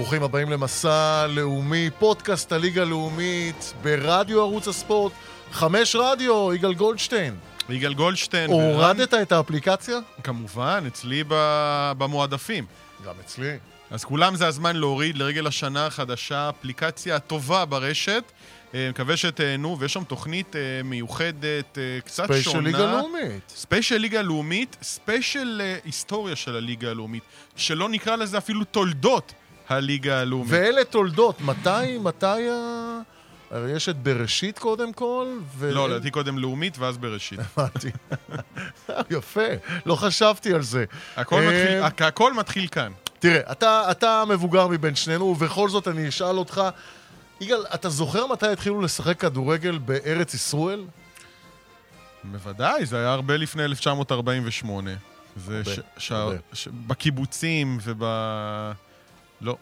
ברוכים 0.00 0.22
הבאים 0.22 0.50
למסע 0.50 1.26
לאומי, 1.26 1.90
פודקאסט 1.98 2.52
הליגה 2.52 2.82
הלאומית, 2.82 3.74
ברדיו 3.82 4.40
ערוץ 4.40 4.68
הספורט, 4.68 5.12
חמש 5.52 5.96
רדיו, 5.96 6.54
יגאל 6.54 6.74
גולדשטיין. 6.74 7.34
יגאל 7.68 7.94
גולדשטיין. 7.94 8.50
הורדת 8.50 9.14
את 9.14 9.32
האפליקציה? 9.32 9.98
כמובן, 10.24 10.84
אצלי 10.86 11.24
ב... 11.28 11.34
במועדפים. 11.98 12.66
גם 13.04 13.14
אצלי. 13.24 13.56
אז 13.90 14.04
כולם 14.04 14.36
זה 14.36 14.46
הזמן 14.46 14.76
להוריד 14.76 15.18
לרגל 15.18 15.46
השנה 15.46 15.86
החדשה 15.86 16.48
אפליקציה 16.48 17.18
טובה 17.18 17.64
ברשת. 17.64 18.24
אה, 18.74 18.88
מקווה 18.90 19.16
שתהנו, 19.16 19.78
ויש 19.78 19.92
שם 19.92 20.04
תוכנית 20.04 20.56
אה, 20.56 20.60
מיוחדת, 20.84 21.78
אה, 21.78 22.00
קצת 22.04 22.24
ספיישל 22.24 22.50
שונה. 22.50 22.70
ליגה 22.70 22.92
לאומית. 22.92 23.52
ספיישל 23.56 23.96
ליגה 23.96 24.22
לאומית, 24.22 24.76
ספיישל 24.82 25.60
היסטוריה 25.84 26.36
של 26.36 26.56
הליגה 26.56 26.90
הלאומית, 26.90 27.22
שלא 27.56 27.88
נקרא 27.88 28.16
לזה 28.16 28.38
אפילו 28.38 28.64
תולדות 28.64 29.32
הליגה 29.70 30.20
הלאומית. 30.20 30.52
ואלה 30.52 30.84
תולדות. 30.84 31.40
מתי, 31.40 31.98
מתי 32.02 32.26
ה... 32.50 32.98
הרי 33.50 33.72
יש 33.72 33.88
את 33.88 33.96
בראשית 33.96 34.58
קודם 34.58 34.92
כל, 34.92 35.26
ו... 35.56 35.70
לא, 35.72 35.88
לדעתי 35.88 36.10
קודם 36.10 36.38
לאומית 36.38 36.78
ואז 36.78 36.98
בראשית. 36.98 37.38
הבנתי. 37.56 37.90
יפה, 39.10 39.46
לא 39.86 39.94
חשבתי 39.94 40.54
על 40.54 40.62
זה. 40.62 40.84
הכל 41.16 41.36
אה, 41.36 41.46
מתחיל- 41.82 42.06
הכל 42.06 42.34
מתחיל 42.34 42.66
כאן. 42.68 42.92
תראה, 43.18 43.52
אתה, 43.52 43.90
אתה 43.90 44.22
המבוגר 44.22 44.68
מבין 44.68 44.94
שנינו, 44.94 45.24
ובכל 45.24 45.68
זאת 45.68 45.88
אני 45.88 46.08
אשאל 46.08 46.38
אותך, 46.38 46.62
יגאל, 47.40 47.64
אתה 47.74 47.88
זוכר 47.88 48.26
מתי 48.26 48.46
התחילו 48.46 48.80
לשחק 48.80 49.20
כדורגל 49.20 49.78
בארץ 49.78 50.34
ישראל? 50.34 50.84
בוודאי, 52.24 52.86
זה 52.86 52.96
היה 52.98 53.12
הרבה 53.12 53.36
לפני 53.36 53.64
1948. 53.64 54.90
זה 55.36 55.56
הרבה. 55.56 55.70
ש... 55.98 56.12
הרבה. 56.12 56.36
ש... 56.52 56.68
בקיבוצים 56.86 57.78
וב... 57.82 58.04
לא. 59.40 59.56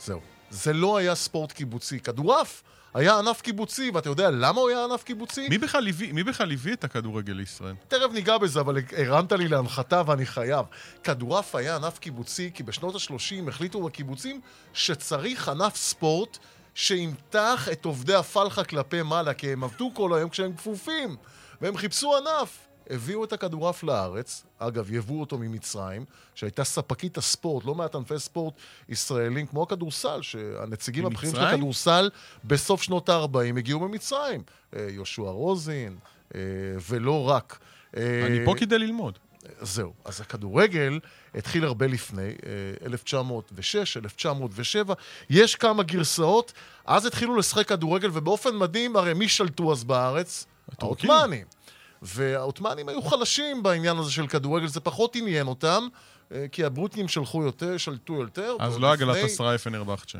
זהו. 0.00 0.20
זה 0.50 0.72
לא 0.72 0.96
היה 0.96 1.14
ספורט 1.14 1.52
קיבוצי. 1.52 2.00
כדורעף 2.00 2.62
היה 2.94 3.18
ענף 3.18 3.40
קיבוצי, 3.40 3.90
ואתה 3.94 4.08
יודע 4.08 4.30
למה 4.30 4.60
הוא 4.60 4.68
היה 4.68 4.84
ענף 4.84 5.02
קיבוצי? 5.02 5.48
מי 5.48 5.58
בכלל 5.58 5.88
הביא, 5.88 6.12
מי 6.12 6.24
בכלל 6.24 6.52
הביא 6.52 6.72
את 6.72 6.84
הכדורגל 6.84 7.32
לישראל? 7.32 7.74
תכף 7.88 8.12
ניגע 8.12 8.38
בזה, 8.38 8.60
אבל 8.60 8.76
הרמת 8.96 9.32
לי 9.32 9.48
להנחתה 9.48 10.02
ואני 10.06 10.26
חייב. 10.26 10.66
כדורעף 11.04 11.54
היה 11.54 11.76
ענף 11.76 11.98
קיבוצי, 11.98 12.50
כי 12.54 12.62
בשנות 12.62 12.94
ה-30 12.94 13.48
החליטו 13.48 13.82
בקיבוצים 13.82 14.40
שצריך 14.72 15.48
ענף 15.48 15.76
ספורט 15.76 16.38
שימתח 16.74 17.68
את 17.72 17.84
עובדי 17.84 18.14
הפלחה 18.14 18.64
כלפי 18.64 19.02
מעלה, 19.02 19.34
כי 19.34 19.52
הם 19.52 19.64
עבדו 19.64 19.90
כל 19.94 20.14
היום 20.14 20.30
כשהם 20.30 20.52
כפופים, 20.56 21.16
והם 21.60 21.76
חיפשו 21.76 22.16
ענף. 22.16 22.67
הביאו 22.90 23.24
את 23.24 23.32
הכדורעף 23.32 23.82
לארץ, 23.82 24.44
אגב, 24.58 24.92
יבאו 24.92 25.20
אותו 25.20 25.38
ממצרים, 25.38 26.04
שהייתה 26.34 26.64
ספקית 26.64 27.18
הספורט, 27.18 27.64
לא 27.64 27.74
מעט 27.74 27.94
ענפי 27.94 28.18
ספורט 28.18 28.54
ישראלים, 28.88 29.46
כמו 29.46 29.62
הכדורסל, 29.62 30.22
שהנציגים 30.22 31.06
הבכירים 31.06 31.34
של? 31.34 31.44
הכדורסל 31.44 32.10
בסוף 32.44 32.82
שנות 32.82 33.08
ה-40 33.08 33.58
הגיעו 33.58 33.80
ממצרים. 33.80 34.42
אה, 34.76 34.86
יהושע 34.90 35.22
רוזין, 35.22 35.96
אה, 36.34 36.40
ולא 36.88 37.28
רק. 37.28 37.58
אה, 37.96 38.26
אני 38.26 38.44
פה 38.44 38.54
כדי 38.58 38.78
ללמוד. 38.78 39.18
זהו. 39.60 39.92
אז 40.04 40.20
הכדורגל 40.20 40.98
התחיל 41.34 41.64
הרבה 41.64 41.86
לפני, 41.86 42.22
אה, 42.22 42.86
1906, 42.86 43.96
1907. 43.96 44.94
יש 45.30 45.54
כמה 45.54 45.82
גרסאות. 45.82 46.52
אז 46.86 47.06
התחילו 47.06 47.36
לשחק 47.36 47.68
כדורגל, 47.68 48.10
ובאופן 48.12 48.56
מדהים, 48.56 48.96
הרי 48.96 49.14
מי 49.14 49.28
שלטו 49.28 49.72
אז 49.72 49.84
בארץ? 49.84 50.46
הטורקים. 50.72 51.10
העות'מאנים. 51.10 51.57
והעות'מאנים 52.02 52.88
היו 52.88 53.02
חלשים 53.02 53.62
בעניין 53.62 53.96
הזה 53.98 54.10
של 54.12 54.26
כדורגל, 54.26 54.66
זה 54.66 54.80
פחות 54.80 55.16
עניין 55.16 55.46
אותם, 55.46 55.88
אה, 56.32 56.46
כי 56.52 56.64
הברוטים 56.64 57.08
שלחו 57.08 57.42
יותר, 57.42 57.76
שלטו 57.76 58.14
יותר. 58.14 58.56
אז 58.60 58.78
לא 58.78 58.92
לפני- 58.92 59.06
עגלת 59.10 59.24
עשרה 59.24 59.58
פנרבכצ'ה. 59.58 60.18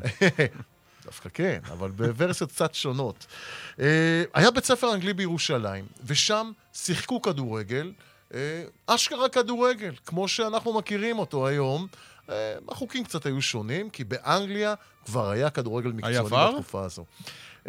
דווקא 1.05 1.29
כן, 1.33 1.59
אבל 1.71 1.91
בוורסיות 1.91 2.51
קצת 2.51 2.73
שונות. 2.75 3.25
אה, 3.79 3.85
היה 4.33 4.51
בית 4.51 4.65
ספר 4.65 4.93
אנגלי 4.93 5.13
בירושלים, 5.13 5.85
ושם 6.05 6.51
שיחקו 6.73 7.21
כדורגל, 7.21 7.91
אה, 8.33 8.63
אשכרה 8.87 9.29
כדורגל, 9.29 9.93
כמו 10.05 10.27
שאנחנו 10.27 10.73
מכירים 10.73 11.19
אותו 11.19 11.47
היום. 11.47 11.87
החוקים 12.69 13.03
קצת 13.03 13.25
היו 13.25 13.41
שונים, 13.41 13.89
כי 13.89 14.03
באנגליה 14.03 14.73
כבר 15.05 15.29
היה 15.29 15.49
כדורגל 15.49 15.89
מקצועני? 15.91 16.17
בתקופה 16.51 16.85
הזו. 16.85 17.05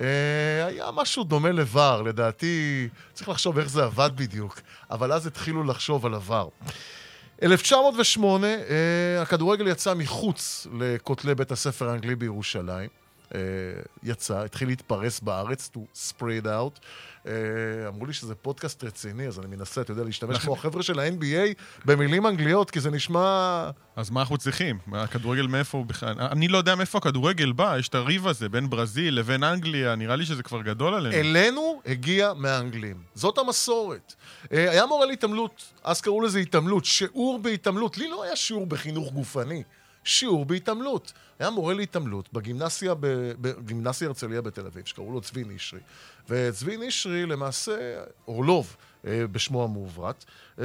אה, 0.01 0.67
היה 0.67 0.91
משהו 0.95 1.25
דומה 1.25 1.53
לבר, 1.53 2.03
לדעתי, 2.03 2.89
צריך 3.13 3.29
לחשוב 3.29 3.59
איך 3.59 3.69
זה 3.69 3.85
עבד 3.85 4.11
בדיוק, 4.15 4.61
אבל 4.91 5.13
אז 5.13 5.27
התחילו 5.27 5.65
לחשוב 5.65 6.07
על 6.07 6.15
עבר. 6.15 6.49
1908, 7.43 8.47
אה, 8.47 9.23
הכדורגל 9.23 9.69
יצא 9.69 9.95
מחוץ 9.95 10.67
לכותלי 10.79 11.35
בית 11.35 11.53
הספר 11.53 11.89
האנגלי 11.89 12.15
בירושלים. 12.15 13.00
אה, 13.35 13.41
יצא, 14.03 14.45
התחיל 14.45 14.69
להתפרס 14.69 15.21
בארץ, 15.21 15.71
to 15.75 15.79
spread 16.09 16.45
out. 16.45 16.81
אה, 17.27 17.33
אמרו 17.89 18.07
לי 18.07 18.13
שזה 18.13 18.35
פודקאסט 18.35 18.85
רציני, 18.85 19.27
אז 19.27 19.39
אני 19.39 19.47
מנסה, 19.47 19.81
אתה 19.81 19.93
יודע, 19.93 20.05
להשתמש 20.05 20.39
כמו 20.39 20.53
החבר'ה 20.53 20.83
של 20.83 20.99
ה-NBA 20.99 21.55
במילים 21.85 22.27
אנגליות, 22.27 22.71
כי 22.71 22.81
זה 22.81 22.91
נשמע... 22.91 23.71
אז 23.97 24.11
מה 24.11 24.21
אנחנו 24.21 24.39
צריכים? 24.39 24.79
הכדורגל 24.93 25.47
מאיפה 25.47 25.79
הוא 25.79 25.87
בכלל? 25.87 26.15
אני 26.19 26.49
לא 26.49 26.59
יודע 26.59 26.75
מאיפה 26.75 26.99
הכדורגל 26.99 27.53
בא, 27.53 27.77
יש 27.79 27.89
את 27.89 27.95
הריב 27.95 28.27
הזה 28.27 28.49
בין 28.49 28.71
ברזיל 28.71 29.19
לבין 29.19 29.45
אנגליה, 29.45 29.95
נראה 29.95 30.17
לי 30.17 30.25
שזה 30.27 30.43
כבר 30.43 30.63
גדול 30.63 30.95
עלינו. 30.95 31.15
אלינו 31.15 31.81
הגיע 31.87 32.33
מהאנגלים. 32.37 32.97
זאת 33.15 33.39
המסורת. 33.39 34.15
אה, 34.53 34.71
היה 34.71 34.87
מורה 34.87 35.07
להתעמלות, 35.07 35.73
אז 35.85 36.01
קראו 36.01 36.21
לזה 36.21 36.39
התעמלות, 36.39 36.85
שיעור 36.85 37.39
בהתעמלות. 37.39 37.99
לי 37.99 38.09
לא 38.09 38.23
היה 38.23 38.37
שיעור 38.37 38.67
בחינוך 38.67 39.13
גופני, 39.13 39.63
שיעור 40.05 40.45
בהתעמלות. 40.45 41.13
היה 41.39 41.51
מורה 41.51 41.75
להתעמלות 41.75 42.33
בגימנסיה, 42.33 42.95
בגימנסיה 43.41 44.09
הרצליה 44.09 44.41
בתל 44.41 44.67
אביב, 44.67 44.85
שקראו 44.85 45.13
לו 45.13 45.21
צבי 45.21 45.45
נשרי. 45.47 45.81
וצבי 46.29 46.77
נשרי, 46.77 47.27
למעשה, 47.27 48.03
אורלוב, 48.29 48.77
אה, 49.07 49.27
בשמו 49.33 49.65
המעוברת, 49.65 50.25
אה, 50.59 50.65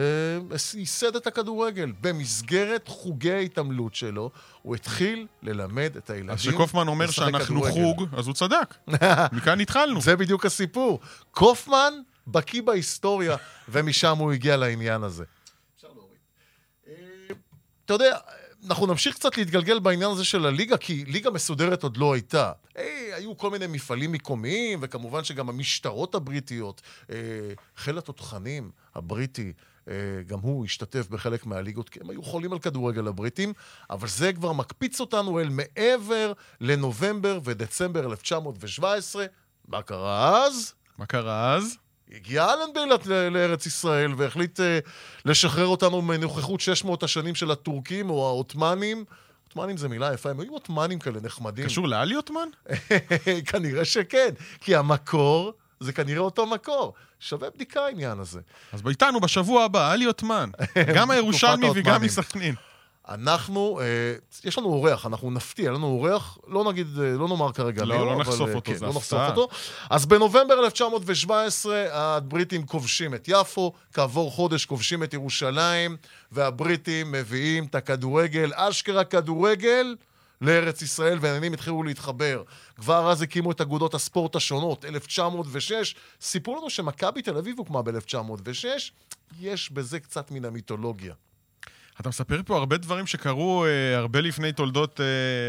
ייסד 0.74 1.16
את 1.16 1.28
הכדורגל. 1.28 1.92
במסגרת 2.02 2.88
חוגי 2.88 3.32
ההתעמלות 3.32 3.96
שלו, 3.96 4.32
הוא 4.62 4.76
התחיל 4.76 5.28
ללמד 5.44 5.98
את 5.98 6.10
הילדים 6.10 6.30
אז 6.30 6.40
כשקופמן 6.40 6.88
אומר 6.88 7.12
שאנחנו 7.12 7.62
כדורגל. 7.62 7.74
חוג, 7.74 8.08
אז 8.18 8.28
הוא 8.28 8.36
צדק. 8.36 8.76
מכאן 9.38 9.60
התחלנו. 9.60 10.02
זה 10.02 10.16
בדיוק 10.16 10.46
הסיפור. 10.46 11.00
קופמן 11.32 11.94
בקיא 12.28 12.62
בהיסטוריה, 12.62 13.36
ומשם 13.70 14.18
הוא 14.18 14.32
הגיע 14.32 14.58
לעניין 14.58 15.04
הזה. 15.04 15.24
אה, 16.88 16.94
אתה 17.86 17.94
יודע, 17.94 18.18
אנחנו 18.66 18.86
נמשיך 18.86 19.16
קצת 19.16 19.38
להתגלגל 19.38 19.80
בעניין 19.80 20.12
הזה 20.12 20.26
של 20.26 20.46
הליגה, 20.46 20.78
כי 20.78 21.06
ליגה 21.06 21.32
מסודרת 21.32 21.84
עוד 21.84 21.98
לא 21.98 22.14
הייתה. 22.14 22.52
היי, 22.76 23.14
היו 23.14 23.38
כל 23.38 23.50
מיני 23.50 23.68
מפעלים 23.68 24.12
מקומיים, 24.12 24.80
וכמובן 24.82 25.24
שגם 25.24 25.50
המשטרות 25.50 26.16
הבריטיות, 26.16 26.82
אה, 27.10 27.16
חיל 27.78 27.98
התותחנים 27.98 28.72
הבריטי, 28.96 29.54
אה, 29.88 29.94
גם 30.28 30.40
הוא 30.40 30.66
השתתף 30.66 31.08
בחלק 31.10 31.46
מהליגות, 31.46 31.90
כי 31.90 32.00
הם 32.00 32.10
היו 32.10 32.24
חולים 32.24 32.54
על 32.54 32.60
כדורגל 32.60 33.08
הבריטים, 33.08 33.54
אבל 33.90 34.08
זה 34.08 34.34
כבר 34.34 34.54
מקפיץ 34.54 35.00
אותנו 35.00 35.40
אל 35.40 35.50
מעבר 35.50 36.34
לנובמבר 36.62 37.40
ודצמבר 37.44 38.06
1917. 38.06 39.26
מה 39.68 39.82
קרה 39.82 40.46
אז? 40.46 40.74
מה 40.98 41.06
קרה 41.06 41.54
אז? 41.54 41.78
הגיע 42.12 42.54
אלנבי 42.54 42.80
לארץ 43.32 43.66
ישראל 43.66 44.14
והחליט 44.18 44.60
אה, 44.60 44.80
לשחרר 45.26 45.68
אותנו 45.68 46.02
מנוכחות 46.02 46.62
600 46.62 47.04
השנים 47.04 47.36
של 47.36 47.52
הטורקים 47.52 48.10
או 48.10 48.28
העות'מאנים. 48.28 49.06
עות'מאנים 49.48 49.78
זה 49.78 49.90
מילה 49.90 50.14
יפה, 50.14 50.30
הם 50.30 50.40
היו 50.40 50.52
עות'מאנים 50.54 51.00
כאלה 51.00 51.20
נחמדים. 51.24 51.66
קשור 51.66 51.88
לאלי 51.88 52.16
עות'מן? 52.16 52.48
כנראה 53.52 53.86
שכן, 53.86 54.30
כי 54.62 54.76
המקור 54.76 55.54
זה 55.80 55.94
כנראה 55.94 56.20
אותו 56.20 56.46
מקור. 56.46 56.94
שווה 57.20 57.50
בדיקה 57.50 57.86
העניין 57.86 58.20
הזה. 58.20 58.40
אז 58.74 58.82
איתנו 58.88 59.20
בשבוע 59.20 59.64
הבא, 59.64 59.94
אלי 59.94 60.06
עות'מן. 60.06 60.50
גם 60.96 61.12
הירושלמי 61.12 61.68
וגם. 61.76 62.02
מסכנין. 62.02 62.56
אנחנו, 63.10 63.80
אה, 63.82 63.86
יש 64.44 64.58
לנו 64.58 64.68
אורח, 64.68 65.06
אנחנו 65.06 65.32
נפתיע, 65.32 65.72
לנו 65.72 65.88
אורח, 65.88 66.38
לא 66.48 66.64
נגיד, 66.64 66.88
אה, 67.00 67.12
לא 67.12 67.28
נאמר 67.28 67.52
כרגע 67.52 67.86
לא, 67.86 68.06
לא 68.06 68.14
אבל, 68.14 68.22
נחשוף 68.22 68.50
אה, 68.50 68.56
אותו, 68.56 68.72
כן, 68.72 68.78
זה 68.78 68.86
לא 68.86 68.92
הפתעה. 68.92 69.30
אותו. 69.30 69.48
אז 69.90 70.06
בנובמבר 70.06 70.66
1917 70.66 71.86
הבריטים 71.92 72.66
כובשים 72.66 73.16
את 73.16 73.28
יפו, 73.28 73.74
כעבור 73.94 74.32
חודש 74.32 74.66
כובשים 74.66 75.04
את 75.04 75.14
ירושלים, 75.14 75.98
והבריטים 76.32 77.12
מביאים 77.12 77.66
את 77.66 77.76
הכדורגל, 77.76 78.52
אשכרה 78.56 79.04
כדורגל, 79.04 79.96
לארץ 80.42 80.82
ישראל, 80.82 81.18
והעניינים 81.22 81.54
התחילו 81.54 81.84
להתחבר. 81.84 82.44
כבר 82.76 83.12
אז 83.12 83.22
הקימו 83.22 83.52
את 83.52 83.62
אגודות 83.62 83.94
הספורט 83.94 84.36
השונות, 84.36 84.86
1906. 84.86 85.96
סיפרו 86.22 86.58
לנו 86.58 86.70
שמכבי 86.70 87.22
תל 87.22 87.38
אביב 87.38 87.58
הוקמה 87.58 87.82
ב-1906, 87.82 88.66
יש 89.40 89.72
בזה 89.72 90.00
קצת 90.00 90.32
מן 90.32 90.46
המיתולוגיה. 90.46 91.14
אתה 92.02 92.10
מספר 92.10 92.42
פה 92.46 92.58
הרבה 92.58 92.78
דברים 92.78 93.08
שקרו 93.08 93.66
אה, 93.66 93.98
הרבה 93.98 94.22
לפני 94.22 94.52
תולדות 94.52 95.02
אה, 95.02 95.06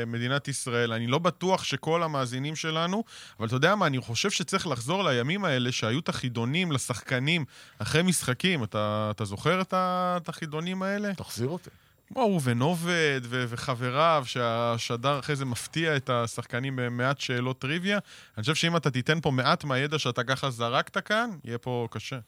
מדינת 0.07 0.49
ישראל. 0.49 0.93
אני 0.93 1.07
לא 1.07 1.19
בטוח 1.19 1.65
שכל 1.65 2.03
המאזינים 2.03 2.57
שלנו, 2.57 3.05
אבל 3.39 3.47
אתה 3.47 3.57
יודע 3.57 3.75
מה, 3.75 3.87
אני 3.87 4.01
חושב 4.01 4.31
שצריך 4.31 4.67
לחזור 4.67 5.05
לימים 5.05 5.45
האלה 5.45 5.73
שהיו 5.73 5.99
את 5.99 6.09
החידונים 6.09 6.73
לשחקנים 6.73 7.45
אחרי 7.79 8.03
משחקים. 8.03 8.65
אתה, 8.65 9.09
אתה 9.11 9.25
זוכר 9.25 9.61
את, 9.61 9.73
ה, 9.73 10.17
את 10.23 10.29
החידונים 10.29 10.83
האלה? 10.83 11.15
תחזיר 11.15 11.49
אותי. 11.49 11.71
כמו 12.09 12.23
ראובן 12.23 12.61
עובד 12.61 13.21
ו- 13.23 13.45
וחבריו, 13.49 14.23
שהשדר 14.27 15.19
אחרי 15.19 15.37
זה 15.37 15.45
מפתיע 15.45 15.97
את 15.97 16.11
השחקנים 16.11 16.77
במעט 16.77 17.21
שאלות 17.21 17.59
טריוויה. 17.59 17.99
אני 18.37 18.43
חושב 18.43 18.55
שאם 18.55 18.77
אתה 18.77 18.91
תיתן 18.91 19.21
פה 19.21 19.31
מעט 19.31 19.65
מהידע 19.65 19.99
שאתה 19.99 20.25
ככה 20.25 20.51
זרקת 20.51 20.99
כאן, 20.99 21.31
יהיה 21.45 21.59
פה 21.59 21.89
קשה. 21.91 22.19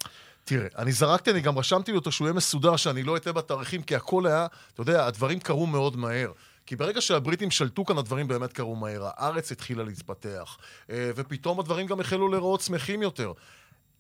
תראה, 0.49 0.67
אני 0.79 0.93
זרקתי, 0.93 1.31
אני 1.31 1.41
גם 1.41 1.59
רשמתי 1.59 1.93
אותו 1.93 2.13
שהוא 2.13 2.27
יהיה 2.27 2.35
מסודר, 2.35 2.77
שאני 2.77 3.03
לא 3.03 3.17
אטעה 3.17 3.33
בתאריכים, 3.33 3.83
כי 3.83 3.97
הכל 3.97 4.27
היה, 4.27 4.47
אתה 4.75 4.81
יודע, 4.81 5.07
הדברים 5.07 5.41
קרו 5.41 5.67
מאוד 5.67 5.97
מהר. 5.97 6.33
כי 6.67 6.77
ברגע 6.77 7.01
שהבריטים 7.01 7.51
שלטו 7.51 7.85
כאן, 7.85 7.99
הדברים 7.99 8.29
באמת 8.29 8.53
קרו 8.53 8.77
מהר. 8.77 9.03
הארץ 9.05 9.53
התחילה 9.53 9.85
להתפתח, 9.85 10.59
אה, 10.91 11.11
ופתאום 11.17 11.61
הדברים 11.61 11.87
גם 11.87 12.01
החלו 12.01 12.29
להיראות 12.29 12.61
שמחים 12.61 13.03
יותר. 13.03 13.33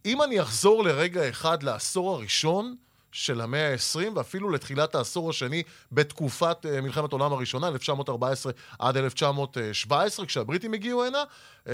אם 0.04 0.22
אני 0.22 0.40
אחזור 0.40 0.84
לרגע 0.84 1.28
אחד 1.28 1.62
לעשור 1.62 2.14
הראשון, 2.14 2.74
של 3.12 3.40
המאה 3.40 3.72
ה-20, 3.72 4.16
ואפילו 4.16 4.50
לתחילת 4.50 4.94
העשור 4.94 5.30
השני 5.30 5.62
בתקופת 5.92 6.66
uh, 6.66 6.80
מלחמת 6.80 7.12
העולם 7.12 7.32
הראשונה, 7.32 7.68
1914 7.68 8.52
עד 8.78 8.96
1917, 8.96 10.26
כשהבריטים 10.26 10.74
הגיעו 10.74 11.04
הנה, 11.04 11.22
uh, 11.64 11.68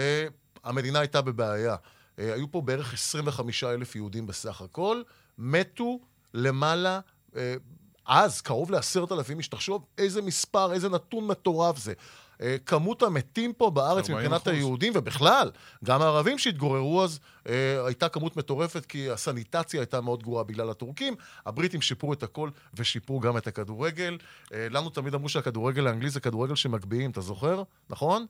המדינה 0.64 1.00
הייתה 1.00 1.22
בבעיה. 1.22 1.76
Uh, 2.16 2.22
היו 2.22 2.50
פה 2.50 2.60
בערך 2.60 2.94
25 2.94 3.64
אלף 3.64 3.96
יהודים 3.96 4.26
בסך 4.26 4.60
הכל, 4.60 5.02
מתו 5.38 6.00
למעלה... 6.34 7.00
Uh, 7.32 7.36
אז 8.06 8.40
קרוב 8.40 8.70
לעשרת 8.70 9.12
אלפים 9.12 9.38
איש, 9.38 9.48
תחשוב 9.48 9.84
איזה 9.98 10.22
מספר, 10.22 10.72
איזה 10.72 10.88
נתון 10.88 11.26
מטורף 11.26 11.78
זה. 11.78 11.92
אה, 12.40 12.56
כמות 12.66 13.02
המתים 13.02 13.52
פה 13.52 13.70
בארץ 13.70 14.10
מבחינת 14.10 14.46
היהודים, 14.46 14.92
ובכלל, 14.96 15.50
גם 15.84 16.02
הערבים 16.02 16.38
שהתגוררו 16.38 17.04
אז, 17.04 17.20
אה, 17.48 17.86
הייתה 17.86 18.08
כמות 18.08 18.36
מטורפת, 18.36 18.86
כי 18.86 19.10
הסניטציה 19.10 19.80
הייתה 19.80 20.00
מאוד 20.00 20.22
גרועה 20.22 20.44
בגלל 20.44 20.70
הטורקים. 20.70 21.14
הבריטים 21.46 21.82
שיפרו 21.82 22.12
את 22.12 22.22
הכל, 22.22 22.50
ושיפרו 22.74 23.20
גם 23.20 23.36
את 23.36 23.46
הכדורגל. 23.46 24.18
אה, 24.52 24.66
לנו 24.70 24.90
תמיד 24.90 25.14
אמרו 25.14 25.28
שהכדורגל 25.28 25.86
האנגלי 25.86 26.10
זה 26.10 26.20
כדורגל 26.20 26.54
שמגביהים, 26.54 27.10
אתה 27.10 27.20
זוכר? 27.20 27.62
נכון? 27.90 28.26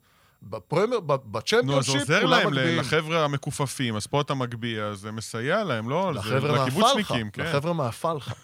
בפרמייר, 0.50 1.00
בצ'מפיונשיפ. 1.00 1.64
נו, 1.64 1.79
אז 1.79 2.00
עוזר 2.00 2.25
להם, 2.25 2.52
לחבר'ה 2.52 3.25
המכופפים, 3.25 3.96
אז 3.96 4.06
פה 4.06 4.20
אתה 4.20 4.35
מגביה, 4.35 4.87
אז 4.87 4.99
זה 4.99 5.12
מסייע 5.12 5.64
להם, 5.64 5.88
לא? 5.88 6.14
לחבר'ה 6.14 6.64
מהפלחה, 6.64 7.14
כן. 7.32 7.43
לחבר'ה 7.43 7.73
מהפלחה. 7.73 8.35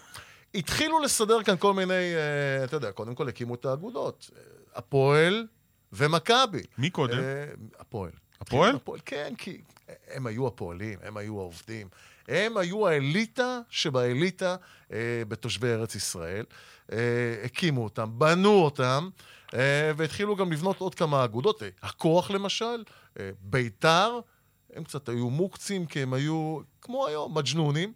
התחילו 0.55 0.99
לסדר 0.99 1.43
כאן 1.43 1.57
כל 1.57 1.73
מיני, 1.73 2.13
אתה 2.63 2.75
יודע, 2.75 2.91
קודם 2.91 3.15
כל 3.15 3.29
הקימו 3.29 3.55
את 3.55 3.65
האגודות. 3.65 4.29
הפועל 4.75 5.47
ומכבי. 5.93 6.61
מי 6.77 6.89
קודם? 6.89 7.17
Uh, 7.17 7.81
הפועל. 7.81 8.11
הפועל? 8.41 8.77
כן, 8.85 8.93
כן, 9.05 9.33
כי 9.37 9.61
הם 10.07 10.27
היו 10.27 10.47
הפועלים, 10.47 10.99
הם 11.03 11.17
היו 11.17 11.39
העובדים. 11.39 11.87
הם 12.27 12.57
היו 12.57 12.87
האליטה 12.87 13.59
שבאליטה 13.69 14.55
uh, 14.87 14.93
בתושבי 15.27 15.67
ארץ 15.67 15.95
ישראל. 15.95 16.45
Uh, 16.89 16.93
הקימו 17.45 17.83
אותם, 17.83 18.09
בנו 18.17 18.63
אותם, 18.63 19.09
והתחילו 19.97 20.35
גם 20.35 20.51
לבנות 20.51 20.79
עוד 20.79 20.95
כמה 20.95 21.23
אגודות. 21.23 21.63
הכוח 21.81 22.31
למשל, 22.31 22.83
uh, 22.83 23.19
ביתר, 23.41 24.19
הם 24.73 24.83
קצת 24.83 25.09
היו 25.09 25.29
מוקצים, 25.29 25.85
כי 25.85 26.01
הם 26.01 26.13
היו, 26.13 26.59
כמו 26.81 27.07
היום, 27.07 27.37
מג'נונים. 27.37 27.93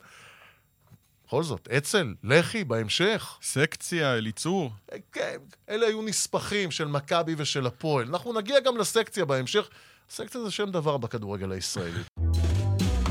בכל 1.27 1.43
זאת, 1.43 1.67
אצ"ל, 1.67 2.13
לח"י, 2.23 2.63
בהמשך. 2.63 3.37
סקציה, 3.41 4.13
אליצור. 4.13 4.71
כן, 5.11 5.37
אלה 5.69 5.87
היו 5.87 6.01
נספחים 6.01 6.71
של 6.71 6.87
מכבי 6.87 7.35
ושל 7.37 7.67
הפועל. 7.67 8.07
אנחנו 8.07 8.33
נגיע 8.33 8.59
גם 8.59 8.77
לסקציה 8.77 9.25
בהמשך. 9.25 9.69
סקציה 10.09 10.41
זה 10.41 10.51
שם 10.51 10.71
דבר 10.71 10.97
בכדורגל 10.97 11.51
הישראלי. 11.51 11.99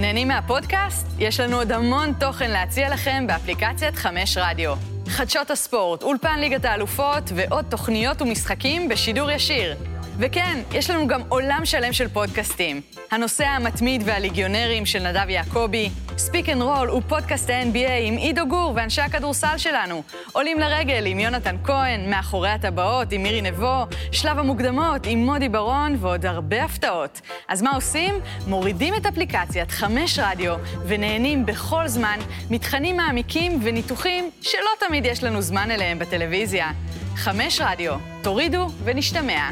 נהנים 0.00 0.28
מהפודקאסט? 0.28 1.06
יש 1.18 1.40
לנו 1.40 1.56
עוד 1.56 1.72
המון 1.72 2.12
תוכן 2.20 2.50
להציע 2.50 2.94
לכם 2.94 3.26
באפליקציית 3.26 3.94
חמש 3.94 4.36
רדיו. 4.36 4.93
חדשות 5.08 5.50
הספורט, 5.50 6.02
אולפן 6.02 6.38
ליגת 6.40 6.64
האלופות 6.64 7.32
ועוד 7.34 7.64
תוכניות 7.68 8.22
ומשחקים 8.22 8.88
בשידור 8.88 9.30
ישיר. 9.30 9.76
וכן, 10.18 10.58
יש 10.72 10.90
לנו 10.90 11.06
גם 11.08 11.20
עולם 11.28 11.60
שלם 11.64 11.92
של 11.92 12.08
פודקאסטים. 12.08 12.80
הנוסע 13.10 13.48
המתמיד 13.48 14.02
והליגיונרים 14.04 14.86
של 14.86 15.08
נדב 15.08 15.28
יעקבי, 15.28 15.90
Speak 16.18 16.48
and 16.48 16.62
Roll 16.62 16.90
ופודקאסט 16.90 17.50
ה-NBA 17.50 17.90
עם 18.00 18.16
עידו 18.16 18.46
גור 18.46 18.72
ואנשי 18.76 19.00
הכדורסל 19.00 19.58
שלנו, 19.58 20.02
עולים 20.32 20.60
לרגל 20.60 21.06
עם 21.06 21.20
יונתן 21.20 21.56
כהן, 21.64 22.10
מאחורי 22.10 22.48
הטבעות 22.48 23.12
עם 23.12 23.22
מירי 23.22 23.42
נבו, 23.42 23.86
שלב 24.12 24.38
המוקדמות 24.38 25.06
עם 25.06 25.18
מודי 25.18 25.48
ברון 25.48 25.96
ועוד 26.00 26.26
הרבה 26.26 26.64
הפתעות. 26.64 27.20
אז 27.48 27.62
מה 27.62 27.70
עושים? 27.74 28.14
מורידים 28.46 28.94
את 28.94 29.06
אפליקציית 29.06 29.70
חמש 29.70 30.18
רדיו 30.18 30.54
ונהנים 30.86 31.46
בכל 31.46 31.88
זמן 31.88 32.18
מתכנים 32.50 32.96
מעמיקים 32.96 33.60
וניתוחים 33.62 34.30
שלא 34.42 34.86
תמיד 34.88 35.06
יש 35.06 35.24
לנו 35.24 35.42
זמן 35.42 35.70
אליהם 35.70 35.98
בטלוויזיה. 35.98 36.70
חמש 37.16 37.60
רדיו, 37.60 37.94
תורידו 38.22 38.66
ונשתמע. 38.84 39.50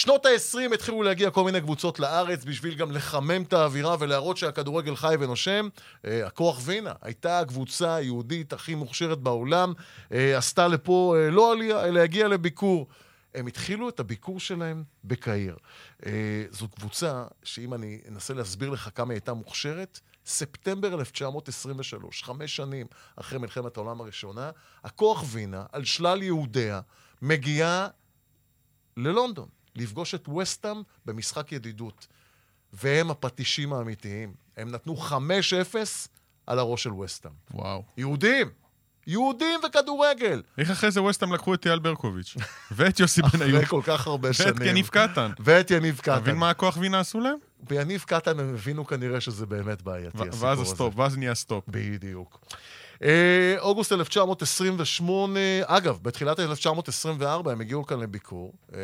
שנות 0.00 0.26
ה-20 0.26 0.74
התחילו 0.74 1.02
להגיע 1.02 1.30
כל 1.30 1.44
מיני 1.44 1.60
קבוצות 1.60 2.00
לארץ 2.00 2.44
בשביל 2.44 2.74
גם 2.74 2.92
לחמם 2.92 3.42
את 3.42 3.52
האווירה 3.52 3.96
ולהראות 4.00 4.36
שהכדורגל 4.36 4.96
חי 4.96 5.14
ונושם. 5.20 5.68
Uh, 5.76 6.08
הכוח 6.26 6.60
וינה 6.64 6.92
הייתה 7.02 7.40
הקבוצה 7.40 7.94
היהודית 7.94 8.52
הכי 8.52 8.74
מוכשרת 8.74 9.18
בעולם, 9.18 9.72
uh, 9.72 10.12
עשתה 10.36 10.68
לפה 10.68 11.14
uh, 11.16 11.30
לא 11.30 11.52
עלייה, 11.52 11.84
אלא 11.84 12.00
הגיעה 12.00 12.28
לביקור. 12.28 12.86
הם 13.34 13.46
התחילו 13.46 13.88
את 13.88 14.00
הביקור 14.00 14.40
שלהם 14.40 14.84
בקהיר. 15.04 15.56
Uh, 16.02 16.06
זו 16.50 16.68
קבוצה 16.68 17.24
שאם 17.42 17.74
אני 17.74 18.00
אנסה 18.08 18.34
להסביר 18.34 18.70
לך 18.70 18.90
כמה 18.94 19.12
היא 19.12 19.16
הייתה 19.16 19.34
מוכשרת, 19.34 20.00
ספטמבר 20.26 20.94
1923, 21.00 22.22
חמש 22.22 22.56
שנים 22.56 22.86
אחרי 23.16 23.38
מלחמת 23.38 23.76
העולם 23.76 24.00
הראשונה, 24.00 24.50
הכוח 24.84 25.24
וינה, 25.26 25.64
על 25.72 25.84
שלל 25.84 26.22
יהודיה, 26.22 26.80
מגיעה 27.22 27.88
ללונדון. 28.96 29.59
לפגוש 29.80 30.14
את 30.14 30.28
וסטאם 30.28 30.82
במשחק 31.06 31.52
ידידות. 31.52 32.06
והם 32.72 33.10
הפטישים 33.10 33.72
האמיתיים. 33.72 34.34
הם 34.56 34.70
נתנו 34.70 34.96
5-0 34.96 35.12
על 36.46 36.58
הראש 36.58 36.82
של 36.82 36.92
וסטאם. 36.92 37.32
וואו. 37.54 37.82
יהודים! 37.96 38.50
יהודים 39.06 39.60
וכדורגל. 39.68 40.42
איך 40.58 40.70
אחרי 40.70 40.90
זה 40.90 41.02
ווסטהאם 41.02 41.32
לקחו 41.32 41.54
את 41.54 41.66
אייל 41.66 41.78
ברקוביץ', 41.78 42.36
ואת 42.76 43.00
יוסי 43.00 43.22
בניון. 43.22 43.54
אחרי 43.54 43.66
כל 43.66 43.80
כך 43.84 44.06
הרבה 44.06 44.32
שנים. 44.32 44.54
ואת 44.54 44.66
יניב 44.66 44.88
קטן. 44.88 45.30
ואת 45.40 45.70
יניב 45.70 45.98
קטן. 45.98 46.12
אתה 46.12 46.20
מבין 46.20 46.36
מה 46.36 46.50
הכח 46.50 46.76
וינה 46.76 47.00
עשו 47.00 47.20
להם? 47.20 47.36
ביניב 47.62 48.04
קטן 48.06 48.40
הם 48.40 48.54
הבינו 48.54 48.86
כנראה 48.86 49.20
שזה 49.20 49.46
באמת 49.46 49.82
בעייתי, 49.82 50.08
הסיפור 50.08 50.28
הזה. 50.28 50.46
ואז 50.46 50.60
הסטופ, 50.60 50.98
ואז 50.98 51.16
נהיה 51.16 51.34
סטופ. 51.34 51.64
בדיוק. 51.68 52.40
אה, 53.02 53.56
אוגוסט 53.58 53.92
1928, 53.92 55.40
אגב, 55.64 55.98
בתחילת 56.02 56.40
1924 56.40 57.52
הם 57.52 57.60
הגיעו 57.60 57.86
כאן 57.86 58.00
לביקור, 58.00 58.52
אה, 58.74 58.80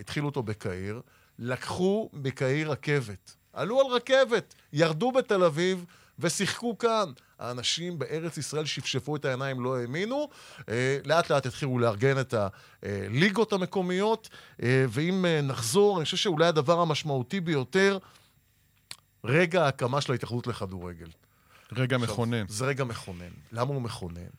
התחילו 0.00 0.26
אותו 0.26 0.42
בקהיר, 0.42 1.00
לקחו 1.38 2.10
בקהיר 2.14 2.70
רכבת. 2.70 3.36
עלו 3.52 3.80
על 3.80 3.86
רכבת, 3.86 4.54
ירדו 4.72 5.12
בתל 5.12 5.44
אביב 5.44 5.84
ושיחקו 6.18 6.78
כאן. 6.78 7.12
האנשים 7.38 7.98
בארץ 7.98 8.38
ישראל 8.38 8.64
שפשפו 8.64 9.16
את 9.16 9.24
העיניים, 9.24 9.60
לא 9.60 9.76
האמינו. 9.76 10.28
אה, 10.68 10.98
לאט 11.04 11.30
לאט 11.30 11.46
התחילו 11.46 11.78
לארגן 11.78 12.20
את 12.20 12.34
הליגות 12.82 13.52
המקומיות, 13.52 14.28
ואם 14.62 15.24
נחזור, 15.42 15.96
אני 15.96 16.04
חושב 16.04 16.16
שאולי 16.16 16.46
הדבר 16.46 16.80
המשמעותי 16.80 17.40
ביותר, 17.40 17.98
רגע 19.24 19.64
ההקמה 19.64 20.00
של 20.00 20.12
ההתאחדות 20.12 20.46
לכדורגל. 20.46 21.08
רגע 21.72 21.96
עכשיו, 21.96 22.12
מכונן. 22.12 22.44
זה 22.48 22.64
רגע 22.64 22.84
מכונן. 22.84 23.30
למה 23.52 23.74
הוא 23.74 23.82
מכונן? 23.82 24.30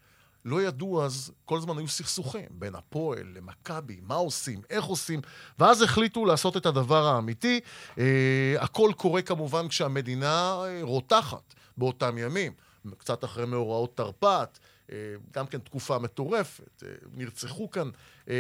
לא 0.45 0.61
ידעו 0.61 1.05
אז, 1.05 1.31
כל 1.45 1.57
הזמן 1.57 1.77
היו 1.77 1.87
סכסוכים 1.87 2.45
בין 2.49 2.75
הפועל 2.75 3.27
למכבי, 3.35 3.99
מה 4.03 4.15
עושים, 4.15 4.61
איך 4.69 4.85
עושים, 4.85 5.21
ואז 5.59 5.81
החליטו 5.81 6.25
לעשות 6.25 6.57
את 6.57 6.65
הדבר 6.65 7.05
האמיתי. 7.07 7.59
אה, 7.97 8.55
הכל 8.59 8.91
קורה 8.97 9.21
כמובן 9.21 9.67
כשהמדינה 9.67 10.61
אה, 10.63 10.79
רותחת 10.81 11.53
באותם 11.77 12.17
ימים, 12.17 12.53
קצת 12.97 13.23
אחרי 13.23 13.45
מאורעות 13.45 13.97
תרפ"ט, 13.97 14.59
אה, 14.91 14.97
גם 15.33 15.47
כן 15.47 15.59
תקופה 15.59 15.99
מטורפת. 15.99 16.83
אה, 16.85 16.89
נרצחו 17.13 17.71
כאן 17.71 17.89
אה, 18.29 18.35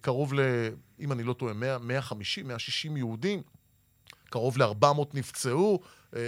קרוב 0.00 0.34
ל... 0.34 0.40
אם 1.00 1.12
אני 1.12 1.22
לא 1.22 1.32
טועה, 1.32 1.52
150, 1.80 2.48
160 2.48 2.96
יהודים. 2.96 3.42
קרוב 4.30 4.58
ל-400 4.58 5.04
נפצעו, 5.14 5.80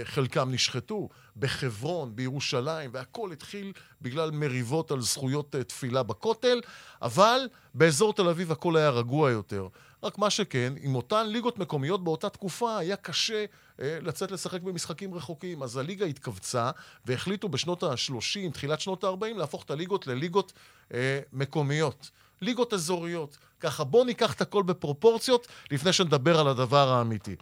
חלקם 0.03 0.51
נשחטו, 0.51 1.09
בחברון, 1.37 2.15
בירושלים, 2.15 2.89
והכל 2.93 3.31
התחיל 3.31 3.73
בגלל 4.01 4.31
מריבות 4.31 4.91
על 4.91 5.01
זכויות 5.01 5.55
אה, 5.55 5.63
תפילה 5.63 6.03
בכותל, 6.03 6.61
אבל 7.01 7.47
באזור 7.73 8.13
תל 8.13 8.29
אביב 8.29 8.51
הכל 8.51 8.77
היה 8.77 8.89
רגוע 8.89 9.31
יותר. 9.31 9.67
רק 10.03 10.17
מה 10.17 10.29
שכן, 10.29 10.73
עם 10.81 10.95
אותן 10.95 11.27
ליגות 11.27 11.59
מקומיות 11.59 12.03
באותה 12.03 12.29
תקופה 12.29 12.77
היה 12.77 12.95
קשה 12.95 13.45
אה, 13.81 13.97
לצאת 14.01 14.31
לשחק 14.31 14.61
במשחקים 14.61 15.13
רחוקים. 15.13 15.63
אז 15.63 15.77
הליגה 15.77 16.05
התכווצה, 16.05 16.71
והחליטו 17.05 17.49
בשנות 17.49 17.83
ה-30, 17.83 18.51
תחילת 18.53 18.81
שנות 18.81 19.03
ה-40, 19.03 19.37
להפוך 19.37 19.63
את 19.63 19.71
הליגות 19.71 20.07
לליגות 20.07 20.53
אה, 20.93 21.19
מקומיות. 21.33 22.09
ליגות 22.41 22.73
אזוריות. 22.73 23.37
ככה, 23.59 23.83
בואו 23.83 24.03
ניקח 24.03 24.33
את 24.33 24.41
הכל 24.41 24.63
בפרופורציות 24.63 25.47
לפני 25.71 25.93
שנדבר 25.93 26.39
על 26.39 26.47
הדבר 26.47 26.89
האמיתי. 26.89 27.35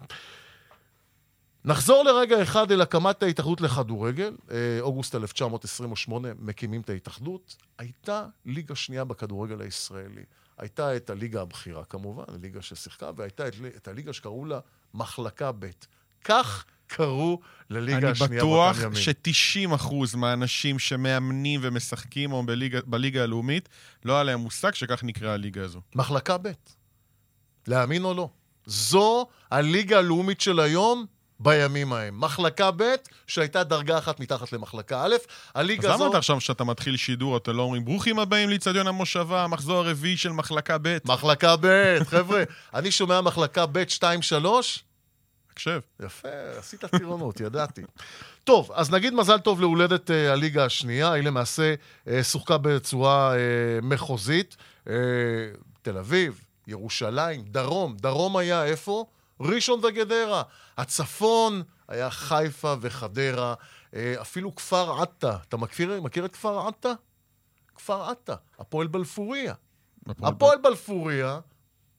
נחזור 1.67 2.03
לרגע 2.03 2.43
אחד 2.43 2.71
אל 2.71 2.81
הקמת 2.81 3.23
ההתאחדות 3.23 3.61
לכדורגל. 3.61 4.35
אה, 4.51 4.57
אוגוסט 4.79 5.15
1928 5.15 6.29
מקימים 6.39 6.81
את 6.81 6.89
ההתאחדות. 6.89 7.55
הייתה 7.77 8.25
ליגה 8.45 8.75
שנייה 8.75 9.03
בכדורגל 9.03 9.61
הישראלי. 9.61 10.23
הייתה 10.57 10.95
את 10.95 11.09
הליגה 11.09 11.41
הבכירה 11.41 11.83
כמובן, 11.83 12.23
הליגה 12.27 12.61
ששיחקה, 12.61 13.11
והייתה 13.15 13.47
את, 13.47 13.55
את 13.75 13.87
הליגה 13.87 14.13
שקראו 14.13 14.45
לה 14.45 14.59
מחלקה 14.93 15.51
ב'. 15.51 15.65
כך 16.23 16.65
קראו 16.87 17.39
לליגה 17.69 18.11
השנייה 18.11 18.43
באותם 18.43 18.79
ימים. 18.79 18.93
אני 18.95 19.13
בטוח 19.23 19.75
ש-90% 19.75 20.17
מהאנשים 20.17 20.79
שמאמנים 20.79 21.59
ומשחקים 21.63 22.31
או 22.31 22.43
בליגה, 22.45 22.79
בליגה 22.85 23.23
הלאומית, 23.23 23.69
לא 24.05 24.13
היה 24.13 24.23
להם 24.23 24.39
מושג 24.39 24.73
שכך 24.73 25.03
נקראה 25.03 25.33
הליגה 25.33 25.63
הזו. 25.63 25.81
מחלקה 25.95 26.37
ב'. 26.37 26.51
להאמין 27.67 28.03
או 28.03 28.13
לא. 28.13 28.29
זו 28.65 29.27
הליגה 29.51 29.97
הלאומית 29.97 30.41
של 30.41 30.59
היום, 30.59 31.05
בימים 31.39 31.93
ההם. 31.93 32.21
מחלקה 32.21 32.71
ב', 32.71 32.83
שהייתה 33.27 33.63
דרגה 33.63 33.97
אחת 33.97 34.19
מתחת 34.19 34.53
למחלקה 34.53 35.03
א', 35.05 35.15
הליגה 35.55 35.87
הזו... 35.87 35.95
אז 35.95 36.01
למה 36.01 36.09
אתה 36.09 36.17
עכשיו, 36.17 36.37
כשאתה 36.37 36.63
מתחיל 36.63 36.97
שידור, 36.97 37.37
אתה 37.37 37.51
לא 37.51 37.61
אומרים, 37.61 37.85
ברוכים 37.85 38.19
הבאים 38.19 38.49
לאיצטדיון 38.49 38.87
המושבה, 38.87 39.43
המחזור 39.43 39.77
הרביעי 39.77 40.17
של 40.17 40.31
מחלקה 40.31 40.77
ב'? 40.81 40.97
מחלקה 41.05 41.55
ב', 41.61 41.97
חבר'ה, 42.03 42.43
אני 42.75 42.91
שומע 42.91 43.21
מחלקה 43.21 43.65
ב' 43.65 43.83
2-3, 43.99 44.03
הקשב. 45.51 45.79
יפה, 46.05 46.27
עשית 46.57 46.85
טירונות, 46.85 47.39
ידעתי. 47.39 47.81
טוב, 48.43 48.71
אז 48.73 48.91
נגיד 48.91 49.13
מזל 49.13 49.37
טוב 49.37 49.61
להולדת 49.61 50.09
uh, 50.09 50.13
הליגה 50.13 50.65
השנייה, 50.65 51.11
היא 51.11 51.23
למעשה 51.23 51.73
uh, 52.05 52.09
שוחקה 52.23 52.57
בצורה 52.57 53.33
uh, 53.33 53.85
מחוזית. 53.85 54.57
Uh, 54.85 54.89
תל 55.81 55.97
אביב, 55.97 56.41
ירושלים, 56.67 57.41
דרום. 57.47 57.97
דרום 57.97 58.37
היה 58.37 58.65
איפה? 58.65 59.05
ראשון 59.39 59.79
וגדרה. 59.83 60.43
הצפון 60.77 61.63
היה 61.87 62.09
חיפה 62.09 62.75
וחדרה, 62.81 63.53
אה, 63.95 64.15
אפילו 64.21 64.55
כפר 64.55 65.01
עטה. 65.01 65.37
אתה 65.47 65.57
מכיר, 65.57 66.01
מכיר 66.01 66.25
את 66.25 66.33
כפר 66.33 66.67
עטה? 66.67 66.93
כפר 67.75 68.09
עטה, 68.09 68.35
הפועל 68.59 68.87
בלפוריה. 68.87 69.53
הפועל 70.23 70.57
בלפוריה, 70.63 71.39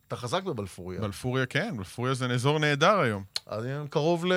אתה 0.09 0.17
חזק 0.17 0.43
בבלפוריה. 0.43 1.01
בלפוריה 1.01 1.47
כן, 1.47 1.77
בלפוריה 1.77 2.15
זה 2.15 2.27
אזור 2.27 2.59
נהדר 2.59 2.99
היום. 2.99 3.25
אני 3.53 3.89
קרוב, 3.91 4.27
ל... 4.27 4.33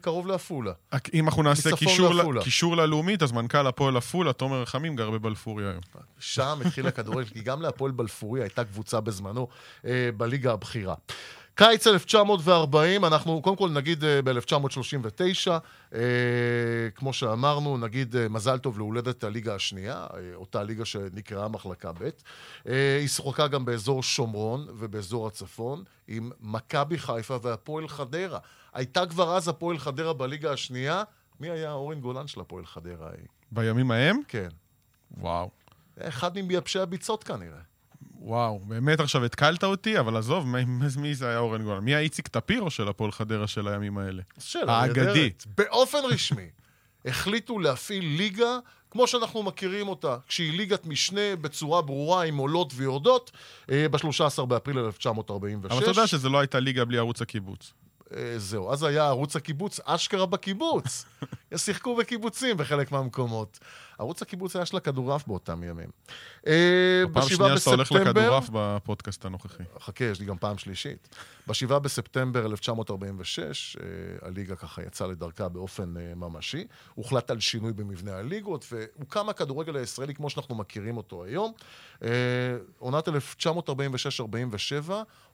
קרוב 0.00 0.26
לעפולה. 0.26 0.72
אם 1.14 1.26
אנחנו 1.26 1.42
נעשה 1.42 1.76
קישור, 1.76 2.14
ל... 2.14 2.42
קישור 2.42 2.76
ללאומית, 2.76 3.22
אז 3.22 3.32
מנכ"ל 3.32 3.66
הפועל 3.66 3.96
עפולה, 3.96 4.32
תומר 4.32 4.62
רחמים, 4.62 4.96
גר 4.96 5.10
בבלפוריה 5.10 5.70
היום. 5.70 5.80
שם 6.18 6.58
התחיל 6.64 6.86
הכדורגל, 6.86 7.28
כי 7.28 7.40
גם 7.42 7.62
להפועל 7.62 7.92
בלפוריה 7.92 8.44
הייתה 8.44 8.64
קבוצה 8.64 9.00
בזמנו 9.00 9.48
אה, 9.84 10.10
בליגה 10.16 10.52
הבכירה. 10.52 10.94
קיץ 11.56 11.86
1940, 11.86 13.04
אנחנו 13.04 13.42
קודם 13.42 13.56
כל 13.56 13.70
נגיד 13.70 14.04
אה, 14.04 14.22
ב-1939, 14.22 15.50
אה, 15.94 16.00
כמו 16.94 17.12
שאמרנו, 17.12 17.78
נגיד 17.78 18.16
אה, 18.16 18.28
מזל 18.28 18.58
טוב 18.58 18.78
להולדת 18.78 19.24
הליגה 19.24 19.54
השנייה, 19.54 20.06
אותה 20.34 20.62
ליגה 20.62 20.84
שנקראה 20.84 21.48
מחלקה 21.48 21.92
ב'. 21.92 22.08
היא 23.00 23.08
שוחקה 23.08 23.48
גם 23.48 23.64
באזור 23.64 24.02
שומרון 24.02 24.66
ובאזור 24.78 25.26
הצפון, 25.26 25.84
עם 26.08 26.30
מכבי 26.40 26.98
חיפה 26.98 27.36
והפועל 27.42 27.88
חדרה. 27.88 28.38
הייתה 28.72 29.06
כבר 29.06 29.36
אז 29.36 29.48
הפועל 29.48 29.78
חדרה 29.78 30.12
בליגה 30.12 30.52
השנייה. 30.52 31.02
מי 31.40 31.50
היה 31.50 31.72
אורן 31.72 32.00
גולן 32.00 32.26
של 32.26 32.40
הפועל 32.40 32.66
חדרה 32.66 33.08
ההיא? 33.08 33.26
בימים 33.52 33.90
ההם? 33.90 34.20
כן. 34.28 34.48
וואו. 35.16 35.50
אחד 36.00 36.38
ממייבשי 36.38 36.78
הביצות 36.78 37.24
כנראה. 37.24 37.73
וואו, 38.24 38.58
באמת 38.58 39.00
עכשיו 39.00 39.24
התקלת 39.24 39.64
אותי, 39.64 39.98
אבל 39.98 40.16
עזוב, 40.16 40.46
מי, 40.46 40.64
מי 40.96 41.14
זה 41.14 41.28
היה 41.28 41.38
אורן 41.38 41.62
גולן? 41.62 41.84
מי 41.84 41.94
האיציק 41.94 42.28
טפירו 42.28 42.70
של 42.70 42.88
הפועל 42.88 43.12
חדרה 43.12 43.46
של 43.46 43.68
הימים 43.68 43.98
האלה? 43.98 44.22
שאלה 44.38 44.72
האגדי. 44.72 45.30
באופן 45.58 45.98
רשמי, 46.04 46.48
החליטו 47.04 47.58
להפעיל 47.58 48.04
ליגה 48.04 48.58
כמו 48.90 49.06
שאנחנו 49.06 49.42
מכירים 49.42 49.88
אותה, 49.88 50.16
כשהיא 50.28 50.56
ליגת 50.56 50.86
משנה 50.86 51.36
בצורה 51.40 51.82
ברורה 51.82 52.24
עם 52.24 52.36
עולות 52.36 52.72
ויורדות, 52.76 53.30
אה, 53.70 53.88
ב-13 53.88 54.44
באפריל 54.44 54.78
1946. 54.78 55.72
אבל 55.72 55.82
אתה 55.82 55.90
יודע 55.90 56.06
שזה 56.06 56.28
לא 56.28 56.38
הייתה 56.38 56.60
ליגה 56.60 56.84
בלי 56.84 56.98
ערוץ 56.98 57.22
הקיבוץ. 57.22 57.72
אה, 58.16 58.38
זהו, 58.38 58.72
אז 58.72 58.82
היה 58.82 59.06
ערוץ 59.06 59.36
הקיבוץ 59.36 59.80
אשכרה 59.84 60.26
בקיבוץ. 60.26 61.04
שיחקו 61.56 61.96
בקיבוצים 61.96 62.56
בחלק 62.56 62.92
מהמקומות. 62.92 63.58
ערוץ 63.98 64.22
הקיבוץ 64.22 64.56
היה 64.56 64.66
של 64.66 64.76
הכדורעף 64.76 65.26
באותם 65.26 65.62
ימים. 65.62 65.88
אה, 66.46 67.02
פעם 67.12 67.28
שנייה 67.28 67.58
שאתה 67.58 67.70
הולך 67.70 67.92
לכדורעף 67.92 68.50
בפודקאסט 68.52 69.24
הנוכחי. 69.24 69.62
חכה, 69.80 70.04
יש 70.04 70.20
לי 70.20 70.26
גם 70.26 70.38
פעם 70.38 70.58
שלישית. 70.58 71.16
ב-7 71.46 71.78
בספטמבר 71.78 72.46
1946, 72.46 73.76
אה, 73.76 73.82
הליגה 74.28 74.56
ככה 74.56 74.82
יצאה 74.82 75.06
לדרכה 75.06 75.48
באופן 75.48 75.94
ממשי. 76.16 76.64
הוחלט 76.94 77.30
על 77.30 77.40
שינוי 77.40 77.72
במבנה 77.72 78.16
הליגות, 78.16 78.66
והוקם 78.72 79.28
הכדורגל 79.28 79.76
הישראלי 79.76 80.14
כמו 80.14 80.30
שאנחנו 80.30 80.54
מכירים 80.54 80.96
אותו 80.96 81.24
היום. 81.24 81.52
עונת 82.78 83.08
1946-47, 83.08 83.12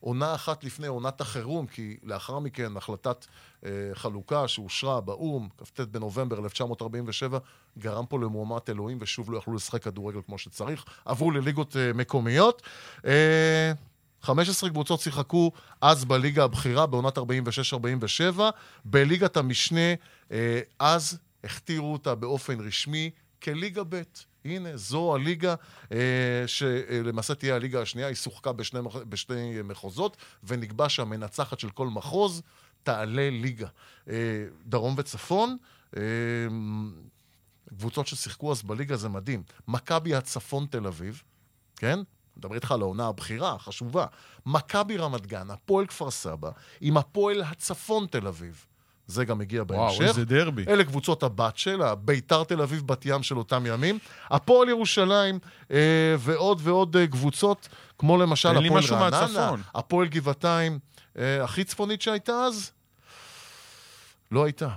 עונה 0.00 0.34
אחת 0.34 0.64
לפני 0.64 0.86
עונת 0.86 1.20
החירום, 1.20 1.66
כי 1.66 1.96
לאחר 2.02 2.38
מכן 2.38 2.76
החלטת 2.76 3.26
אה, 3.64 3.70
חלוקה 3.94 4.48
שאושרה 4.48 5.00
באו"ם, 5.00 5.48
כ"ט 5.58 5.80
בנובמבר 5.80 6.38
1947, 6.38 7.38
גרם 7.78 8.06
פה 8.06 8.18
למהומת 8.18 8.70
אלוהים 8.70 8.98
ושוב 9.00 9.32
לא 9.32 9.38
יכלו 9.38 9.54
לשחק 9.54 9.82
כדורגל 9.82 10.20
כמו 10.26 10.38
שצריך, 10.38 10.84
עברו 11.04 11.30
לליגות 11.30 11.76
אה, 11.76 11.92
מקומיות. 11.92 12.62
15 14.22 14.68
אה, 14.68 14.72
קבוצות 14.72 15.00
שיחקו 15.00 15.52
אז 15.80 16.04
בליגה 16.04 16.44
הבכירה, 16.44 16.86
בעונת 16.86 17.18
46-47. 17.18 17.20
בליגת 18.84 19.36
המשנה, 19.36 19.94
אז 20.78 21.18
הכתירו 21.44 21.92
אותה 21.92 22.14
באופן 22.14 22.60
רשמי 22.60 23.10
כליגה 23.42 23.82
ב'. 23.88 24.02
הנה, 24.44 24.76
זו 24.76 25.14
הליגה 25.14 25.54
אה, 25.92 26.44
שלמעשה 26.46 27.34
תהיה 27.34 27.54
הליגה 27.54 27.82
השנייה, 27.82 28.08
היא 28.08 28.16
שוחקה 28.16 28.52
בשני, 28.52 28.80
בשני 29.08 29.62
מחוזות, 29.64 30.16
ונקבע 30.44 30.88
שהמנצחת 30.88 31.58
של 31.58 31.70
כל 31.70 31.88
מחוז 31.88 32.42
תעלה 32.82 33.30
ליגה. 33.30 33.68
אה, 34.08 34.44
דרום 34.66 34.94
וצפון, 34.98 35.56
אה, 35.96 36.02
קבוצות 37.68 38.06
ששיחקו 38.06 38.52
אז 38.52 38.62
בליגה 38.62 38.96
זה 38.96 39.08
מדהים. 39.08 39.42
מכבי 39.68 40.14
הצפון 40.14 40.66
תל 40.70 40.86
אביב, 40.86 41.22
כן? 41.76 41.98
מדבר 42.36 42.54
איתך 42.54 42.72
על 42.72 42.80
העונה 42.80 43.06
הבכירה, 43.06 43.54
החשובה. 43.54 44.06
מכבי 44.46 44.96
רמת 44.96 45.26
גן, 45.26 45.50
הפועל 45.50 45.86
כפר 45.86 46.10
סבא, 46.10 46.50
עם 46.80 46.96
הפועל 46.96 47.42
הצפון 47.42 48.06
תל 48.06 48.26
אביב. 48.26 48.66
זה 49.10 49.24
גם 49.24 49.40
הגיע 49.40 49.64
בהמשך. 49.64 49.98
וואו, 49.98 50.08
איזה 50.08 50.24
דרבי. 50.24 50.64
אלה 50.68 50.84
קבוצות 50.84 51.22
הבת 51.22 51.56
שלה, 51.56 51.94
ביתר 51.94 52.44
תל 52.44 52.62
אביב, 52.62 52.86
בת 52.86 53.06
ים 53.06 53.22
של 53.22 53.38
אותם 53.38 53.66
ימים. 53.66 53.98
הפועל 54.30 54.68
ירושלים 54.68 55.38
אה, 55.70 56.14
ועוד 56.18 56.60
ועוד 56.62 56.96
אה, 56.96 57.06
קבוצות, 57.06 57.68
כמו 57.98 58.18
למשל 58.18 58.48
הפועל 58.48 58.84
רעננה, 58.90 59.52
הפועל 59.74 60.08
גבעתיים, 60.08 60.78
אה, 61.18 61.44
הכי 61.44 61.64
צפונית 61.64 62.02
שהייתה 62.02 62.32
אז? 62.32 62.70
לא 64.32 64.44
הייתה. 64.44 64.68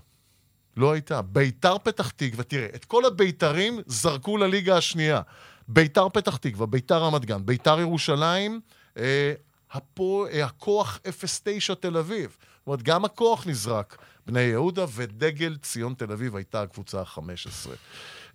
לא 0.77 0.91
הייתה. 0.91 1.21
ביתר 1.21 1.77
פתח 1.77 2.09
תקווה, 2.09 2.43
תראה, 2.43 2.67
את 2.75 2.85
כל 2.85 3.05
הביתרים 3.05 3.79
זרקו 3.85 4.37
לליגה 4.37 4.77
השנייה. 4.77 5.21
ביתר 5.67 6.09
פתח 6.09 6.37
תקווה, 6.37 6.65
ביתר 6.65 6.97
רמת 7.03 7.25
גן, 7.25 7.45
ביתר 7.45 7.79
ירושלים, 7.79 8.59
אה, 8.97 9.33
הפו, 9.71 10.25
אה, 10.27 10.45
הכוח 10.45 10.99
09 11.03 11.73
תל 11.73 11.97
אביב. 11.97 12.29
זאת 12.29 12.67
אומרת, 12.67 12.83
גם 12.83 13.05
הכוח 13.05 13.47
נזרק. 13.47 13.97
בני 14.27 14.41
יהודה 14.41 14.85
ודגל 14.95 15.57
ציון 15.61 15.93
תל 15.93 16.11
אביב 16.11 16.35
הייתה 16.35 16.61
הקבוצה 16.61 16.99
ה-15. 16.99 17.19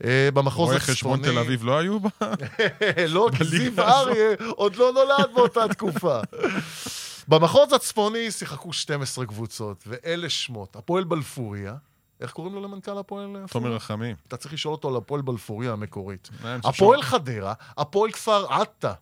אה, 0.04 0.28
במחוז 0.34 0.70
הצפוני... 0.70 0.78
רואי 0.78 0.80
חשבון 0.80 1.22
תל 1.22 1.38
אביב 1.38 1.64
לא 1.64 1.78
היו 1.78 2.00
בה? 2.00 2.08
לא, 3.14 3.28
כי 3.38 3.44
זיו 3.44 3.80
אריה 3.80 4.34
עוד 4.56 4.76
לא 4.76 4.92
נולד 4.92 5.34
באותה 5.34 5.68
תקופה. 5.68 6.20
במחוז 7.28 7.72
הצפוני 7.72 8.30
שיחקו 8.30 8.72
12 8.72 9.26
קבוצות, 9.26 9.84
ואלה 9.86 10.28
שמות. 10.28 10.76
הפועל 10.76 11.04
בלפוריה, 11.04 11.74
איך 12.20 12.30
קוראים 12.30 12.54
לו 12.54 12.60
למנכ"ל 12.62 12.98
הפועל? 12.98 13.36
תומר 13.50 13.72
רחמים. 13.72 14.16
אתה 14.28 14.36
צריך 14.36 14.54
לשאול 14.54 14.74
אותו 14.74 14.88
על 14.88 14.96
הפועל 14.96 15.22
בלפוריה 15.22 15.72
המקורית. 15.72 16.28
הפועל 16.44 17.02
חדרה, 17.02 17.54
הפועל 17.78 18.12
כפר 18.12 18.46
עטה, 18.52 18.92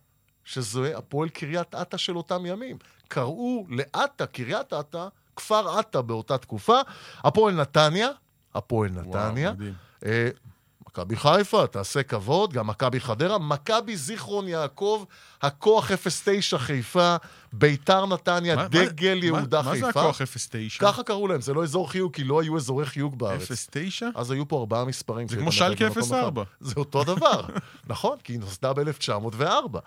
שזו 0.43 0.85
הפועל 0.85 1.29
קריית 1.29 1.75
אתא 1.75 1.97
של 1.97 2.17
אותם 2.17 2.45
ימים. 2.45 2.77
קראו 3.07 3.65
לעטה, 3.69 4.25
קריית 4.25 4.73
אתא, 4.73 5.07
כפר 5.37 5.79
עטה 5.79 6.01
באותה 6.01 6.37
תקופה. 6.37 6.77
הפועל 7.23 7.53
נתניה, 7.55 8.09
הפועל 8.55 8.91
נתניה. 8.91 9.53
וואו, 10.01 10.11
מכבי 10.97 11.15
חיפה, 11.15 11.67
תעשה 11.67 12.03
כבוד, 12.03 12.53
גם 12.53 12.67
מכבי 12.67 12.99
חדרה, 12.99 13.37
מכבי 13.37 13.97
זיכרון 13.97 14.47
יעקב, 14.47 15.03
הכוח 15.41 15.91
09 15.91 16.57
חיפה, 16.57 17.15
ביתר 17.53 18.05
נתניה, 18.05 18.55
מה, 18.55 18.67
דגל 18.67 19.19
מה, 19.19 19.25
יהודה 19.25 19.61
מה, 19.61 19.71
חיפה. 19.71 19.85
מה 19.85 19.93
זה 19.93 19.99
הכוח 19.99 20.21
09? 20.21 20.79
ככה 20.79 21.03
קראו 21.03 21.27
להם, 21.27 21.41
זה 21.41 21.53
לא 21.53 21.63
אזור 21.63 21.91
חיוג, 21.91 22.13
כי 22.13 22.23
לא 22.23 22.41
היו 22.41 22.57
אזורי 22.57 22.85
חיוג 22.85 23.19
בארץ. 23.19 23.67
09? 23.69 24.07
אז 24.15 24.31
היו 24.31 24.47
פה 24.47 24.59
ארבעה 24.59 24.85
מספרים. 24.85 25.27
זה 25.27 25.37
כמו 25.37 25.51
שלקה 25.51 25.85
04. 26.09 26.43
זה 26.59 26.73
אותו 26.77 27.03
דבר, 27.03 27.45
נכון, 27.87 28.17
כי 28.23 28.33
היא 28.33 28.39
נוסדה 28.39 28.73
ב-1904. 28.73 29.79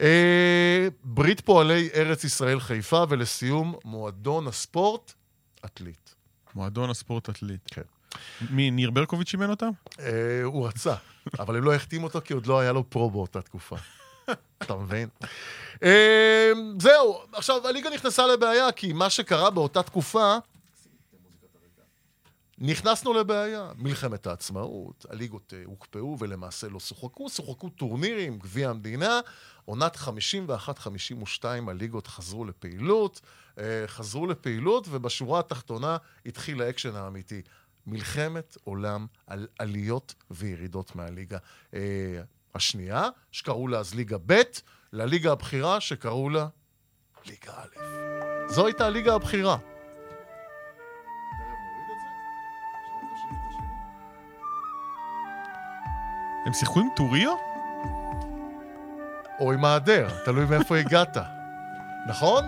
אה, 0.00 0.88
ברית 1.04 1.40
פועלי 1.40 1.88
ארץ 1.94 2.24
ישראל 2.24 2.60
חיפה, 2.60 3.04
ולסיום, 3.08 3.74
מועדון 3.84 4.46
הספורט, 4.46 5.12
עתלית. 5.62 6.14
מועדון 6.54 6.90
הספורט 6.90 7.28
עתלית. 7.28 7.60
כן. 7.66 7.82
מי, 8.50 8.70
ניר 8.70 8.90
ברקוביץ' 8.90 9.32
אימן 9.32 9.50
אותם? 9.50 9.70
אה, 10.00 10.40
הוא 10.44 10.68
רצה, 10.68 10.94
אבל 11.38 11.56
הם 11.56 11.64
לא 11.64 11.74
החתימו 11.74 12.06
אותו 12.06 12.20
כי 12.24 12.32
עוד 12.32 12.46
לא 12.46 12.60
היה 12.60 12.72
לו 12.72 12.90
פרו 12.90 13.10
באותה 13.10 13.42
תקופה. 13.42 13.76
אתה 14.62 14.76
מבין? 14.76 15.08
אה, 15.82 16.52
זהו, 16.78 17.22
עכשיו, 17.32 17.66
הליגה 17.68 17.90
נכנסה 17.90 18.26
לבעיה, 18.26 18.72
כי 18.72 18.92
מה 18.92 19.10
שקרה 19.10 19.50
באותה 19.50 19.82
תקופה... 19.82 20.36
נכנסנו 22.60 23.14
לבעיה. 23.14 23.70
מלחמת 23.76 24.26
העצמאות, 24.26 25.06
הליגות 25.10 25.54
אה, 25.56 25.62
הוקפאו 25.64 26.16
ולמעשה 26.18 26.68
לא 26.68 26.80
שוחקו, 26.80 27.28
שוחקו 27.28 27.68
טורנירים, 27.68 28.38
גביע 28.38 28.70
המדינה. 28.70 29.20
עונת 29.64 29.96
51-52 29.96 31.44
הליגות 31.68 32.06
חזרו 32.06 32.44
לפעילות, 32.44 33.20
חזרו 33.86 34.26
לפעילות, 34.26 34.86
ובשורה 34.90 35.40
התחתונה 35.40 35.96
התחיל 36.26 36.62
האקשן 36.62 36.96
האמיתי. 36.96 37.42
מלחמת 37.86 38.56
עולם 38.64 39.06
על 39.26 39.46
עליות 39.58 40.14
וירידות 40.30 40.96
מהליגה 40.96 41.38
אה, 41.74 42.20
השנייה, 42.54 43.08
שקראו 43.32 43.68
לה 43.68 43.78
אז 43.78 43.94
ליגה 43.94 44.16
ב', 44.26 44.42
לליגה 44.92 45.32
הבכירה 45.32 45.80
שקראו 45.80 46.30
לה 46.30 46.48
ליגה 47.26 47.52
א'. 47.52 48.48
זו 48.48 48.66
הייתה 48.66 48.86
הליגה 48.86 49.14
הבכירה. 49.14 49.56
הם 56.46 56.52
שיחקו 56.52 56.80
עם 56.80 56.88
טוריו? 56.96 57.34
או 59.40 59.52
עם 59.52 59.64
העדר, 59.64 60.08
תלוי 60.24 60.44
מאיפה 60.44 60.76
הגעת. 60.76 61.16
נכון? 62.08 62.44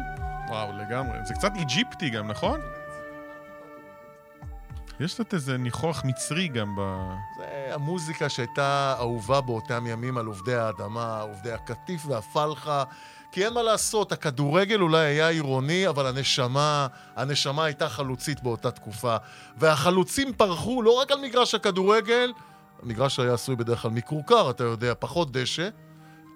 וואו, 0.48 0.72
לגמרי. 0.72 1.18
זה 1.24 1.34
קצת 1.34 1.52
איג'יפטי 1.56 2.10
גם, 2.10 2.30
נכון? 2.30 2.60
יש 5.00 5.14
קצת 5.14 5.34
איזה 5.34 5.56
ניחוח 5.56 6.04
מצרי 6.04 6.48
גם 6.48 6.76
ב... 6.76 6.80
זה 7.36 7.74
המוזיקה 7.74 8.28
שהייתה 8.28 8.94
אהובה 8.98 9.40
באותם 9.40 9.86
ימים 9.86 10.18
על 10.18 10.26
עובדי 10.26 10.54
האדמה, 10.54 11.20
עובדי 11.20 11.52
הקטיף 11.52 12.06
והפלחה. 12.06 12.84
כי 13.32 13.44
אין 13.44 13.54
מה 13.54 13.62
לעשות, 13.62 14.12
הכדורגל 14.12 14.80
אולי 14.80 15.06
היה 15.06 15.28
עירוני, 15.28 15.88
אבל 15.88 16.06
הנשמה, 16.06 16.86
הנשמה 17.16 17.64
הייתה 17.64 17.88
חלוצית 17.88 18.42
באותה 18.42 18.70
תקופה. 18.70 19.16
והחלוצים 19.56 20.32
פרחו 20.32 20.82
לא 20.82 21.00
רק 21.00 21.10
על 21.12 21.20
מגרש 21.20 21.54
הכדורגל, 21.54 22.32
המגרש 22.82 23.20
היה 23.20 23.34
עשוי 23.34 23.56
בדרך 23.56 23.82
כלל 23.82 23.90
מכורכר, 23.90 24.50
אתה 24.50 24.64
יודע, 24.64 24.92
פחות 24.98 25.32
דשא. 25.32 25.68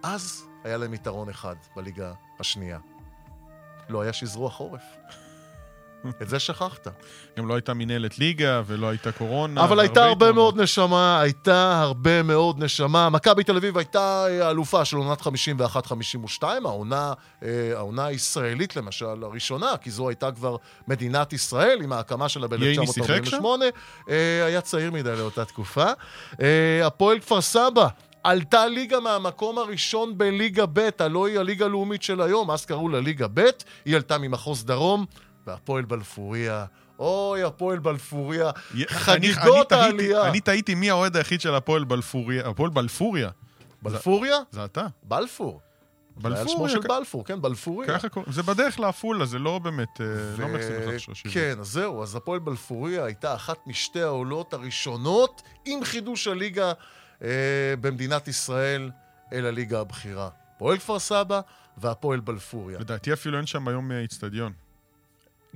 אז 0.02 0.44
היה 0.64 0.76
להם 0.76 0.94
יתרון 0.94 1.28
אחד 1.28 1.54
בליגה 1.76 2.12
השנייה. 2.40 2.78
לא 3.88 4.02
היה 4.02 4.12
שזרוע 4.12 4.50
חורף. 4.50 4.82
את 6.22 6.28
זה 6.28 6.38
שכחת. 6.38 6.88
גם 7.38 7.48
לא 7.48 7.54
הייתה 7.54 7.74
מנהלת 7.74 8.18
ליגה 8.18 8.62
ולא 8.66 8.88
הייתה 8.88 9.12
קורונה. 9.12 9.64
אבל 9.64 9.80
הייתה 9.80 10.04
הרבה. 10.04 10.32
מאוד 10.32 10.60
נשמה, 10.60 11.20
הייתה 11.20 11.80
הרבה 11.80 12.22
מאוד 12.22 12.64
נשמה. 12.64 13.10
מכבי 13.10 13.44
תל 13.44 13.56
אביב 13.56 13.78
הייתה 13.78 14.26
אה, 14.28 14.46
האלופה 14.46 14.84
של 14.84 14.96
עונת 14.96 15.20
51-52, 15.20 16.42
העונה, 16.64 17.12
אה, 17.42 17.48
העונה 17.74 18.06
הישראלית 18.06 18.76
למשל, 18.76 19.24
הראשונה, 19.24 19.76
כי 19.80 19.90
זו 19.90 20.08
הייתה 20.08 20.32
כבר 20.32 20.56
מדינת 20.88 21.32
ישראל 21.32 21.80
עם 21.82 21.92
ההקמה 21.92 22.28
שלה 22.28 22.46
ייני 22.60 22.86
שיחק 22.86 23.22
ב-1948. 23.34 24.12
היה 24.46 24.60
צעיר 24.60 24.90
מדי 24.90 25.16
לאותה 25.16 25.44
תקופה. 25.44 25.86
אה, 26.40 26.86
הפועל 26.86 27.18
כפר 27.18 27.40
סבא. 27.40 27.88
עלתה 28.24 28.66
ליגה 28.66 29.00
מהמקום 29.00 29.58
הראשון 29.58 30.18
בליגה 30.18 30.66
ב', 30.72 30.88
הלא 30.98 31.26
היא 31.26 31.38
הליגה 31.38 31.64
הלאומית 31.64 32.02
של 32.02 32.20
היום, 32.20 32.50
אז 32.50 32.66
קראו 32.66 32.88
לה 32.88 33.00
ליגה 33.00 33.26
ב', 33.34 33.40
היא 33.84 33.96
עלתה 33.96 34.18
ממחוז 34.18 34.64
דרום, 34.64 35.06
והפועל 35.46 35.84
בלפוריה, 35.84 36.64
אוי, 36.98 37.42
הפועל 37.42 37.78
בלפוריה, 37.78 38.50
חגיגות 38.88 39.72
אני 39.72 39.80
העלייה. 39.80 40.16
תהיתי- 40.20 40.28
אני 40.30 40.40
טעיתי 40.40 40.74
מי 40.74 40.90
האוהד 40.90 41.16
היחיד 41.16 41.40
של 41.40 41.54
הפועל 41.54 41.84
בלפוריה. 41.84 42.48
הפועל 42.48 42.70
בלפוריה. 42.70 43.30
בלפוריה? 43.82 44.36
זה 44.50 44.64
אתה. 44.64 44.86
בלפור. 45.02 45.60
זה 46.22 46.28
היה 46.28 46.40
על 46.40 46.48
שמו. 46.48 46.68
של 46.68 46.80
בלפור, 46.80 47.24
כן, 47.24 47.42
בלפוריה. 47.42 47.88
ככה 47.98 48.08
קוראים. 48.08 48.32
זה 48.32 48.42
בדרך 48.42 48.80
לעפולה, 48.80 49.26
זה 49.26 49.38
לא 49.38 49.58
באמת... 49.58 50.00
אה, 50.00 50.06
לא. 50.38 50.46
כן, 51.32 51.56
אז 51.60 51.66
זהו, 51.68 52.02
אז 52.02 52.16
הפועל 52.16 52.38
בלפוריה 52.38 53.04
הייתה 53.04 53.34
אחת 53.34 53.56
משתי 53.66 54.02
העולות 54.02 54.52
הראשונות 54.54 55.42
עם 55.64 55.84
חידוש 55.84 56.26
הליגה 56.28 56.72
אה, 57.22 57.28
במדינת 57.80 58.28
ישראל 58.28 58.90
אל 59.32 59.46
הליגה 59.46 59.80
הבכירה. 59.80 60.28
הפועל 60.56 60.78
כפר 60.78 60.98
סבא 60.98 61.40
והפועל 61.78 62.20
בלפוריה. 62.20 62.78
לדעתי 62.78 63.12
אפילו 63.12 63.38
אין 63.38 63.46
שם 63.46 63.68
היום 63.68 63.92
אה, 63.92 64.00
איצטדיון, 64.00 64.52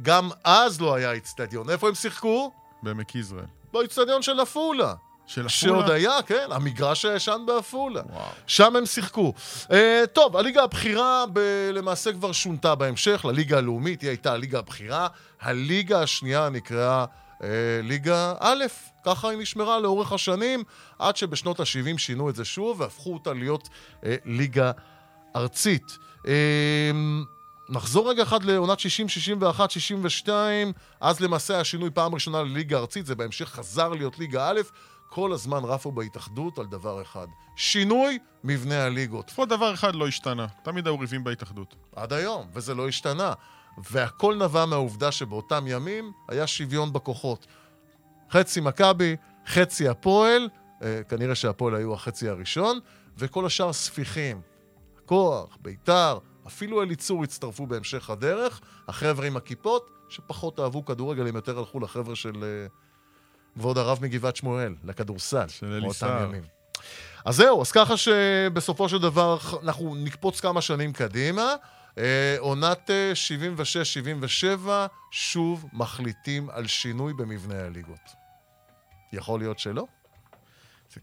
גם 0.02 0.30
אז 0.44 0.80
לא 0.80 0.94
היה 0.94 1.12
איצטדיון. 1.12 1.70
איפה 1.70 1.88
הם 1.88 1.94
שיחקו? 1.94 2.52
בעמק 2.82 3.14
יזרעאל. 3.14 3.44
באיצטדיון 3.72 4.22
של 4.22 4.40
עפולה. 4.40 4.94
של 5.26 5.46
עפולה? 5.46 5.48
שעוד 5.48 5.90
היה, 5.90 6.22
כן, 6.26 6.46
המגרש 6.50 7.04
הישן 7.04 7.40
בעפולה. 7.46 8.02
שם 8.46 8.76
הם 8.76 8.87
שיחקו. 8.87 9.32
Uh, 9.62 9.72
טוב, 10.12 10.37
הליגה 10.37 10.62
הבכירה 10.62 11.24
ב- 11.32 11.70
למעשה 11.72 12.12
כבר 12.12 12.32
שונתה 12.32 12.74
בהמשך 12.74 13.24
לליגה 13.24 13.58
הלאומית, 13.58 14.00
היא 14.00 14.11
הייתה 14.11 14.32
הליגה 14.32 14.58
הבכירה. 14.58 15.08
הליגה 15.40 16.02
השנייה 16.02 16.48
נקראה 16.48 17.04
uh, 17.04 17.42
ליגה 17.82 18.34
א', 18.40 18.64
ככה 19.04 19.28
היא 19.28 19.38
נשמרה 19.38 19.78
לאורך 19.78 20.12
השנים, 20.12 20.64
עד 20.98 21.16
שבשנות 21.16 21.61
ה-70 21.61 21.98
שינו 21.98 22.30
את 22.30 22.34
זה 22.34 22.44
שוב 22.44 22.80
והפכו 22.80 23.14
אותה 23.14 23.32
להיות 23.32 23.68
uh, 24.00 24.04
ליגה 24.24 24.70
ארצית. 25.37 25.98
Uh, 26.22 26.28
נחזור 27.68 28.11
רגע 28.11 28.22
אחד 28.22 28.44
לעונת 28.44 28.81
60, 28.81 29.09
61, 29.09 29.70
62, 29.70 30.72
אז 31.00 31.20
למעשה 31.20 31.61
השינוי 31.61 31.90
פעם 31.90 32.14
ראשונה 32.14 32.42
לליגה 32.42 32.78
ארצית, 32.78 33.07
זה 33.07 33.14
בהמשך 33.14 33.48
חזר 33.48 33.88
להיות 33.88 34.18
ליגה 34.18 34.50
א', 34.50 34.61
כל 35.09 35.33
הזמן 35.33 35.64
רפו 35.64 35.92
בהתאחדות 35.92 36.59
על 36.59 36.66
דבר 36.66 37.02
אחד, 37.02 37.26
שינוי 37.57 38.18
מבנה 38.44 38.85
הליגות. 38.85 39.28
לפחות 39.28 39.48
דבר 39.48 39.74
אחד 39.74 39.94
לא 39.94 40.09
השתנה. 40.09 40.46
תמיד 40.62 40.87
היו 40.87 40.98
ריבים 40.98 41.24
בהתאחדות. 41.24 41.74
עד 41.96 42.12
היום, 42.12 42.46
וזה 42.52 42.74
לא 42.74 42.88
השתנה. 42.88 43.33
והכל 43.78 44.35
נבע 44.35 44.66
מהעובדה 44.66 45.12
שבאותם 45.12 45.64
ימים 45.66 46.12
היה 46.28 46.46
שוויון 46.46 46.92
בכוחות. 46.92 47.46
חצי 48.31 48.61
מכבי, 48.61 49.16
חצי 49.46 49.88
הפועל, 49.88 50.48
אה, 50.83 51.00
כנראה 51.09 51.35
שהפועל 51.35 51.74
היו 51.74 51.94
החצי 51.94 52.28
הראשון, 52.28 52.78
וכל 53.18 53.46
השאר 53.46 53.72
ספיחים. 53.72 54.40
כוח, 55.07 55.59
ביתר, 55.62 56.18
אפילו 56.48 56.82
אליצור 56.82 57.24
הצטרפו 57.24 57.66
בהמשך 57.66 58.11
הדרך, 58.11 58.61
החבר'ה 58.88 59.26
עם 59.26 59.37
הכיפות, 59.37 59.90
שפחות 60.08 60.61
אהבו 60.61 60.84
כדורגל, 60.84 61.26
הם 61.26 61.37
יותר 61.37 61.58
הלכו 61.58 61.80
לחבר'ה 61.80 62.16
של 62.16 62.44
אה, 62.44 62.66
כבוד 63.54 63.78
הרב 63.78 63.98
מגבעת 64.02 64.37
שמואל, 64.37 64.74
לכדורסל. 64.84 65.48
של 65.48 65.66
אליסר. 65.66 66.30
אז 67.24 67.37
זהו, 67.37 67.62
אז 67.62 67.72
ככה 67.72 67.96
שבסופו 67.96 68.88
של 68.88 68.98
דבר 68.98 69.38
אנחנו 69.62 69.94
נקפוץ 69.94 70.40
כמה 70.40 70.61
שנים 70.61 70.92
קדימה. 70.92 71.54
אה, 71.98 72.37
עונת 72.38 72.90
אה, 72.90 73.12
76-77, 74.64 74.68
שוב 75.11 75.64
מחליטים 75.72 76.50
על 76.50 76.66
שינוי 76.66 77.12
במבנה 77.12 77.66
הליגות. 77.66 78.11
יכול 79.12 79.40
להיות 79.40 79.58
שלא? 79.58 79.87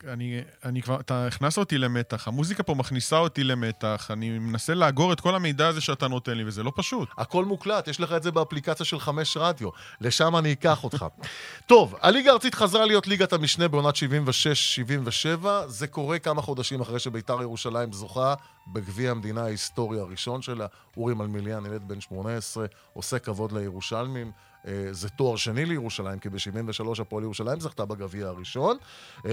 אני, 0.08 0.41
אני 0.65 0.81
כבר, 0.81 0.99
אתה 0.99 1.27
הכנסת 1.27 1.58
אותי 1.58 1.77
למתח, 1.77 2.27
המוזיקה 2.27 2.63
פה 2.63 2.75
מכניסה 2.75 3.17
אותי 3.17 3.43
למתח, 3.43 4.08
אני 4.10 4.39
מנסה 4.39 4.73
לאגור 4.73 5.13
את 5.13 5.19
כל 5.19 5.36
המידע 5.36 5.67
הזה 5.67 5.81
שאתה 5.81 6.08
נותן 6.08 6.38
לי, 6.38 6.43
וזה 6.43 6.63
לא 6.63 6.71
פשוט. 6.75 7.10
הכל 7.17 7.45
מוקלט, 7.45 7.88
יש 7.88 7.99
לך 7.99 8.12
את 8.12 8.23
זה 8.23 8.31
באפליקציה 8.31 8.86
של 8.86 8.99
חמש 8.99 9.38
רדיו. 9.38 9.69
לשם 10.01 10.36
אני 10.36 10.51
אקח 10.51 10.84
אותך. 10.84 11.05
טוב, 11.67 11.95
הליגה 12.01 12.31
הארצית 12.31 12.55
חזרה 12.55 12.86
להיות 12.86 13.08
ליגת 13.08 13.34
המשנה 13.34 13.67
בעונת 13.67 13.95
76-77. 13.95 15.45
זה 15.67 15.88
קורה 15.88 16.19
כמה 16.19 16.41
חודשים 16.41 16.81
אחרי 16.81 16.99
שביתר 16.99 17.41
ירושלים 17.41 17.91
זוכה 17.91 18.34
בגביע 18.67 19.12
המדינה 19.12 19.43
ההיסטורי 19.43 19.99
הראשון 19.99 20.41
שלה. 20.41 20.65
אורי 20.97 21.13
מלמיליאן, 21.13 21.65
ילד 21.65 21.88
בן 21.88 22.01
18, 22.01 22.65
עושה 22.93 23.19
כבוד 23.19 23.51
לירושלמים. 23.51 24.31
אה, 24.67 24.88
זה 24.91 25.10
תואר 25.10 25.36
שני 25.36 25.65
לירושלים, 25.65 26.19
כי 26.19 26.30
ב-73 26.30 27.01
הפועל 27.01 27.23
ירושלים 27.23 27.60
זכתה 27.60 27.86
בגביע 27.86 28.28
הראשון. 28.28 28.78
אה, 29.25 29.32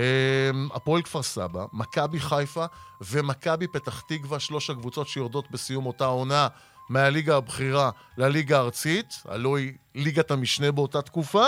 הפועל 0.75 1.03
כפר 1.03 1.23
סבא, 1.23 1.65
מכבי 1.73 2.21
חיפה 2.21 2.65
ומכבי 3.01 3.67
פתח 3.67 4.01
תקווה, 4.01 4.41
שלוש 4.41 4.71
הקבוצות 4.71 5.09
שיורדות 5.09 5.51
בסיום 5.51 5.87
אותה 5.87 6.05
עונה 6.05 6.49
מהליגה 6.89 7.37
הבכירה 7.37 7.91
לליגה 8.17 8.59
הארצית, 8.59 9.23
הלוא 9.25 9.59
היא 9.59 9.73
ליגת 9.95 10.31
המשנה 10.31 10.73
באותה 10.73 11.03
תקופה, 11.03 11.47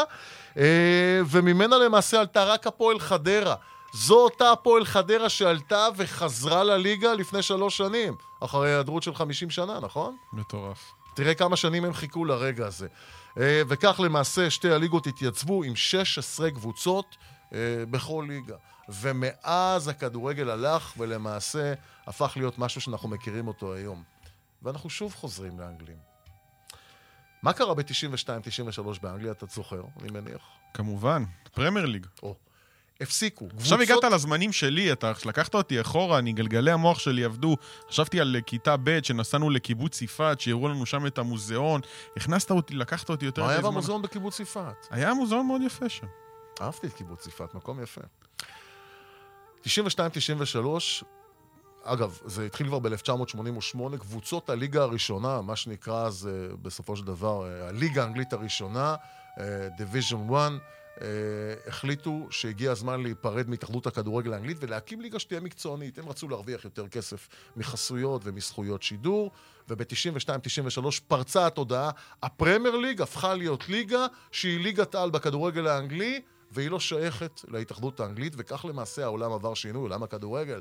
אה, 0.59 1.20
וממנה 1.27 1.79
למעשה 1.79 2.20
עלתה 2.20 2.44
רק 2.44 2.66
הפועל 2.66 3.01
חדרה. 3.01 3.55
זו 3.94 4.14
אותה 4.14 4.53
הפועל 4.53 4.85
חדרה 4.85 5.29
שעלתה 5.29 5.88
וחזרה 5.97 6.64
לליגה 6.64 7.14
לפני 7.14 7.42
שלוש 7.42 7.77
שנים, 7.77 8.14
אחרי 8.40 8.70
היעדרות 8.70 9.03
של 9.03 9.14
50 9.14 9.51
שנה, 9.51 9.81
נכון? 9.81 10.16
מטורף. 10.33 10.92
תראה 11.14 11.35
כמה 11.35 11.57
שנים 11.57 11.85
הם 11.85 11.92
חיכו 11.92 12.25
לרגע 12.25 12.66
הזה. 12.66 12.88
אה, 13.40 13.62
וכך 13.68 14.01
למעשה 14.05 14.51
שתי 14.51 14.70
הליגות 14.70 15.07
התייצבו 15.07 15.64
עם 15.64 15.77
16 15.77 16.51
קבוצות 16.51 17.16
אה, 17.53 17.59
בכל 17.90 18.25
ליגה. 18.29 18.57
ומאז 18.88 19.88
הכדורגל 19.88 20.51
הלך 20.51 20.94
ולמעשה 20.99 21.75
הפך 22.07 22.33
להיות 22.37 22.59
משהו 22.59 22.81
שאנחנו 22.81 23.09
מכירים 23.09 23.49
אותו 23.49 23.75
היום. 23.75 24.03
ואנחנו 24.62 24.90
שוב 24.90 25.14
חוזרים 25.14 25.61
לאנגלים. 25.61 25.97
מה 27.42 27.53
קרה 27.53 27.75
ב-92-93 27.75 28.83
באנגליה, 29.03 29.33
אתה 29.33 29.47
זוכר, 29.47 29.83
אני 30.03 30.11
מניח? 30.11 30.42
כמובן, 30.75 31.25
פרמייר 31.55 31.87
ליג. 31.87 32.07
או, 32.23 32.37
הפסיקו. 33.01 33.49
עכשיו 33.57 33.79
קבוצות- 33.79 33.99
הגעת 33.99 34.13
לזמנים 34.13 34.53
שלי, 34.53 34.93
אתה 34.93 35.13
לקחת 35.27 35.55
אותי 35.55 35.81
אחורה, 35.81 36.19
אני, 36.19 36.33
גלגלי 36.33 36.71
המוח 36.71 36.99
שלי 36.99 37.25
עבדו. 37.25 37.57
חשבתי 37.91 38.21
על 38.21 38.37
כיתה 38.47 38.77
ב', 38.85 38.99
שנסענו 39.03 39.51
לקיבוץ 39.51 40.03
יפעת, 40.03 40.41
שיראו 40.41 40.69
לנו 40.69 40.87
שם 40.87 41.07
את 41.07 41.19
המוזיאון. 41.19 41.81
הכנסת 42.17 42.51
אותי, 42.51 42.75
לקחת 42.75 43.09
אותי 43.09 43.25
יותר 43.25 43.43
מה 43.43 43.51
היה. 43.51 43.61
במוזיאון 43.61 44.03
בקיבוץ 44.03 44.41
יפעת? 44.41 44.87
היה 44.91 45.15
מוזיאון 45.15 45.47
מאוד 45.47 45.63
יפה 45.67 45.89
שם. 45.89 46.07
אהבתי 46.61 46.87
את 46.87 46.93
קיבוץ 46.93 47.27
יפעת, 47.27 47.55
מקום 47.55 47.83
יפה. 47.83 48.01
92-93, 49.63 51.05
אגב, 51.85 52.19
זה 52.25 52.47
התחיל 52.47 52.67
כבר 52.67 52.79
ב-1988, 52.79 53.97
קבוצות 53.99 54.51
הליגה 54.51 54.83
הראשונה, 54.83 55.41
מה 55.41 55.57
שנקרא 55.57 56.07
אז 56.07 56.29
אה, 56.33 56.57
בסופו 56.63 56.97
של 56.97 57.05
דבר 57.05 57.47
אה, 57.47 57.69
הליגה 57.69 58.03
האנגלית 58.03 58.33
הראשונה, 58.33 58.95
Division 59.79 60.33
1, 60.33 60.35
אה, 60.35 60.49
החליטו 61.67 62.27
שהגיע 62.31 62.73
הזמן 62.73 63.03
להיפרד 63.03 63.49
מהתאחדות 63.49 63.87
הכדורגל 63.87 64.33
האנגלית 64.33 64.57
ולהקים 64.61 65.01
ליגה 65.01 65.19
שתהיה 65.19 65.41
מקצוענית. 65.41 65.99
הם 65.99 66.09
רצו 66.09 66.29
להרוויח 66.29 66.65
יותר 66.65 66.89
כסף 66.89 67.29
מחסויות 67.57 68.23
ומזכויות 68.25 68.83
שידור, 68.83 69.31
וב-92-93 69.69 70.81
פרצה 71.09 71.47
התודעה. 71.47 71.91
הפרמייר 72.23 72.77
ליג 72.77 73.03
הפכה 73.03 73.35
להיות 73.35 73.69
ליגה 73.69 74.07
שהיא 74.33 74.61
ליגת 74.61 74.95
על 74.95 75.11
בכדורגל 75.11 75.67
האנגלי, 75.67 76.21
והיא 76.51 76.71
לא 76.71 76.81
שייכת 76.81 77.41
להתאחדות 77.49 78.01
האנגלית, 78.01 78.33
וכך 78.37 78.65
למעשה 78.65 79.05
העולם 79.05 79.33
עבר 79.33 79.55
שינוי, 79.55 79.83
עולם 79.83 80.03
הכדורגל. 80.03 80.61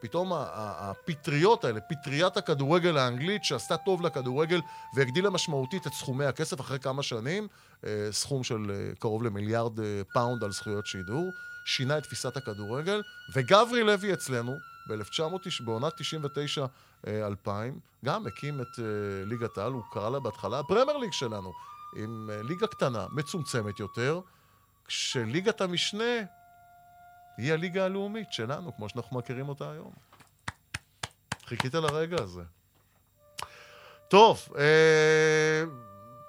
פתאום 0.00 0.32
הפטריות 0.32 1.64
האלה, 1.64 1.80
פטריית 1.80 2.36
הכדורגל 2.36 2.98
האנגלית, 2.98 3.44
שעשתה 3.44 3.76
טוב 3.76 4.02
לכדורגל 4.02 4.60
והגדילה 4.96 5.30
משמעותית 5.30 5.86
את 5.86 5.92
סכומי 5.92 6.24
הכסף 6.24 6.60
אחרי 6.60 6.78
כמה 6.78 7.02
שנים, 7.02 7.48
אה, 7.86 8.08
סכום 8.10 8.44
של 8.44 8.70
אה, 8.70 8.94
קרוב 8.98 9.22
למיליארד 9.22 9.80
אה, 9.80 10.02
פאונד 10.12 10.44
על 10.44 10.52
זכויות 10.52 10.86
שידור, 10.86 11.32
שינה 11.64 11.98
את 11.98 12.02
תפיסת 12.02 12.36
הכדורגל, 12.36 13.02
וגברי 13.34 13.82
לוי 13.82 14.12
אצלנו, 14.12 14.56
ב-1990, 14.88 15.64
בעונת 15.64 15.92
99-2000, 17.04 17.48
גם 18.04 18.26
הקים 18.26 18.60
את 18.60 18.78
ליגת 19.26 19.58
העל, 19.58 19.72
הוא 19.72 19.82
קרא 19.92 20.10
לה 20.10 20.20
בהתחלה 20.20 20.58
הפרמייר 20.58 20.96
ליג 20.96 21.12
שלנו, 21.12 21.52
עם 21.96 22.30
ליגה 22.44 22.66
קטנה, 22.66 23.06
מצומצמת 23.12 23.80
יותר, 23.80 24.20
כשליגת 24.86 25.60
המשנה 25.60 26.14
היא 27.40 27.52
הליגה 27.52 27.84
הלאומית 27.84 28.32
שלנו, 28.32 28.76
כמו 28.76 28.88
שאנחנו 28.88 29.18
מכירים 29.18 29.48
אותה 29.48 29.70
היום. 29.70 29.92
חיכית 31.46 31.74
לרגע 31.74 32.16
הזה. 32.22 32.42
טוב, 34.08 34.48
אה, 34.58 35.62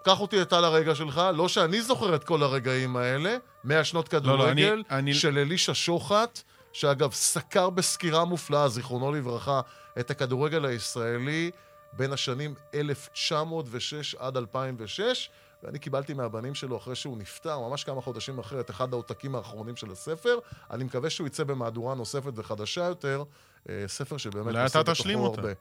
קח 0.05 0.19
אותי 0.19 0.41
אתה 0.41 0.61
לרגע 0.61 0.95
שלך. 0.95 1.21
לא 1.35 1.47
שאני 1.47 1.81
זוכר 1.81 2.15
את 2.15 2.23
כל 2.23 2.43
הרגעים 2.43 2.95
האלה, 2.97 3.37
100 3.63 3.83
שנות 3.83 4.13
לא, 4.13 4.19
אני- 4.19 4.23
כדורגל 4.23 4.83
אני- 4.91 5.13
של 5.13 5.37
אלישע 5.37 5.71
שוחט, 5.75 6.41
שאגב 6.73 7.11
סקר 7.11 7.69
בסקירה 7.69 8.25
מופלאה, 8.25 8.67
זיכרונו 8.67 9.11
לברכה, 9.11 9.61
את 9.99 10.11
הכדורגל 10.11 10.65
הישראלי 10.65 11.51
בין 11.93 12.13
השנים 12.13 12.53
1906 12.73 14.15
עד 14.15 14.37
2006, 14.37 15.29
ואני 15.63 15.79
קיבלתי 15.79 16.13
מהבנים 16.13 16.55
שלו 16.55 16.77
אחרי 16.77 16.95
שהוא 16.95 17.17
נפטר, 17.17 17.59
ממש 17.59 17.83
כמה 17.83 18.01
חודשים 18.01 18.39
אחרי, 18.39 18.59
את 18.59 18.69
אחד 18.69 18.93
העותקים 18.93 19.35
האחרונים 19.35 19.75
של 19.75 19.91
הספר. 19.91 20.39
אני 20.71 20.83
מקווה 20.83 21.09
שהוא 21.09 21.27
יצא 21.27 21.43
במהדורה 21.43 21.95
נוספת 21.95 22.31
וחדשה 22.35 22.83
יותר, 22.83 23.23
אה, 23.69 23.83
ספר 23.87 24.17
שבאמת 24.17 24.47
אולי 24.47 24.65
אתה 24.65 24.83
תשלים 24.83 25.19
אותה. 25.19 25.41
הרבה. 25.41 25.53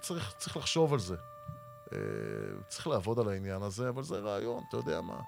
צריך, 0.00 0.34
צריך 0.38 0.56
לחשוב 0.56 0.92
על 0.92 0.98
זה. 0.98 1.16
אה, 1.92 1.98
צריך 2.68 2.86
לעבוד 2.86 3.18
על 3.18 3.28
העניין 3.28 3.62
הזה, 3.62 3.88
אבל 3.88 4.02
זה 4.02 4.18
רעיון, 4.18 4.62
אתה 4.68 4.76
יודע 4.76 5.00
מה. 5.00 5.20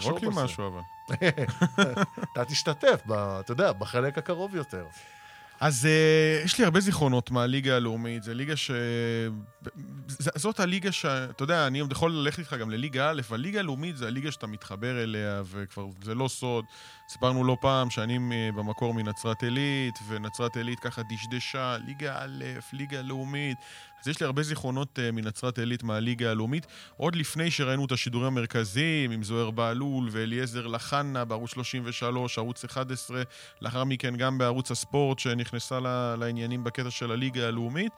זרוק 0.00 0.20
לי 0.20 0.26
על 0.26 0.34
זה. 0.34 0.42
משהו 0.44 0.66
אבל. 0.66 0.80
אתה 2.32 2.44
תשתתף, 2.44 3.02
ב, 3.06 3.12
אתה 3.12 3.52
יודע, 3.52 3.72
בחלק 3.72 4.18
הקרוב 4.18 4.54
יותר. 4.54 4.86
אז 5.60 5.84
uh, 5.84 6.44
יש 6.44 6.58
לי 6.58 6.64
הרבה 6.64 6.80
זיכרונות 6.80 7.30
מהליגה 7.30 7.76
הלאומית, 7.76 8.22
זו 8.22 8.34
ליגה 8.34 8.56
ש... 8.56 8.70
ז- 10.08 10.30
זאת 10.36 10.60
הליגה 10.60 10.92
ש... 10.92 11.04
אתה 11.06 11.44
יודע, 11.44 11.66
אני 11.66 11.78
עוד 11.78 11.92
יכול 11.92 12.12
ללכת 12.12 12.38
איתך 12.38 12.56
גם 12.60 12.70
לליגה 12.70 13.10
א', 13.10 13.20
אבל 13.28 13.40
ליגה 13.40 13.58
הלאומית 13.58 13.96
זה 13.96 14.06
הליגה 14.06 14.32
שאתה 14.32 14.46
מתחבר 14.46 15.02
אליה, 15.02 15.42
וכבר 15.50 15.86
זה 16.02 16.14
לא 16.14 16.28
סוד. 16.28 16.64
סיפרנו 17.08 17.44
לא 17.44 17.56
פעם 17.60 17.90
שאני 17.90 18.18
מ- 18.18 18.56
במקור 18.56 18.94
מנצרת 18.94 19.42
עילית, 19.42 19.98
ונצרת 20.08 20.56
עילית 20.56 20.80
ככה 20.80 21.02
דשדשה, 21.10 21.76
ליגה 21.86 22.16
א', 22.18 22.44
ליגה 22.72 23.02
לאומית. 23.02 23.58
אז 24.02 24.08
יש 24.08 24.20
לי 24.20 24.26
הרבה 24.26 24.42
זיכרונות 24.42 24.98
uh, 24.98 25.12
מנצרת 25.12 25.58
עילית 25.58 25.82
מהליגה 25.82 26.30
הלאומית, 26.30 26.66
עוד 26.96 27.16
לפני 27.16 27.50
שראינו 27.50 27.84
את 27.84 27.92
השידורים 27.92 28.26
המרכזיים 28.26 29.10
עם 29.10 29.22
זוהיר 29.22 29.50
בהלול 29.50 30.08
ואליעזר 30.10 30.66
לחנה 30.66 31.24
בערוץ 31.24 31.50
33, 31.50 32.38
ערוץ 32.38 32.64
11, 32.64 33.22
לאחר 33.62 33.84
מכן 33.84 34.16
גם 34.16 34.38
בערוץ 34.38 34.70
הספורט 34.70 35.18
שנכנסה 35.18 35.80
לעניינים 36.18 36.64
בקטע 36.64 36.90
של 36.90 37.12
הליגה 37.12 37.48
הלאומית. 37.48 37.92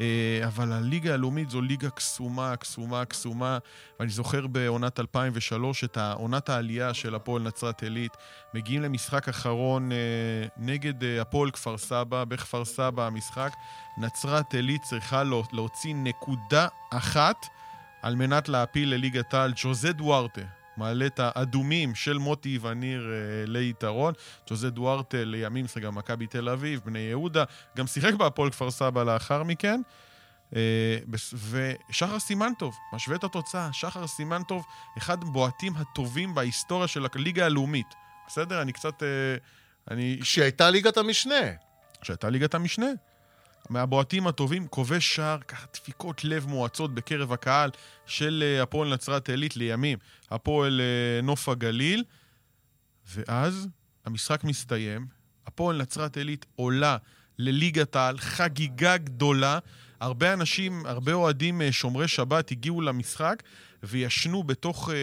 אה, 0.00 0.40
אבל 0.46 0.72
הליגה 0.72 1.14
הלאומית 1.14 1.50
זו 1.50 1.60
ליגה 1.60 1.90
קסומה, 1.90 2.56
קסומה, 2.56 3.04
קסומה. 3.04 3.58
ואני 4.00 4.10
זוכר 4.10 4.46
בעונת 4.46 5.00
2003 5.00 5.84
את 5.84 5.98
עונת 6.14 6.48
העלייה 6.48 6.94
של 6.94 7.14
הפועל 7.14 7.42
נצרת 7.42 7.82
עילית. 7.82 8.16
מגיעים 8.54 8.82
למשחק 8.82 9.28
אחרון 9.28 9.92
אה, 9.92 9.96
נגד 10.56 11.04
אה, 11.04 11.20
הפועל 11.20 11.50
כפר 11.50 11.78
סבא, 11.78 12.24
בכפר 12.24 12.64
סבא 12.64 13.06
המשחק. 13.06 13.50
נצרת 13.98 14.54
עילית 14.54 14.82
צריכה 14.82 15.22
לה- 15.24 15.36
להוציא 15.52 15.94
נקודה 15.94 16.68
אחת 16.90 17.46
על 18.02 18.16
מנת 18.16 18.48
להעפיל 18.48 18.94
לליגת 18.94 19.34
העל. 19.34 19.52
ג'וזה 19.56 19.92
דוארטה 19.92 20.40
מעלה 20.76 21.06
את 21.06 21.20
האדומים 21.22 21.94
של 21.94 22.18
מוטי 22.18 22.58
וניר 22.62 23.08
אה, 23.12 23.46
ליתרון. 23.46 24.14
ג'וזה 24.50 24.70
דוארטה 24.70 25.24
לימים 25.24 25.66
זה 25.66 25.80
גם 25.80 25.94
מכבי 25.94 26.26
תל 26.26 26.48
אביב, 26.48 26.80
בני 26.84 26.98
יהודה, 26.98 27.44
גם 27.76 27.86
שיחק 27.86 28.14
בהפועל 28.14 28.50
כפר 28.50 28.70
סבא 28.70 29.02
לאחר 29.02 29.42
מכן. 29.42 29.80
אה, 30.56 30.98
ושחר 31.88 32.18
סימנטוב, 32.18 32.74
משווה 32.92 33.16
את 33.16 33.24
התוצאה. 33.24 33.68
שחר 33.72 34.06
סימנטוב, 34.06 34.64
אחד 34.98 35.22
הבועטים 35.22 35.72
הטובים 35.76 36.34
בהיסטוריה 36.34 36.88
של 36.88 37.06
הליגה 37.14 37.46
הלאומית. 37.46 37.94
בסדר? 38.26 38.62
אני 38.62 38.72
קצת... 38.72 39.02
אה, 39.02 39.08
אני... 39.90 40.18
כשהייתה 40.22 40.70
ליגת 40.70 40.96
המשנה. 40.96 41.34
שהייתה 42.02 42.30
ליגת 42.30 42.54
המשנה. 42.54 42.86
מהבועטים 43.70 44.26
הטובים, 44.26 44.68
כובש 44.68 45.14
שער, 45.14 45.38
ככה 45.48 45.66
דפיקות 45.74 46.24
לב 46.24 46.46
מואצות 46.46 46.94
בקרב 46.94 47.32
הקהל 47.32 47.70
של 48.06 48.44
אה, 48.46 48.62
הפועל 48.62 48.94
נצרת 48.94 49.28
עילית 49.28 49.56
לימים, 49.56 49.98
הפועל 50.30 50.80
אה, 50.80 51.22
נוף 51.22 51.48
הגליל, 51.48 52.04
ואז 53.14 53.68
המשחק 54.04 54.44
מסתיים, 54.44 55.06
הפועל 55.46 55.82
נצרת 55.82 56.16
עילית 56.16 56.46
עולה 56.56 56.96
לליגת 57.38 57.96
העל, 57.96 58.18
חגיגה 58.18 58.96
גדולה. 58.96 59.58
הרבה 60.00 60.32
אנשים, 60.32 60.86
הרבה 60.86 61.12
אוהדים 61.12 61.62
אה, 61.62 61.72
שומרי 61.72 62.08
שבת 62.08 62.50
הגיעו 62.50 62.80
למשחק 62.80 63.42
וישנו 63.82 64.42
בתוך, 64.42 64.90
אה, 64.90 64.94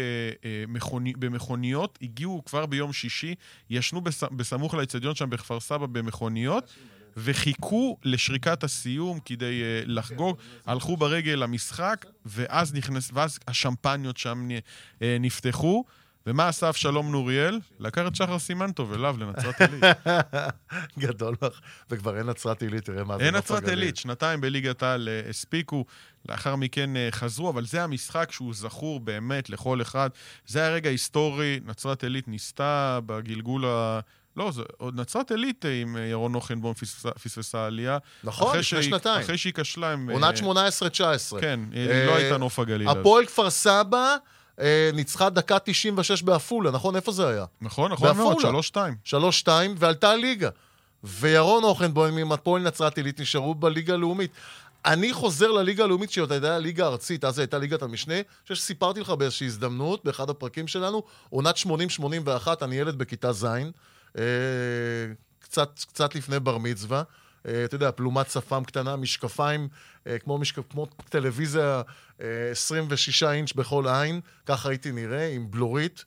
אה, 0.45 0.63
מכוני, 0.67 1.13
במכוניות, 1.13 1.99
הגיעו 2.01 2.41
כבר 2.45 2.65
ביום 2.65 2.93
שישי, 2.93 3.35
ישנו 3.69 4.01
בס, 4.01 4.23
בסמוך 4.23 4.73
לאצטדיון 4.73 5.15
שם 5.15 5.29
בכפר 5.29 5.59
סבא 5.59 5.85
במכוניות. 5.85 6.73
וחיכו 7.17 7.97
לשריקת 8.03 8.63
הסיום 8.63 9.19
כדי 9.25 9.61
uh, 9.61 9.89
לחגוג, 9.89 10.37
הלכו 10.65 10.97
ברגל 10.97 11.31
למשחק, 11.31 12.05
ואז 12.25 12.73
נכנס, 12.73 13.09
ואז 13.13 13.39
השמפניות 13.47 14.17
שם 14.17 14.47
uh, 14.49 15.03
נפתחו. 15.19 15.85
ומה 16.27 16.47
עשה 16.47 16.69
אבשלום 16.69 17.11
נוריאל? 17.11 17.59
לקח 17.79 18.07
את 18.07 18.15
שחר 18.15 18.39
סימנטוב 18.39 18.93
אליו 18.93 19.15
לנצרת 19.19 19.61
עילית. 19.61 19.83
גדול 20.99 21.35
לך. 21.41 21.59
וכבר 21.89 22.17
אין 22.17 22.29
נצרת 22.29 22.61
עילית, 22.61 22.85
תראה 22.85 23.03
מה 23.03 23.17
זה 23.17 23.23
אין 23.23 23.35
נצרת. 23.35 23.67
עילית, 23.67 23.97
שנתיים 23.97 24.41
בליגת 24.41 24.83
העל 24.83 25.09
אה, 25.09 25.29
הספיקו, 25.29 25.85
לאחר 26.29 26.55
מכן 26.55 26.89
חזרו, 27.11 27.49
אבל 27.49 27.65
זה 27.65 27.83
המשחק 27.83 28.31
שהוא 28.31 28.53
זכור 28.53 28.99
באמת 28.99 29.49
לכל 29.49 29.81
אחד. 29.81 30.09
זה 30.47 30.59
היה 30.59 30.69
רגע 30.69 30.89
היסטורי, 30.89 31.59
נצרת 31.65 32.03
עילית 32.03 32.27
ניסתה 32.27 32.99
בגלגול 33.05 33.65
ה... 33.65 33.99
לא, 34.37 34.51
זה 34.51 34.61
עוד 34.77 34.99
נצרת 34.99 35.31
עילית 35.31 35.65
אה, 35.65 35.81
עם 35.81 35.97
אה, 35.97 36.01
ירון 36.01 36.31
נוחנבום 36.31 36.73
פספסה- 36.73 37.11
פספסה 37.23 37.65
עלייה. 37.65 37.97
נכון, 38.23 38.49
לפני 38.49 38.63
שהיא- 38.63 38.81
שנתיים. 38.81 39.21
אחרי 39.21 39.37
שהיא 39.37 39.53
כשלה 39.55 39.93
עם... 39.93 40.09
אה, 40.09 40.13
עונת 40.15 40.37
18-19. 40.37 40.41
כן, 41.41 41.59
היא 41.71 41.89
אה, 41.89 42.05
לא 42.05 42.15
הייתה 42.15 42.37
נוף 42.37 42.59
הגליל. 42.59 42.87
הפועל 42.89 43.25
כפר 43.25 43.49
סבא 43.49 44.15
אה, 44.61 44.89
ניצחה 44.93 45.29
דקה 45.29 45.57
96 45.59 46.21
בעפולה, 46.21 46.71
נכון? 46.71 46.95
איפה 46.95 47.11
זה 47.11 47.27
היה? 47.27 47.45
נכון, 47.61 47.91
נכון 47.91 48.17
מאוד, 48.17 48.35
בעפולה. 48.35 48.49
שלוש-שתיים. 48.51 48.95
3-2, 49.05 49.47
ועלתה 49.77 50.15
ליגה. 50.15 50.49
וירון 51.03 51.63
אוכנבוים 51.63 52.17
עם 52.17 52.31
הפועל 52.31 52.61
נצרת 52.61 52.97
עילית 52.97 53.19
נשארו 53.19 53.55
בליגה 53.55 53.93
הלאומית. 53.93 54.31
אני 54.85 55.13
חוזר 55.13 55.51
לליגה 55.51 55.83
הלאומית, 55.83 56.11
שהיא 56.11 56.25
הייתה 56.29 56.57
ליגה 56.59 56.87
ארצית, 56.87 57.23
אז 57.25 57.39
הייתה 57.39 57.57
ליגת 57.57 57.81
המשנה. 57.81 58.13
אני 58.15 58.23
חושב 58.43 58.55
שסיפרתי 58.55 58.99
לך 58.99 59.09
באיזושהי 59.09 59.47
הזדמנות, 59.47 60.05
באחד 60.05 60.29
הפרקים 60.29 60.67
שלנו, 60.67 61.03
עונת 61.29 61.55
80-81, 61.57 61.67
אני 62.61 62.75
ילד 62.75 62.97
בכיתה 62.97 63.33
ז', 63.33 63.45
קצת, 65.39 65.79
קצת 65.87 66.15
לפני 66.15 66.39
בר 66.39 66.57
מצווה. 66.57 67.03
אה, 67.47 67.65
אתה 67.65 67.75
יודע, 67.75 67.91
פלומת 67.91 68.29
שפם 68.29 68.63
קטנה, 68.63 68.95
משקפיים, 68.95 69.67
אה, 70.07 70.19
כמו, 70.19 70.37
משקפ, 70.37 70.71
כמו 70.71 70.85
טלוויזיה 71.09 71.81
26 72.51 73.23
אינץ' 73.23 73.53
בכל 73.53 73.87
עין, 73.87 74.21
ככה 74.45 74.69
הייתי 74.69 74.91
נראה, 74.91 75.27
עם 75.27 75.51
בלורית, 75.51 76.05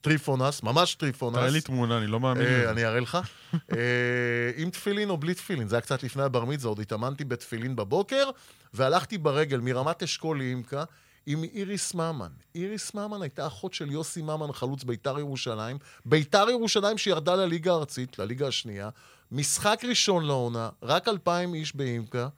טריפונס, 0.00 0.62
ממש 0.62 0.94
טריפונס. 0.94 1.36
תראה 1.36 1.50
לי 1.50 1.60
תמונה, 1.60 1.98
אני 1.98 2.06
לא 2.06 2.20
מאמין. 2.20 2.46
אני 2.46 2.86
אראה 2.86 3.00
לך. 3.00 3.18
עם 4.56 4.70
תפילין 4.70 5.10
או 5.10 5.16
בלי 5.16 5.34
תפילין, 5.34 5.68
זה 5.68 5.76
היה 5.76 5.80
קצת 5.80 6.02
לפני 6.02 6.22
הבר 6.22 6.44
מצווה, 6.44 6.70
עוד 6.70 6.80
התאמנתי 6.80 7.24
בתפילין 7.24 7.76
בבוקר, 7.76 8.30
והלכתי 8.74 9.18
ברגל 9.18 9.60
מרמת 9.60 10.02
אשכול 10.02 10.38
לימק"א. 10.38 10.84
עם 11.30 11.44
איריס 11.44 11.94
ממן. 11.94 12.32
איריס 12.54 12.94
ממן 12.94 13.22
הייתה 13.22 13.46
אחות 13.46 13.74
של 13.74 13.90
יוסי 13.90 14.22
ממן, 14.22 14.52
חלוץ 14.52 14.84
ביתר 14.84 15.18
ירושלים. 15.18 15.78
ביתר 16.04 16.50
ירושלים 16.50 16.98
שירדה 16.98 17.36
לליגה 17.36 17.72
הארצית, 17.72 18.18
לליגה 18.18 18.48
השנייה. 18.48 18.90
משחק 19.32 19.80
ראשון 19.88 20.24
לעונה, 20.24 20.70
רק 20.82 21.08
אלפיים 21.08 21.54
איש 21.54 21.76
באימקה. 21.76 22.28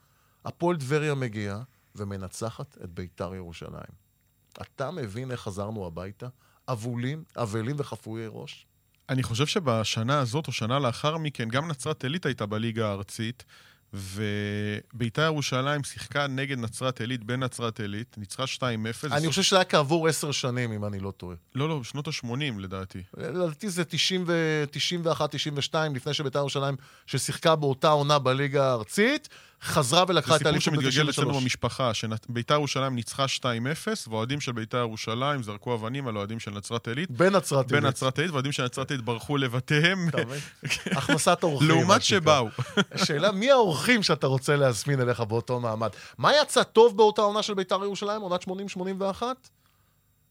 הפועל 0.45 0.77
טבריה 0.77 1.15
מגיעה 1.15 1.63
ומנצחת 1.95 2.79
את 2.85 2.91
ביתר 2.91 3.35
ירושלים. 3.35 3.93
אתה 4.63 4.91
מבין 4.91 5.31
איך 5.31 5.41
חזרנו 5.41 5.87
הביתה? 5.87 6.29
אבולים, 6.69 7.25
אבלים 7.37 7.77
וחפויי 7.79 8.27
ראש? 8.31 8.67
אני 9.09 9.23
חושב 9.23 9.47
שבשנה 9.47 10.19
הזאת, 10.19 10.47
או 10.47 10.53
שנה 10.53 10.79
לאחר 10.79 11.19
מכן, 11.19 11.49
גם 11.49 11.69
נצרת 11.69 12.05
עילית 12.05 12.27
הייתה 12.27 12.47
בליגה 12.47 12.89
הארצית, 12.89 13.45
וביתר 13.95 15.23
ירושלים 15.23 15.85
שיחקה 15.85 16.27
נגד 16.27 16.59
נצרת 16.59 17.01
עילית 17.01 17.25
בנצרת 17.25 17.81
עילית, 17.81 18.19
ניצחה 18.19 18.45
2-0. 18.57 18.63
אני 19.13 19.29
חושב 19.29 19.43
שזה 19.43 19.57
היה 19.57 19.65
כעבור 19.65 20.09
עשר 20.09 20.33
שנים, 20.33 20.73
אם 20.73 20.85
אני 20.85 21.01
לא 21.01 21.11
טועה. 21.11 21.37
לא, 21.55 21.69
לא, 21.69 21.79
בשנות 21.79 22.09
ה-80 22.09 22.59
לדעתי. 22.59 23.03
לדעתי 23.17 23.71
זה 23.71 23.83
91-92, 25.73 25.75
לפני 25.95 26.15
שביתר 26.15 26.39
ירושלים, 26.39 26.77
ששיחקה 27.07 27.57
באותה 27.57 27.89
עונה 27.89 28.19
בליגה 28.19 28.71
הארצית, 28.71 29.29
חזרה 29.63 30.05
ולקחה 30.09 30.37
את 30.37 30.47
האליפות 30.47 30.73
ב-93. 30.73 30.83
זה 30.83 30.91
סיפור 30.91 31.03
שמתגלגל 31.03 31.11
אצלנו 31.11 31.41
במשפחה, 31.41 31.95
שביתר 31.95 32.55
ירושלים 32.55 32.95
ניצחה 32.95 33.25
2-0, 33.39 33.45
ואוהדים 34.09 34.41
של 34.41 34.53
ביתר 34.53 34.79
ירושלים 34.79 35.43
זרקו 35.43 35.75
אבנים 35.75 36.09
על 36.09 36.17
אוהדים 36.17 36.41
של 36.41 36.51
נצרת 36.51 36.89
עילית. 36.89 37.11
בנצרת 37.11 37.73
עילית. 37.73 37.85
בנצרת 37.85 38.19
עילית, 38.19 38.31
ואוהדים 38.31 38.53
של 38.53 38.65
נצרת 38.65 38.91
עילית 38.91 39.05
ברחו 39.05 39.37
לבתיהם. 39.37 40.09
הכנסת 40.99 41.43
אורחים. 41.43 41.69
לעומת 41.69 42.03
שבאו. 42.03 42.49
השאלה, 42.93 43.33
מי 43.33 43.51
האורחים 43.51 44.03
שאתה 44.03 44.27
רוצה 44.27 44.57
להזמין 44.57 45.01
אליך 45.01 45.21
באותו 45.21 45.61
מעמד? 45.61 45.91
מה 46.19 46.33
יצא 46.43 46.63
טוב 46.63 46.97
באותה 46.97 47.23
עונה 47.23 47.43
של 47.43 47.55
ביתר 47.55 47.85
ירושלים, 47.85 48.21
עונת 48.21 48.45
80-81? 48.45 49.23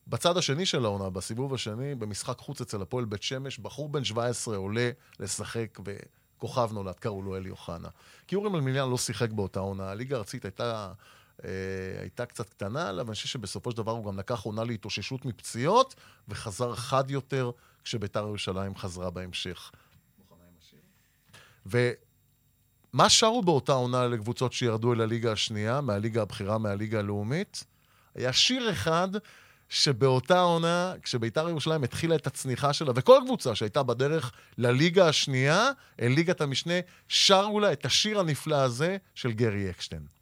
בצד 0.07 0.37
השני 0.37 0.65
של 0.65 0.85
העונה, 0.85 1.09
בסיבוב 1.09 1.53
השני, 1.53 1.95
במשחק 1.95 2.37
חוץ 2.37 2.61
אצל 2.61 2.81
הפועל 2.81 3.05
בית 3.05 3.23
שמש, 3.23 3.59
בחור 3.59 3.89
בן 3.89 4.03
17 4.03 4.55
עולה 4.55 4.89
לשחק 5.19 5.79
ו... 5.85 5.95
כוכב 6.39 6.69
נולד, 6.73 6.95
קראו 6.95 7.21
לו 7.21 7.37
אלי 7.37 7.49
אוחנה. 7.49 7.89
כי 8.27 8.35
אורי 8.35 8.49
מלמיליאן 8.49 8.89
לא 8.89 8.97
שיחק 8.97 9.29
באותה 9.29 9.59
עונה, 9.59 9.91
הליגה 9.91 10.15
הארצית 10.15 10.45
הייתה... 10.45 10.93
אה, 11.45 12.01
הייתה 12.01 12.25
קצת 12.25 12.49
קטנה 12.49 12.89
אבל 12.89 12.99
אני 12.99 13.11
חושב 13.11 13.27
שבסופו 13.27 13.71
של 13.71 13.77
דבר 13.77 13.91
הוא 13.91 14.05
גם 14.05 14.19
לקח 14.19 14.41
עונה 14.41 14.63
להתאוששות 14.63 15.25
מפציעות, 15.25 15.95
וחזר 16.27 16.75
חד 16.75 17.11
יותר 17.11 17.51
כשביתר 17.83 18.19
ירושלים 18.19 18.75
חזרה 18.75 19.09
בהמשך. 19.09 19.71
ומה 21.65 23.09
שרו 23.09 23.41
באותה 23.41 23.71
עונה 23.71 24.07
לקבוצות 24.07 24.53
שירדו 24.53 24.93
אל 24.93 25.01
הליגה 25.01 25.31
השנייה, 25.31 25.81
מהליגה 25.81 26.21
הבכירה, 26.21 26.57
מהליגה 26.57 26.99
הלאומית? 26.99 27.63
היה 28.15 28.33
שיר 28.33 28.71
אחד 28.71 29.09
שבאותה 29.69 30.39
עונה, 30.39 30.93
כשביתר 31.03 31.49
ירושלים 31.49 31.83
התחילה 31.83 32.15
את 32.15 32.27
הצניחה 32.27 32.73
שלה, 32.73 32.91
וכל 32.95 33.19
קבוצה 33.25 33.55
שהייתה 33.55 33.83
בדרך 33.83 34.31
לליגה 34.57 35.07
השנייה, 35.07 35.69
אל 36.01 36.11
ליגת 36.11 36.41
המשנה, 36.41 36.73
שרו 37.07 37.59
לה 37.59 37.71
את 37.71 37.85
השיר 37.85 38.19
הנפלא 38.19 38.55
הזה 38.55 38.97
של 39.15 39.31
גרי 39.31 39.69
אקשטיין. 39.69 40.19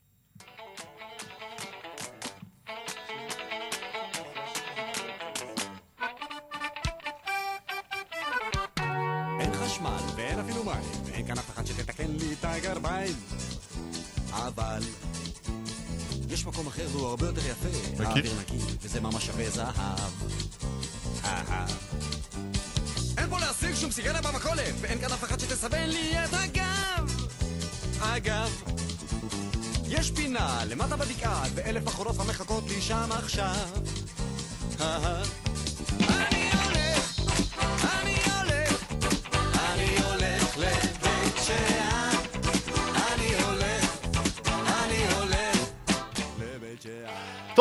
אבל 14.32 14.82
יש 16.30 16.46
מקום 16.46 16.68
אחר 16.68 16.88
והוא 16.92 17.08
הרבה 17.08 17.26
יותר 17.26 17.42
יפה. 17.48 18.04
האוויר 18.04 18.34
נקי, 18.40 18.58
וזה 18.82 19.02
ממש 19.02 19.26
שווה 19.26 19.50
זהב. 19.50 20.12
אין 23.18 23.30
פה 23.30 23.40
להשיג 23.40 23.76
שום 23.76 23.92
סיגריה 23.92 24.22
במכולת, 24.22 24.76
ואין 24.82 25.00
כאן 25.00 25.12
אף 25.12 25.24
אחד 25.24 25.40
שתסבן 25.40 25.90
לי 25.90 26.24
את 26.26 26.30
הגב. 26.34 27.28
אגב, 28.00 28.62
יש 29.88 30.12
פינה 30.12 30.66
למטה 30.66 30.96
בבקעה, 30.96 31.44
ואלף 31.56 31.84
בחורות 31.84 32.20
המחכות 32.20 32.63
לי 32.68 32.82
שם 32.82 33.10
עכשיו. 33.12 33.68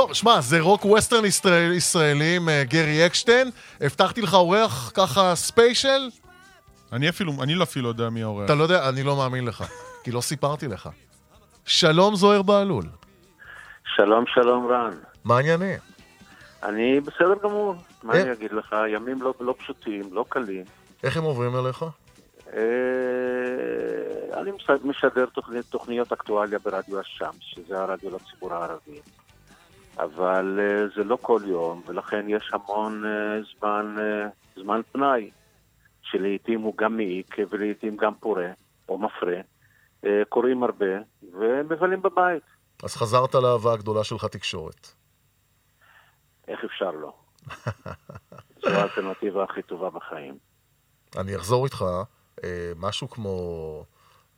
טוב, 0.06 0.14
שמע, 0.14 0.40
זה 0.40 0.60
רוק 0.60 0.84
ווסטרן 0.84 1.24
ישראל, 1.24 1.72
ישראלי 1.72 2.36
עם 2.36 2.48
אה, 2.48 2.70
גרי 2.70 3.06
אקשטיין. 3.06 3.50
הבטחתי 3.80 4.22
לך 4.22 4.34
אורח 4.34 4.92
ככה 4.94 5.34
ספיישל. 5.34 6.08
אני 6.92 7.08
אפילו, 7.08 7.32
אני 7.42 7.54
לא 7.54 7.64
אפילו 7.64 7.88
יודע 7.88 8.10
מי 8.10 8.22
האורח. 8.22 8.44
אתה 8.44 8.54
לא 8.54 8.62
יודע, 8.62 8.88
אני 8.88 9.02
לא 9.02 9.16
מאמין 9.16 9.44
לך, 9.44 9.64
כי 10.04 10.10
לא 10.12 10.20
סיפרתי 10.20 10.68
לך. 10.68 10.88
שלום 11.64 12.16
זוהר 12.16 12.42
בהלול. 12.42 12.84
שלום, 13.84 14.24
שלום 14.26 14.66
רן. 14.66 14.90
מה 15.24 15.36
העניינים? 15.36 15.78
אני 16.62 17.00
בסדר 17.00 17.34
גמור, 17.42 17.74
מה 18.02 18.14
אה? 18.14 18.22
אני 18.22 18.32
אגיד 18.32 18.52
לך? 18.52 18.76
ימים 18.88 19.22
לא, 19.22 19.34
לא 19.40 19.54
פשוטים, 19.58 20.02
לא 20.12 20.24
קלים. 20.28 20.64
איך 21.02 21.16
הם 21.16 21.22
עוברים 21.22 21.56
אליך? 21.56 21.84
אה, 22.52 22.60
אני 24.40 24.50
משדר 24.84 25.26
תוכניות 25.70 26.12
אקטואליה 26.12 26.58
ברדיו 26.58 27.00
אשם, 27.00 27.30
שזה 27.40 27.78
הרדיו 27.78 28.10
לציבור 28.10 28.54
הערבי. 28.54 29.00
אבל 29.98 30.58
uh, 30.58 30.96
זה 30.96 31.04
לא 31.04 31.18
כל 31.22 31.40
יום, 31.46 31.82
ולכן 31.86 32.26
יש 32.28 32.50
המון 32.52 33.04
uh, 33.04 33.58
זמן, 33.58 33.96
uh, 33.98 34.60
זמן 34.60 34.80
פנאי, 34.92 35.30
שלעיתים 36.02 36.60
הוא 36.60 36.74
גם 36.76 36.96
מעיק 36.96 37.36
ולעיתים 37.50 37.96
גם 37.96 38.14
פורה 38.14 38.48
או 38.88 38.98
מפרה. 38.98 39.40
קוראים 40.28 40.62
הרבה 40.62 40.86
ומבלים 41.32 42.02
בבית. 42.02 42.42
אז 42.82 42.96
חזרת 42.96 43.34
לאהבה 43.34 43.72
הגדולה 43.72 44.04
שלך 44.04 44.24
תקשורת. 44.24 44.88
איך 46.48 46.64
אפשר 46.64 46.90
לא? 46.90 47.14
זו 48.62 48.68
האלטרנטיבה 48.68 49.44
הכי 49.44 49.62
טובה 49.62 49.90
בחיים. 49.90 50.38
אני 51.16 51.36
אחזור 51.36 51.64
איתך, 51.64 51.84
משהו 52.76 53.10
כמו 53.10 53.84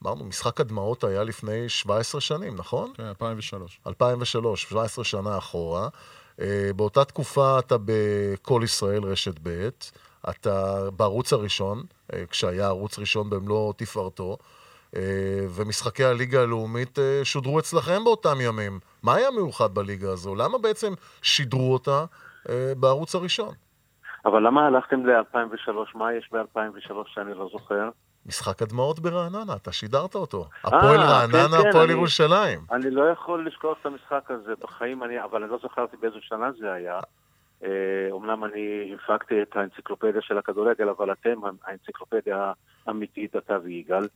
אמרנו, 0.03 0.25
משחק 0.25 0.61
הדמעות 0.61 1.05
היה 1.05 1.25
לפני 1.25 1.69
17 1.69 2.21
שנים, 2.21 2.57
נכון? 2.57 2.93
כן, 2.97 3.03
2003. 3.03 3.81
2003, 3.87 4.63
17 4.63 5.05
שנה 5.05 5.39
אחורה. 5.39 5.89
אה, 6.41 6.71
באותה 6.77 7.05
תקופה 7.05 7.59
אתה 7.59 7.75
בכל 7.85 8.61
ישראל 8.65 9.03
רשת 9.05 9.35
ב', 9.43 9.69
אתה 10.31 10.77
בערוץ 10.97 11.33
הראשון, 11.33 11.83
אה, 12.13 12.27
כשהיה 12.31 12.67
ערוץ 12.67 12.99
ראשון 12.99 13.31
במלוא 13.31 13.73
תפארתו, 13.77 14.37
אה, 14.97 15.01
ומשחקי 15.57 16.05
הליגה 16.05 16.43
הלאומית 16.43 16.99
שודרו 17.25 17.59
אצלכם 17.59 18.05
באותם 18.05 18.41
ימים. 18.41 18.79
מה 19.03 19.15
היה 19.15 19.31
מיוחד 19.31 19.75
בליגה 19.75 20.11
הזו? 20.13 20.35
למה 20.35 20.59
בעצם 20.59 20.93
שידרו 21.23 21.73
אותה 21.73 22.05
בערוץ 22.77 23.15
הראשון? 23.15 23.55
אבל 24.25 24.47
למה 24.47 24.67
הלכתם 24.67 25.07
ל-2003? 25.07 25.71
מה 25.95 26.15
יש 26.15 26.31
ב-2003 26.33 26.95
שאני 27.07 27.35
לא 27.35 27.49
זוכר? 27.53 27.89
משחק 28.29 28.62
הדמעות 28.62 29.01
ברעננה, 29.01 29.57
אתה 29.57 29.73
שידרת 29.73 30.14
אותו. 30.14 30.43
אה, 30.43 30.49
הפועל 30.64 31.01
רעננה, 31.01 31.57
כן, 31.57 31.62
כן, 31.62 31.69
הפועל 31.69 31.91
ירושלים. 31.91 32.61
אני 32.73 32.91
לא 32.91 33.11
יכול 33.11 33.47
לשכוח 33.47 33.79
את 33.81 33.87
המשחק 33.87 34.31
הזה 34.31 34.53
בחיים, 34.61 35.03
אני, 35.03 35.25
אבל 35.25 35.43
אני 35.43 35.53
לא 35.53 35.59
זכרתי 35.62 35.97
באיזו 35.97 36.19
שנה 36.21 36.53
זה 36.59 36.73
היה. 36.73 37.01
אומנם 38.11 38.45
אה, 38.45 38.49
אני 38.49 38.95
הפקתי 38.95 39.43
את 39.43 39.57
האנציקלופדיה 39.57 40.23
של 40.23 40.38
הכדורגל, 40.38 40.88
אבל 40.88 41.12
אתם 41.12 41.41
האנציקלופדיה 41.64 42.53
האמיתית, 42.87 43.37
אתה 43.37 43.59
ויגאל. 43.64 44.09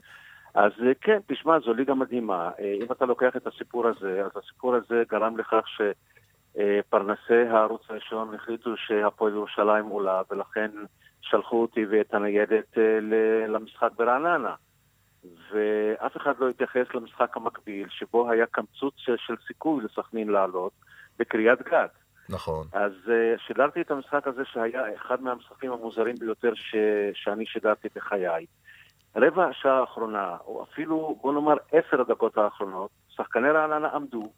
אז 0.55 0.73
אה, 0.87 0.93
כן, 1.01 1.19
תשמע, 1.27 1.61
זו 1.61 1.75
ליגה 1.75 1.95
מדהימה. 1.95 2.51
אם 2.81 2.93
אתה 2.93 3.05
לוקח 3.05 3.37
את 3.37 3.47
הסיפור 3.47 3.87
הזה, 3.87 4.23
אז 4.25 4.43
הסיפור 4.45 4.75
הזה 4.75 5.03
גרם 5.11 5.37
לכך 5.37 5.65
שפרנסי 5.77 7.49
הערוץ 7.51 7.83
הראשון 7.89 8.35
החליטו 8.35 8.77
שהפועל 8.77 9.33
ירושלים 9.33 9.87
עולה, 9.87 10.23
ולכן 10.31 10.71
שלחו 11.23 11.63
אותי 11.63 11.87
ואת 11.91 12.15
הניידת 12.15 12.79
אה, 12.79 13.01
למשחק 13.49 13.91
ברעננה. 13.97 14.55
ואף 15.53 16.17
אחד 16.17 16.33
לא 16.39 16.49
התייחס 16.49 16.95
למשחק 16.95 17.37
המקביל, 17.37 17.89
שבו 17.91 18.31
היה 18.31 18.47
קמצוץ 18.47 18.95
של 18.97 19.37
סיכוי 19.47 19.85
לסכנין 19.85 20.29
לעלות, 20.29 20.73
בקריית 21.19 21.63
גת. 21.63 21.91
נכון. 22.29 22.67
אז 22.73 22.93
uh, 23.07 23.41
שידרתי 23.47 23.81
את 23.81 23.91
המשחק 23.91 24.27
הזה, 24.27 24.43
שהיה 24.45 24.95
אחד 24.95 25.23
מהמשחקים 25.23 25.73
המוזרים 25.73 26.15
ביותר 26.21 26.55
ש... 26.55 26.75
שאני 27.15 27.47
שידרתי 27.47 27.89
בחיי. 27.95 28.47
רבע 29.17 29.45
השעה 29.45 29.81
האחרונה, 29.81 30.37
או 30.45 30.63
אפילו, 30.63 31.19
בוא 31.23 31.33
נאמר, 31.33 31.57
עשר 31.73 32.01
הדקות 32.01 32.39
האחרונות, 32.39 32.91
שחקני 33.09 33.51
רעננה 33.51 33.89
עמדו, 33.89 34.33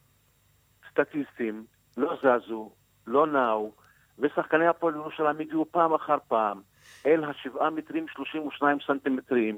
סטטיסטים, 0.91 1.65
לא 1.97 2.17
זזו, 2.17 2.71
לא 3.07 3.27
נעו, 3.27 3.73
ושחקני 4.19 4.67
הפועל 4.67 4.95
ירושלים 4.95 5.41
הגיעו 5.41 5.67
פעם 5.71 5.95
אחר 5.95 6.17
פעם 6.29 6.61
אל 7.07 7.25
השבעה 7.25 7.71
מטרים 7.71 8.09
שלושים 8.09 8.47
ושניים 8.47 8.79
סנטימטרים, 8.87 9.57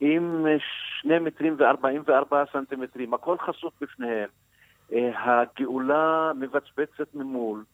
עם 0.00 0.46
שני 1.00 1.18
מטרים 1.18 1.54
וארבעים 1.58 2.02
וארבעה 2.06 2.44
סנטימטרים, 2.52 3.14
הכל 3.14 3.38
חשוף 3.38 3.74
בפניהם. 3.80 4.28
אה, 4.92 5.10
הגאולה 5.14 6.32
מבצבצת 6.34 7.14
ממול, 7.14 7.64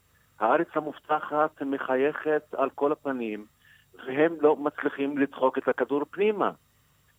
הארץ 0.40 0.68
המובטחת 0.74 1.62
מחייכת 1.62 2.42
על 2.56 2.70
כל 2.70 2.92
הפנים, 2.92 3.44
והם 4.06 4.32
לא 4.40 4.56
מצליחים 4.56 5.18
לדחוק 5.18 5.58
את 5.58 5.68
הכדור 5.68 6.04
פנימה. 6.10 6.50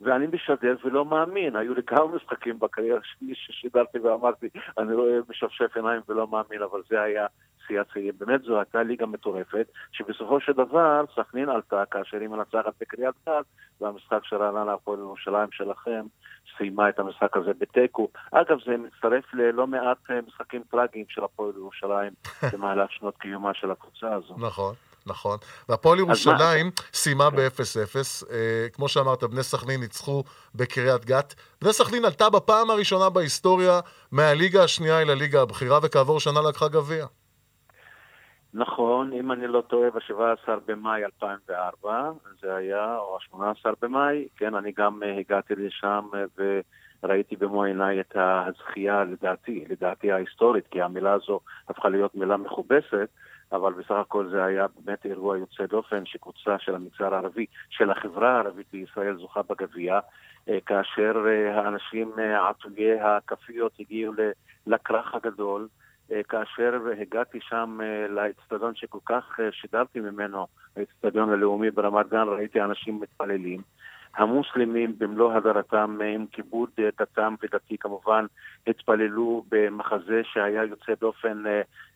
ואני 0.01 0.27
משדר 0.33 0.75
ולא 0.83 1.05
מאמין. 1.05 1.55
היו 1.55 1.73
לי 1.73 1.83
כמה 1.83 2.07
משחקים 2.07 2.59
בקריירה 2.59 2.99
שלי 3.03 3.33
ששידרתי 3.35 3.99
ואמרתי, 3.99 4.49
אני 4.77 4.93
רואה 4.93 5.19
משפשף 5.29 5.75
עיניים 5.75 6.01
ולא 6.09 6.27
מאמין, 6.27 6.61
אבל 6.61 6.81
זה 6.89 7.01
היה 7.01 7.27
שיא 7.67 7.81
השיאים. 7.81 8.13
באמת 8.17 8.41
זו 8.41 8.57
הייתה 8.57 8.83
ליגה 8.83 9.05
מטורפת, 9.05 9.67
שבסופו 9.91 10.39
של 10.39 10.53
דבר 10.53 11.03
סכנין 11.15 11.49
עלתה 11.49 11.83
כאשר 11.91 12.17
היא 12.17 12.27
מנצחת 12.27 12.73
בקריית 12.81 13.15
גת, 13.29 13.45
והמשחק 13.81 14.19
של 14.23 14.35
רעננה 14.35 14.73
הפועל 14.73 14.99
ירושלים 14.99 15.51
שלכם 15.51 16.05
סיימה 16.57 16.89
את 16.89 16.99
המשחק 16.99 17.37
הזה 17.37 17.51
בתיקו. 17.59 18.09
אגב, 18.31 18.57
זה 18.65 18.77
מצטרף 18.77 19.33
ללא 19.33 19.67
מעט 19.67 19.97
אה, 20.09 20.19
משחקים 20.27 20.61
טראגיים 20.71 21.05
של 21.09 21.23
הפועל 21.23 21.51
ירושלים 21.55 22.13
במהלך 22.53 22.91
שנות 22.91 23.17
קיומה 23.17 23.53
של 23.53 23.71
הקבוצה 23.71 24.13
הזו. 24.13 24.35
נכון. 24.37 24.75
נכון. 25.07 25.37
והפועל 25.69 25.99
ירושלים 25.99 26.71
סיימה 26.93 27.29
ב-0-0. 27.29 27.95
אה, 28.31 28.67
כמו 28.73 28.89
שאמרת, 28.89 29.23
בני 29.23 29.43
סכנין 29.43 29.79
ניצחו 29.79 30.23
בקריית 30.55 31.05
גת. 31.05 31.35
בני 31.61 31.73
סכנין 31.73 32.05
עלתה 32.05 32.29
בפעם 32.29 32.69
הראשונה 32.69 33.09
בהיסטוריה 33.09 33.79
מהליגה 34.11 34.63
השנייה 34.63 35.01
אל 35.01 35.09
הליגה 35.09 35.41
הבכירה, 35.41 35.79
וכעבור 35.83 36.19
שנה 36.19 36.41
לקחה 36.49 36.67
גביע. 36.67 37.05
נכון, 38.57 39.13
אם 39.13 39.31
אני 39.31 39.47
לא 39.47 39.61
טועה, 39.61 39.89
ב-17 39.89 40.49
במאי 40.65 41.05
2004, 41.05 42.11
זה 42.41 42.55
היה, 42.55 42.97
או 42.97 43.17
ה-18 43.17 43.71
במאי, 43.81 44.27
כן, 44.37 44.55
אני 44.55 44.71
גם 44.71 45.03
uh, 45.03 45.19
הגעתי 45.19 45.55
לשם 45.55 46.05
uh, 46.13 46.41
וראיתי 47.03 47.35
במו 47.35 47.63
עיניי 47.63 47.99
את 47.99 48.15
הזכייה, 48.15 49.03
לדעתי, 49.03 49.65
לדעתי 49.69 50.11
ההיסטורית, 50.11 50.67
כי 50.67 50.81
המילה 50.81 51.13
הזו 51.13 51.39
הפכה 51.69 51.89
להיות 51.89 52.15
מילה 52.15 52.37
מכובסת, 52.37 53.09
אבל 53.51 53.73
בסך 53.73 53.91
הכל 53.91 54.27
זה 54.29 54.43
היה 54.43 54.65
באמת 54.79 55.05
אירוע 55.05 55.37
יוצא 55.37 55.65
דופן, 55.65 56.05
שקבוצה 56.05 56.59
של 56.59 56.75
המגזר 56.75 57.13
הערבי, 57.13 57.45
של 57.69 57.91
החברה 57.91 58.35
הערבית 58.35 58.67
בישראל 58.71 59.17
זוכה 59.17 59.41
בגביע, 59.49 59.99
uh, 59.99 60.51
כאשר 60.65 61.25
האנשים 61.53 62.11
עטויי 62.49 63.01
הכפיות 63.01 63.71
הגיעו 63.79 64.13
לכרך 64.67 65.15
הגדול. 65.15 65.67
אה, 66.11 66.23
כאשר 66.23 66.79
הגעתי 67.01 67.39
שם 67.41 67.77
אה, 67.83 68.07
לאצטדיון 68.07 68.75
שכל 68.75 68.99
כך 69.05 69.39
אה, 69.39 69.51
שידרתי 69.51 69.99
ממנו, 69.99 70.47
האצטדיון 70.77 71.29
הלאומי 71.29 71.71
ברמת 71.71 72.09
גן, 72.09 72.27
ראיתי 72.27 72.61
אנשים 72.61 72.99
מתפללים. 72.99 73.61
המוסלמים 74.15 74.93
במלוא 74.97 75.33
הדרתם 75.33 75.97
עם 76.13 76.25
כיבוד 76.31 76.69
דתם 76.99 77.35
ודתי 77.41 77.77
כמובן 77.77 78.25
התפללו 78.67 79.45
במחזה 79.49 80.21
שהיה 80.23 80.63
יוצא 80.63 80.93
דופן 80.99 81.43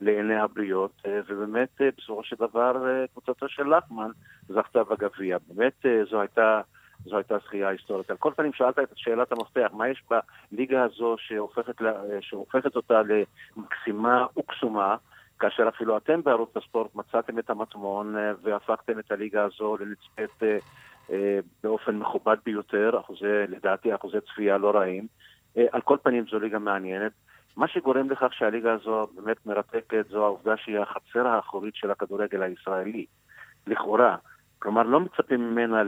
לעיני 0.02 0.36
הבריות 0.36 1.02
ובאמת 1.08 1.82
בסופו 1.98 2.24
של 2.24 2.36
דבר 2.36 3.06
קבוצתו 3.12 3.50
של 3.50 3.76
לחמן 3.78 4.12
זכתה 4.48 4.84
בגביע. 4.84 5.38
באמת 5.48 5.86
זו 6.10 6.22
הייתה 6.22 6.62
זו 7.06 7.18
הייתה 7.18 7.38
זכייה 7.46 7.70
היסטורית. 7.70 8.12
על 8.12 8.18
כל 8.18 8.32
פנים 8.36 8.54
שאלת 8.54 8.80
את 8.80 8.90
שאלת 8.96 9.32
המפתח, 9.32 9.68
מה 9.74 9.90
יש 9.90 10.04
בליגה 10.52 10.84
הזו 10.84 11.16
שהופכת, 11.18 11.82
לה, 11.82 11.94
שהופכת 12.22 12.76
אותה 12.76 13.02
למקסימה 13.58 14.26
וקסומה, 14.38 14.96
כאשר 15.40 15.68
אפילו 15.68 15.98
אתם 15.98 16.24
בערוץ 16.24 16.58
הספורט 16.58 16.96
מצאתם 16.96 17.40
את 17.40 17.50
המטמון 17.50 18.18
אה, 18.18 18.32
והפכתם 18.42 19.00
את 19.00 19.12
הליגה 19.12 19.44
הזו 19.44 19.78
לנצפית 19.78 20.44
אה, 20.44 20.58
אה, 21.12 21.40
באופן 21.64 21.96
מכובד 21.96 22.38
ביותר, 22.46 23.00
אחוזי, 23.00 23.26
לדעתי 23.48 23.96
אחוזי 23.96 24.18
צפייה 24.22 24.58
לא 24.58 24.72
רעים. 24.72 25.08
על 25.72 25.82
כל 25.82 25.98
פנים 26.04 26.26
זו 26.32 26.40
ליגה 26.40 26.60
מעניינת. 26.60 27.12
מה 27.58 27.68
שגורם 27.68 28.10
לכך 28.10 28.34
שהליגה 28.34 28.74
הזו 28.74 29.08
באמת 29.16 29.46
מרתקת 29.46 30.06
זו 30.10 30.26
העובדה 30.26 30.58
שהיא 30.58 30.80
החצר 30.80 31.28
האחורית 31.28 31.76
של 31.76 31.92
הכדורגל 31.92 32.42
הישראלי. 32.42 33.06
לכאורה, 33.68 34.16
כלומר, 34.60 34.84
לא 34.84 35.00
מצפים 35.00 35.52
ממנה 35.52 35.84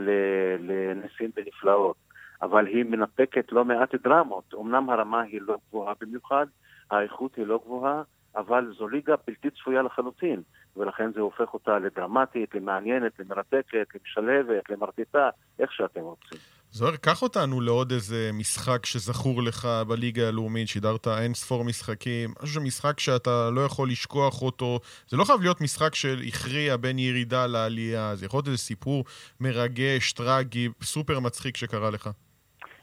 לניסים 0.58 1.30
ונפלאות, 1.36 1.96
אבל 2.42 2.66
היא 2.66 2.84
מנפקת 2.84 3.52
לא 3.52 3.64
מעט 3.64 3.94
דרמות. 3.94 4.54
אמנם 4.54 4.90
הרמה 4.90 5.22
היא 5.22 5.40
לא 5.42 5.56
גבוהה 5.68 5.94
במיוחד, 6.00 6.46
האיכות 6.90 7.36
היא 7.36 7.46
לא 7.46 7.60
גבוהה, 7.64 8.02
אבל 8.36 8.72
זו 8.78 8.88
ליגה 8.88 9.14
בלתי 9.26 9.50
צפויה 9.50 9.82
לחלוטין, 9.82 10.42
ולכן 10.76 11.12
זה 11.12 11.20
הופך 11.20 11.54
אותה 11.54 11.78
לדרמטית, 11.78 12.54
למעניינת, 12.54 13.12
למרתקת, 13.18 13.86
למשלבת, 13.94 14.70
למרטיטה, 14.70 15.30
איך 15.58 15.72
שאתם 15.72 16.00
רוצים. 16.00 16.38
זוהר, 16.74 16.96
קח 16.96 17.22
אותנו 17.22 17.60
לעוד 17.60 17.92
איזה 17.92 18.30
משחק 18.32 18.86
שזכור 18.86 19.42
לך 19.42 19.68
בליגה 19.88 20.28
הלאומית, 20.28 20.68
שידרת 20.68 21.08
אין 21.08 21.34
ספור 21.34 21.64
משחקים, 21.64 22.30
משהו 22.42 22.62
משחק 22.62 23.00
שאתה 23.00 23.50
לא 23.50 23.60
יכול 23.60 23.88
לשכוח 23.88 24.42
אותו. 24.42 24.78
זה 25.08 25.16
לא 25.16 25.24
חייב 25.24 25.40
להיות 25.40 25.60
משחק 25.60 25.94
שהכריע 25.94 26.76
בין 26.76 26.98
ירידה 26.98 27.46
לעלייה, 27.46 28.14
זה 28.14 28.26
יכול 28.26 28.38
להיות 28.38 28.46
איזה 28.46 28.58
סיפור 28.58 29.04
מרגש, 29.40 30.12
טרגי, 30.12 30.68
סופר 30.82 31.20
מצחיק 31.20 31.56
שקרה 31.56 31.90
לך. 31.90 32.10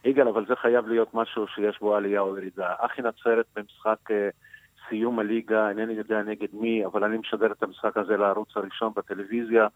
יגאל, 0.06 0.28
אבל 0.28 0.46
זה 0.48 0.56
חייב 0.56 0.88
להיות 0.88 1.14
משהו 1.14 1.48
שיש 1.48 1.80
בו 1.80 1.96
עלייה 1.96 2.22
או 2.22 2.38
ירידה. 2.38 2.74
אחי 2.78 3.02
נצרת 3.02 3.46
במשחק 3.56 4.12
uh, 4.12 4.14
סיום 4.90 5.20
הליגה, 5.20 5.70
אינני 5.70 5.94
יודע 5.94 6.22
נגד 6.22 6.48
מי, 6.54 6.86
אבל 6.86 7.04
אני 7.04 7.18
משדר 7.18 7.52
את 7.52 7.64
המשחק 7.64 7.98
הזה 7.98 8.18
לערוץ 8.18 8.50
הראשון 8.56 8.92
בטלוויזיה, 8.96 9.68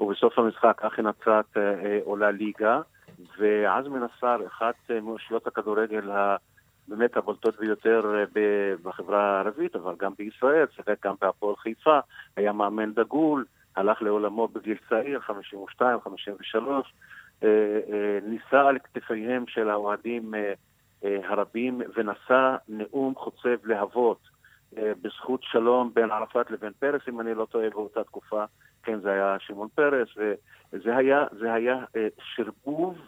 ובסוף 0.00 0.38
המשחק 0.38 0.82
אחי 0.82 1.02
נצרת 1.02 1.44
uh, 1.52 1.56
uh, 1.56 1.86
עולה 2.04 2.30
ליגה. 2.30 2.80
ועזמי 3.38 3.98
נסאר, 3.98 4.46
אחת 4.46 4.90
מאושיות 5.02 5.46
הכדורגל 5.46 6.10
באמת 6.90 7.16
הבולטות 7.16 7.58
ביותר 7.58 8.14
אה, 8.14 8.74
בחברה 8.82 9.36
הערבית, 9.36 9.76
אבל 9.76 9.94
גם 9.98 10.12
בישראל, 10.18 10.66
שיחק 10.76 11.06
גם 11.06 11.14
בהפועל 11.20 11.56
חיפה, 11.56 11.98
היה 12.36 12.52
מאמן 12.52 12.92
דגול, 12.92 13.44
הלך 13.76 14.02
לעולמו 14.02 14.48
בגיל 14.48 14.76
צעיר, 14.88 15.20
52, 15.20 16.00
53, 16.00 16.94
אה, 17.42 17.48
אה, 17.48 18.18
ניסה 18.22 18.68
על 18.68 18.78
כתפיהם 18.78 19.44
של 19.46 19.70
האוהדים 19.70 20.34
הרבים 21.02 21.82
ונשא 21.96 22.56
נאום 22.68 23.14
חוצב 23.14 23.66
להבות 23.66 24.18
בזכות 24.72 25.40
שלום 25.42 25.90
בין 25.94 26.10
ערפאת 26.10 26.50
לבין 26.50 26.72
פרס, 26.78 27.02
אם 27.08 27.20
אני 27.20 27.34
לא 27.34 27.44
טועה, 27.44 27.70
באותה 27.70 28.04
תקופה, 28.04 28.44
כן, 28.82 29.00
זה 29.00 29.12
היה 29.12 29.36
שמעון 29.40 29.68
פרס, 29.74 30.08
וזה 30.72 30.96
היה, 30.96 31.24
היה 31.42 31.84
שרבוב 32.34 32.98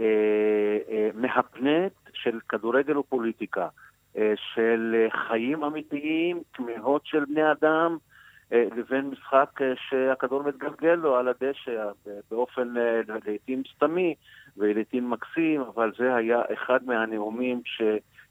אה, 0.00 0.78
אה, 0.88 1.08
מהפנט 1.14 1.92
של 2.12 2.38
כדורגל 2.48 2.96
ופוליטיקה, 2.98 3.68
אה, 4.16 4.32
של 4.54 5.06
חיים 5.28 5.64
אמיתיים, 5.64 6.42
תמיהות 6.56 7.06
של 7.06 7.24
בני 7.24 7.52
אדם, 7.52 7.96
לבין 8.50 9.10
משחק 9.10 9.60
שהכדור 9.88 10.42
מתגלגל 10.42 10.94
לו 10.94 11.16
על 11.16 11.28
הדשא 11.28 11.90
באופן 12.30 12.74
לעיתים 13.24 13.62
סתמי 13.74 14.14
ולעיתים 14.56 15.10
מקסים, 15.10 15.60
אבל 15.60 15.92
זה 15.98 16.14
היה 16.14 16.42
אחד 16.52 16.84
מהנאומים 16.84 17.62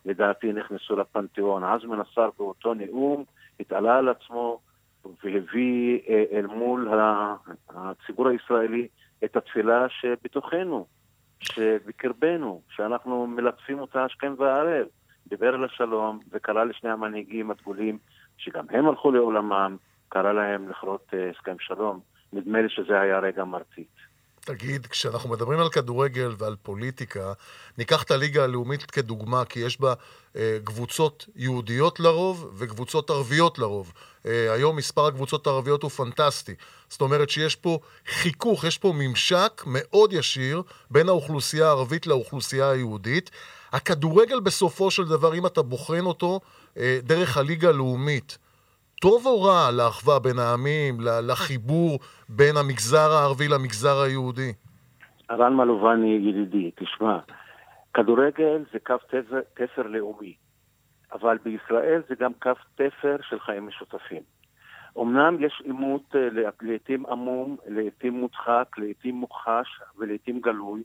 שלדעתי 0.05 0.53
נכנסו 0.53 0.95
לפנתיאון. 0.95 1.63
עזמן 1.63 1.99
נסאר 1.99 2.29
באותו 2.37 2.73
נאום 2.73 3.23
התעלה 3.59 3.97
על 3.97 4.09
עצמו 4.09 4.59
והביא 5.23 5.99
אל 6.31 6.45
מול 6.47 6.89
הציבור 7.69 8.27
הישראלי 8.27 8.87
את 9.23 9.35
התפילה 9.35 9.89
שבתוכנו, 9.89 10.85
שבקרבנו, 11.39 12.61
שאנחנו 12.69 13.27
מלטפים 13.27 13.79
אותה 13.79 14.05
השכם 14.05 14.33
והערב. 14.37 14.87
דיבר 15.27 15.53
על 15.53 15.65
השלום 15.65 16.19
וקרא 16.31 16.63
לשני 16.63 16.89
המנהיגים 16.89 17.51
הדגולים, 17.51 17.97
שגם 18.37 18.65
הם 18.69 18.87
הלכו 18.87 19.11
לעולמם, 19.11 19.77
קרא 20.09 20.33
להם 20.33 20.69
לכרות 20.69 21.13
אה, 21.13 21.29
הסכם 21.29 21.55
שלום. 21.59 21.99
נדמה 22.33 22.61
לי 22.61 22.69
שזה 22.69 22.99
היה 22.99 23.19
רגע 23.19 23.43
מרצית. 23.43 24.04
תגיד, 24.45 24.87
כשאנחנו 24.87 25.29
מדברים 25.29 25.59
על 25.59 25.69
כדורגל 25.69 26.35
ועל 26.37 26.55
פוליטיקה, 26.63 27.33
ניקח 27.77 28.03
את 28.03 28.11
הליגה 28.11 28.43
הלאומית 28.43 28.91
כדוגמה, 28.91 29.45
כי 29.45 29.59
יש 29.59 29.81
בה 29.81 29.93
אה, 30.35 30.57
קבוצות 30.63 31.25
יהודיות 31.35 31.99
לרוב 31.99 32.51
וקבוצות 32.57 33.09
ערביות 33.09 33.59
לרוב. 33.59 33.93
אה, 34.25 34.53
היום 34.53 34.75
מספר 34.75 35.05
הקבוצות 35.07 35.47
הערביות 35.47 35.83
הוא 35.83 35.91
פנטסטי. 35.91 36.53
זאת 36.89 37.01
אומרת 37.01 37.29
שיש 37.29 37.55
פה 37.55 37.79
חיכוך, 38.07 38.63
יש 38.63 38.77
פה 38.77 38.93
ממשק 38.95 39.63
מאוד 39.65 40.13
ישיר 40.13 40.61
בין 40.91 41.09
האוכלוסייה 41.09 41.67
הערבית 41.67 42.07
לאוכלוסייה 42.07 42.69
היהודית. 42.69 43.31
הכדורגל 43.71 44.39
בסופו 44.39 44.91
של 44.91 45.07
דבר, 45.07 45.35
אם 45.35 45.45
אתה 45.45 45.61
בוחן 45.61 46.05
אותו 46.05 46.41
אה, 46.77 46.99
דרך 47.03 47.37
הליגה 47.37 47.69
הלאומית, 47.69 48.37
טוב 49.01 49.25
או 49.25 49.41
רע 49.41 49.71
לאחווה 49.71 50.19
בין 50.19 50.39
העמים, 50.39 50.97
לחיבור 51.27 51.99
בין 52.29 52.57
המגזר 52.57 53.11
הערבי 53.11 53.47
למגזר 53.47 54.01
היהודי? 54.01 54.53
רן 55.31 55.53
מלובני 55.53 56.19
ידידי, 56.21 56.71
תשמע, 56.75 57.19
כדורגל 57.93 58.63
זה 58.73 58.79
קו 58.79 58.95
תפר, 59.07 59.39
תפר 59.53 59.87
לאומי, 59.87 60.35
אבל 61.13 61.37
בישראל 61.43 62.01
זה 62.09 62.15
גם 62.19 62.31
קו 62.33 62.51
תפר 62.75 63.15
של 63.29 63.39
חיים 63.39 63.67
משותפים. 63.67 64.21
אמנם 65.01 65.43
יש 65.43 65.61
עימות 65.65 66.15
אה, 66.15 66.27
לעתים 66.61 67.05
עמום, 67.05 67.57
לעתים 67.67 68.13
מודחק, 68.13 68.67
לעתים 68.77 69.15
מוכחש 69.15 69.67
ולעתים 69.97 70.39
גלוי 70.41 70.83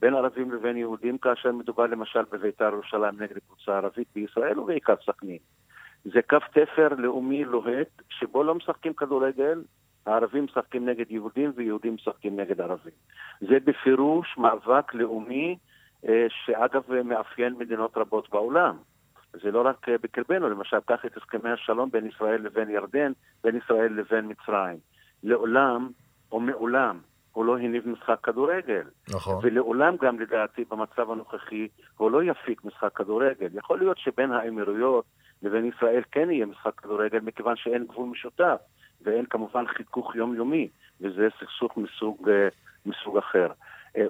בין 0.00 0.14
ערבים 0.14 0.52
לבין 0.52 0.76
יהודים, 0.76 1.18
כאשר 1.18 1.52
מדובר 1.52 1.86
למשל 1.86 2.22
בביתר 2.32 2.70
ירושלים 2.72 3.22
נגד 3.22 3.38
קבוצה 3.46 3.76
ערבית 3.76 4.08
בישראל 4.14 4.58
ובעיקר 4.58 4.94
סכנין. 5.06 5.38
זה 6.12 6.22
קו 6.22 6.36
תפר 6.52 6.88
לאומי 6.98 7.44
לוהט, 7.44 8.02
שבו 8.08 8.42
לא 8.42 8.54
משחקים 8.54 8.92
כדורגל, 8.92 9.62
הערבים 10.06 10.44
משחקים 10.44 10.88
נגד 10.88 11.10
יהודים 11.10 11.52
ויהודים 11.56 11.94
משחקים 11.94 12.40
נגד 12.40 12.60
ערבים. 12.60 12.92
זה 13.40 13.56
בפירוש 13.64 14.38
מאבק 14.38 14.94
לאומי 14.94 15.56
אה, 16.08 16.26
שאגב 16.28 16.82
מאפיין 17.04 17.54
מדינות 17.58 17.96
רבות 17.96 18.30
בעולם. 18.30 18.76
זה 19.32 19.50
לא 19.50 19.66
רק 19.66 19.88
אה, 19.88 19.94
בקרבנו, 20.02 20.48
למשל, 20.48 20.76
קח 20.86 21.04
את 21.06 21.16
הסכמי 21.16 21.50
השלום 21.50 21.90
בין 21.90 22.06
ישראל 22.06 22.42
לבין 22.42 22.70
ירדן, 22.70 23.12
בין 23.44 23.56
ישראל 23.56 23.92
לבין 23.92 24.28
מצרים. 24.28 24.78
לעולם, 25.22 25.90
או 26.32 26.40
מעולם, 26.40 26.98
הוא 27.32 27.44
לא 27.44 27.58
הניב 27.58 27.88
משחק 27.88 28.18
כדורגל. 28.22 28.82
נכון. 29.08 29.38
ולעולם 29.42 29.96
גם, 29.96 30.20
לדעתי, 30.20 30.64
במצב 30.70 31.10
הנוכחי, 31.10 31.68
הוא 31.96 32.10
לא 32.10 32.22
יפיק 32.22 32.64
משחק 32.64 32.92
כדורגל. 32.96 33.48
יכול 33.52 33.78
להיות 33.78 33.98
שבין 33.98 34.32
האמירויות 34.32 35.04
לבין 35.42 35.64
ישראל 35.64 36.02
כן 36.12 36.30
יהיה 36.30 36.46
משחק 36.46 36.80
כדורגל, 36.80 37.20
מכיוון 37.20 37.56
שאין 37.56 37.84
גבול 37.84 38.08
משותף, 38.08 38.60
ואין 39.02 39.26
כמובן 39.26 39.66
חיכוך 39.66 40.14
יומיומי, 40.16 40.68
וזה 41.00 41.28
סכסוך 41.40 41.76
מסוג, 41.76 42.28
אה, 42.28 42.48
מסוג 42.86 43.18
אחר. 43.18 43.48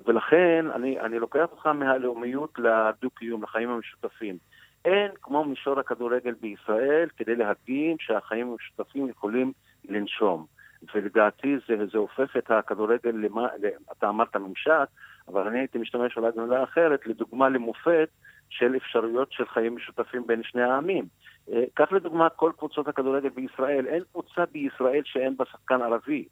ולכן 0.06 0.66
אני, 0.74 1.00
אני 1.00 1.18
לוקח 1.18 1.46
אותך 1.52 1.66
מהלאומיות 1.66 2.58
לדו-קיום, 2.58 3.42
לחיים 3.42 3.70
המשותפים. 3.70 4.38
אין 4.84 5.10
כמו 5.22 5.44
מישור 5.44 5.80
הכדורגל 5.80 6.34
בישראל 6.40 7.08
כדי 7.16 7.36
להדגים 7.36 7.96
שהחיים 8.00 8.50
המשותפים 8.50 9.08
יכולים 9.08 9.52
לנשום. 9.88 10.46
ולדעתי 10.94 11.56
זה, 11.68 11.86
זה 11.92 11.98
הופך 11.98 12.36
את 12.36 12.50
הכדורגל 12.50 13.10
למה, 13.10 13.48
אתה 13.92 14.08
אמרת 14.08 14.36
ממשק, 14.36 14.88
אבל 15.28 15.46
אני 15.46 15.58
הייתי 15.58 15.78
משתמש 15.78 16.16
אולי 16.16 16.30
במילה 16.36 16.64
אחרת, 16.64 17.06
לדוגמה 17.06 17.48
למופת 17.48 18.08
של 18.48 18.76
אפשרויות 18.76 19.32
של 19.32 19.46
חיים 19.46 19.76
משותפים 19.76 20.26
בין 20.26 20.42
שני 20.42 20.62
העמים. 20.62 21.04
אה, 21.52 21.64
קח 21.74 21.92
לדוגמה 21.92 22.28
כל 22.28 22.52
קבוצות 22.58 22.88
הכדורגל 22.88 23.28
בישראל, 23.28 23.86
אין 23.86 24.02
קבוצה 24.12 24.44
בישראל 24.52 25.02
שאין 25.04 25.36
בה 25.36 25.44
שחקן 25.44 25.82
ערבי. 25.82 26.24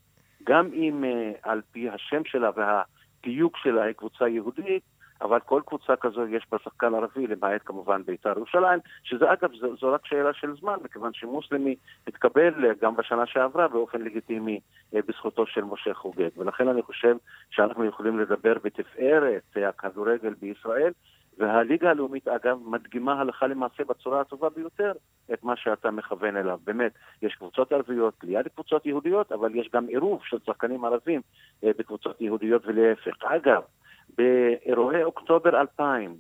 גם 0.45 0.71
אם 0.73 1.05
uh, 1.05 1.39
על 1.43 1.63
פי 1.73 1.89
השם 1.91 2.25
שלה 2.25 2.51
והתיוג 2.57 3.53
שלה 3.57 3.83
היא 3.83 3.93
קבוצה 3.93 4.29
יהודית, 4.29 4.83
אבל 5.21 5.41
כל 5.41 5.63
קבוצה 5.67 5.97
כזו 5.97 6.27
יש 6.27 6.47
בה 6.53 6.59
שחקן 6.65 6.95
ערבי, 6.95 7.27
למעט 7.27 7.61
כמובן 7.65 8.03
בית"ר 8.03 8.33
ירושלים, 8.37 8.81
שזה 9.03 9.33
אגב, 9.33 9.51
זו, 9.61 9.77
זו 9.77 9.93
רק 9.93 10.07
שאלה 10.07 10.33
של 10.33 10.57
זמן, 10.61 10.77
מכיוון 10.85 11.15
שמוסלמי 11.15 11.77
התקבל 12.07 12.65
אה, 12.65 12.71
גם 12.83 12.97
בשנה 12.97 13.27
שעברה 13.27 13.69
באופן 13.69 14.03
לגיטימי 14.03 14.61
אה, 14.95 15.01
בזכותו 15.09 15.47
של 15.47 15.65
משה 15.65 15.95
חוגג. 15.95 16.29
ולכן 16.37 16.69
אני 16.69 16.83
חושב 16.83 17.17
שאנחנו 17.51 17.85
יכולים 17.85 18.19
לדבר 18.19 18.55
בתפארת 18.65 19.43
אה, 19.57 19.69
הכדורגל 19.69 20.35
בישראל, 20.41 20.93
והליגה 21.39 21.91
הלאומית, 21.91 22.29
אגב, 22.29 22.59
מדגימה 22.65 23.21
הלכה 23.21 23.47
למעשה 23.47 23.85
בצורה 23.85 24.21
הטובה 24.21 24.49
ביותר 24.49 24.93
את 25.33 25.45
מה 25.45 25.57
שאתה 25.57 25.91
מכוון 25.91 26.37
אליו. 26.37 26.59
באמת, 26.65 26.93
יש 27.23 27.35
קבוצות 27.35 27.73
ערביות 27.73 28.15
ליד 28.23 28.49
קבוצות 28.49 28.87
יהודיות, 28.87 29.33
אבל 29.33 29.55
יש 29.55 29.71
גם 29.73 29.87
עירוב 29.87 30.21
של 30.25 30.37
שחקנים 30.47 30.85
ערבים 30.85 31.21
בקבוצות 31.63 32.21
יהודיות 32.21 32.67
ולהפך. 32.67 33.25
אגב, 33.25 33.63
באירועי 34.17 35.03
אוקטובר 35.03 35.61
2000, 35.61 36.17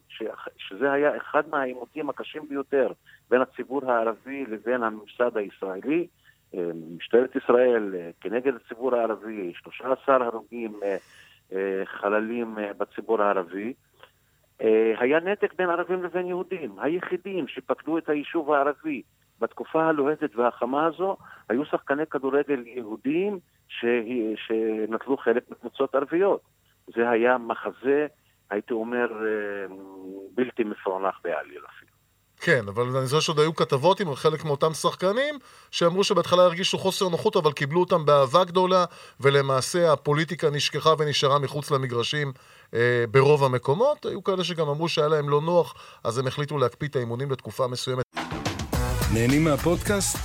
שזה 0.57 0.93
היה 0.93 1.17
אחד 1.17 1.43
מהעימותים 1.51 2.11
הקשים 2.11 2.49
ביותר 2.49 2.93
בין 3.31 3.41
הציבור 3.41 3.93
הערבי 3.93 4.45
לבין 4.49 4.83
הממסד 4.83 5.37
הישראלי, 5.37 6.07
אה, 6.55 6.71
משטרת 6.97 7.37
ישראל 7.37 7.95
אה, 7.95 8.11
כנגד 8.21 8.53
הציבור 8.55 8.95
הערבי, 8.95 9.53
13 9.55 10.27
הרוגים 10.27 10.81
אה, 10.83 10.97
חללים 11.85 12.59
בציבור 12.79 13.23
הערבי, 13.23 13.73
היה 14.99 15.21
נתק 15.21 15.55
בין 15.59 15.71
ערבים 15.71 16.03
לבין 16.03 16.27
יהודים. 16.27 16.77
היחידים 16.79 17.49
שפקדו 17.49 17.99
את 17.99 18.09
היישוב 18.09 18.53
הערבי 18.53 19.03
בתקופה 19.41 19.85
הלוהטת 19.85 20.37
והחמה 20.37 20.87
הזו 20.87 21.17
היו 21.49 21.65
שחקני 21.65 22.07
כדורגל 22.07 22.67
יהודים 22.67 23.39
שנטלו 24.37 25.17
חלק 25.17 25.43
בקבוצות 25.51 25.95
ערביות. 25.95 26.41
זה 26.95 27.11
היה 27.11 27.39
מחזה, 27.39 28.07
הייתי 28.51 28.73
אומר, 28.73 29.13
אה, 29.13 29.77
בלתי 30.35 30.65
מפוענח 30.65 31.21
בעליל 31.25 31.63
אפילו. 31.69 31.97
כן, 32.41 32.69
אבל 32.69 32.83
אני 32.83 33.07
זוכר 33.07 33.21
שעוד 33.21 33.39
היו 33.39 33.55
כתבות 33.55 34.01
עם 34.01 34.15
חלק 34.15 34.45
מאותם 34.45 34.73
שחקנים 34.73 35.39
שאמרו 35.71 36.05
שבהתחלה 36.05 36.43
הרגישו 36.43 36.79
חוסר 36.79 37.09
נוחות, 37.09 37.37
אבל 37.37 37.53
קיבלו 37.53 37.81
אותם 37.81 38.05
באהבה 38.05 38.45
גדולה, 38.45 38.85
ולמעשה 39.21 39.93
הפוליטיקה 39.93 40.51
נשכחה 40.51 40.91
ונשארה 40.99 41.39
מחוץ 41.39 41.71
למגרשים 41.71 42.29
אה, 42.29 42.33
ברוב 43.11 43.45
המקומות. 43.45 44.07
היו 44.07 44.25
כאלה 44.25 44.45
שגם 44.45 44.69
אמרו 44.69 44.89
שהיה 44.89 45.09
להם 45.09 45.29
לא 45.29 45.41
נוח, 45.41 45.75
אז 46.05 46.19
הם 46.19 46.27
החליטו 46.27 46.59
להקפיא 46.59 46.89
את 46.89 46.97
האימונים 46.97 47.31
לתקופה 47.31 47.67
מסוימת. 47.67 48.05
נהנים 49.14 49.45
מהפודקאסט? 49.45 50.17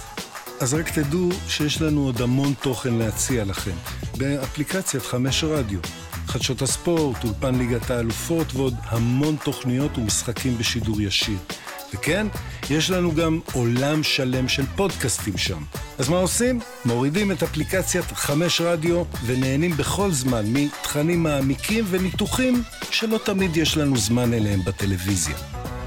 אז 0.61 0.73
רק 0.73 0.89
תדעו 0.89 1.29
שיש 1.47 1.81
לנו 1.81 2.05
עוד 2.05 2.21
המון 2.21 2.53
תוכן 2.53 2.93
להציע 2.93 3.45
לכם 3.45 3.75
באפליקציית 4.17 5.03
חמש 5.03 5.43
רדיו. 5.43 5.79
חדשות 6.27 6.61
הספורט, 6.61 7.23
אולפן 7.23 7.55
ליגת 7.55 7.89
האלופות 7.89 8.47
ועוד 8.53 8.73
המון 8.83 9.35
תוכניות 9.43 9.97
ומשחקים 9.97 10.57
בשידור 10.57 11.01
ישיר. 11.01 11.37
וכן, 11.93 12.27
יש 12.69 12.91
לנו 12.91 13.15
גם 13.15 13.39
עולם 13.53 14.03
שלם 14.03 14.47
של 14.47 14.65
פודקאסטים 14.75 15.37
שם. 15.37 15.63
אז 15.99 16.09
מה 16.09 16.17
עושים? 16.17 16.59
מורידים 16.85 17.31
את 17.31 17.43
אפליקציית 17.43 18.05
חמש 18.05 18.61
רדיו 18.61 19.03
ונהנים 19.25 19.71
בכל 19.71 20.11
זמן 20.11 20.43
מתכנים 20.45 21.23
מעמיקים 21.23 21.85
וניתוחים 21.87 22.63
שלא 22.91 23.17
תמיד 23.17 23.57
יש 23.57 23.77
לנו 23.77 23.97
זמן 23.97 24.33
אליהם 24.33 24.59
בטלוויזיה. 24.65 25.37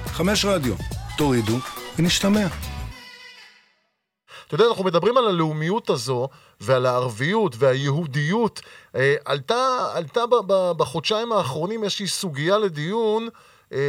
חמש 0.06 0.44
רדיו, 0.44 0.74
תורידו 1.18 1.58
ונשתמע. 1.98 2.46
אתה 4.46 4.54
יודע, 4.54 4.64
אנחנו 4.66 4.84
מדברים 4.84 5.16
על 5.16 5.26
הלאומיות 5.26 5.90
הזו, 5.90 6.28
ועל 6.60 6.86
הערביות 6.86 7.56
והיהודיות. 7.58 8.60
אה, 8.96 9.14
עלתה, 9.24 9.86
עלתה 9.94 10.20
בחודשיים 10.76 11.32
האחרונים 11.32 11.84
איזושהי 11.84 12.06
סוגיה 12.06 12.58
לדיון, 12.58 13.28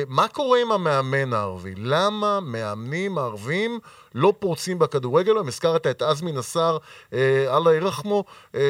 מה 0.08 0.28
קורה 0.28 0.62
עם 0.62 0.72
המאמן 0.72 1.34
הערבי? 1.34 1.74
למה 1.78 2.40
מאמנים 2.40 3.18
ערבים 3.18 3.80
לא 4.16 4.34
פורצים 4.40 4.80
בכדורגל? 4.80 5.38
אם 5.38 5.48
הזכרת 5.48 5.88
את 5.88 6.02
עזמי 6.02 6.32
נסאר, 6.32 6.78
אה, 7.14 7.58
אללה 7.58 7.76
ירחמו, 7.76 8.24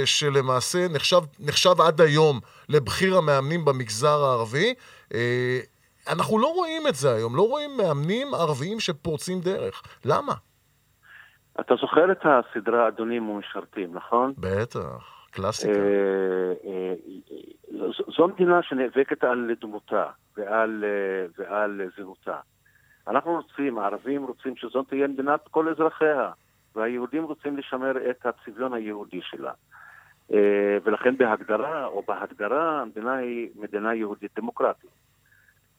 שלמעשה 0.06 0.88
נחשב, 0.94 1.22
נחשב 1.40 1.82
עד 1.82 2.02
היום 2.02 2.40
לבכיר 2.70 3.18
המאמנים 3.18 3.66
במגזר 3.66 4.24
הערבי. 4.24 4.74
אנחנו 6.10 6.40
לא 6.40 6.48
רואים 6.48 6.88
את 6.88 6.96
זה 6.96 7.16
היום, 7.16 7.36
לא 7.36 7.42
רואים 7.42 7.78
מאמנים 7.78 8.34
ערביים 8.34 8.80
שפורצים 8.80 9.40
דרך. 9.40 9.82
למה? 10.06 10.34
אתה 11.60 11.76
זוכר 11.82 12.12
את 12.12 12.26
הסדרה 12.26 12.88
אדונים 12.88 13.30
ומשרתים, 13.30 13.94
נכון? 13.94 14.34
בטח, 14.38 15.15
קלאסיקה. 15.36 15.74
אה, 15.74 16.54
אה, 16.66 16.94
זו 18.18 18.28
מדינה 18.28 18.64
שנאבקת 18.64 19.24
על 19.24 19.52
דמותה 19.62 20.10
ועל, 20.38 20.84
אה, 20.88 21.26
ועל 21.38 21.82
זהותה. 21.98 22.40
אנחנו 23.08 23.32
רוצים, 23.32 23.80
הערבים 23.80 24.24
רוצים 24.24 24.56
שזו 24.56 24.84
תהיה 24.84 25.08
מדינת 25.08 25.48
כל 25.52 25.70
אזרחיה, 25.70 26.32
והיהודים 26.76 27.24
רוצים 27.24 27.58
לשמר 27.58 28.10
את 28.10 28.26
הצביון 28.26 28.74
היהודי 28.74 29.22
שלה. 29.22 29.52
ולכן 30.84 31.18
בהגדרה, 31.18 31.86
או 31.86 32.04
בהגדרה, 32.08 32.82
המדינה 32.82 33.16
היא 33.16 33.50
מדינה 33.56 33.96
יהודית 33.96 34.32
דמוקרטית. 34.36 34.90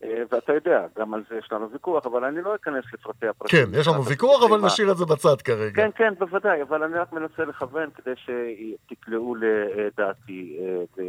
אה, 0.04 0.22
ואתה 0.30 0.52
יודע, 0.52 0.86
גם 0.98 1.14
על 1.14 1.22
זה 1.30 1.36
יש 1.36 1.52
לנו 1.52 1.70
ויכוח, 1.70 2.06
אבל 2.06 2.24
אני 2.24 2.42
לא 2.42 2.54
אכנס 2.54 2.84
לפרטי 2.92 3.28
הפרטים. 3.28 3.66
כן, 3.66 3.78
יש 3.80 3.88
לנו 3.88 4.04
ויכוח, 4.04 4.50
אבל 4.50 4.66
נשאיר 4.66 4.90
את 4.90 4.96
זה 4.96 5.04
בצד 5.04 5.42
כרגע. 5.42 5.74
כן, 5.74 5.90
כן, 5.94 6.14
בוודאי, 6.18 6.62
אבל 6.62 6.82
אני 6.82 6.94
רק 6.94 7.12
מנסה 7.12 7.44
לכוון 7.44 7.90
כדי 7.90 8.12
שתקלעו 8.16 9.34
לדעתי. 9.34 10.58
אה, 10.98 11.06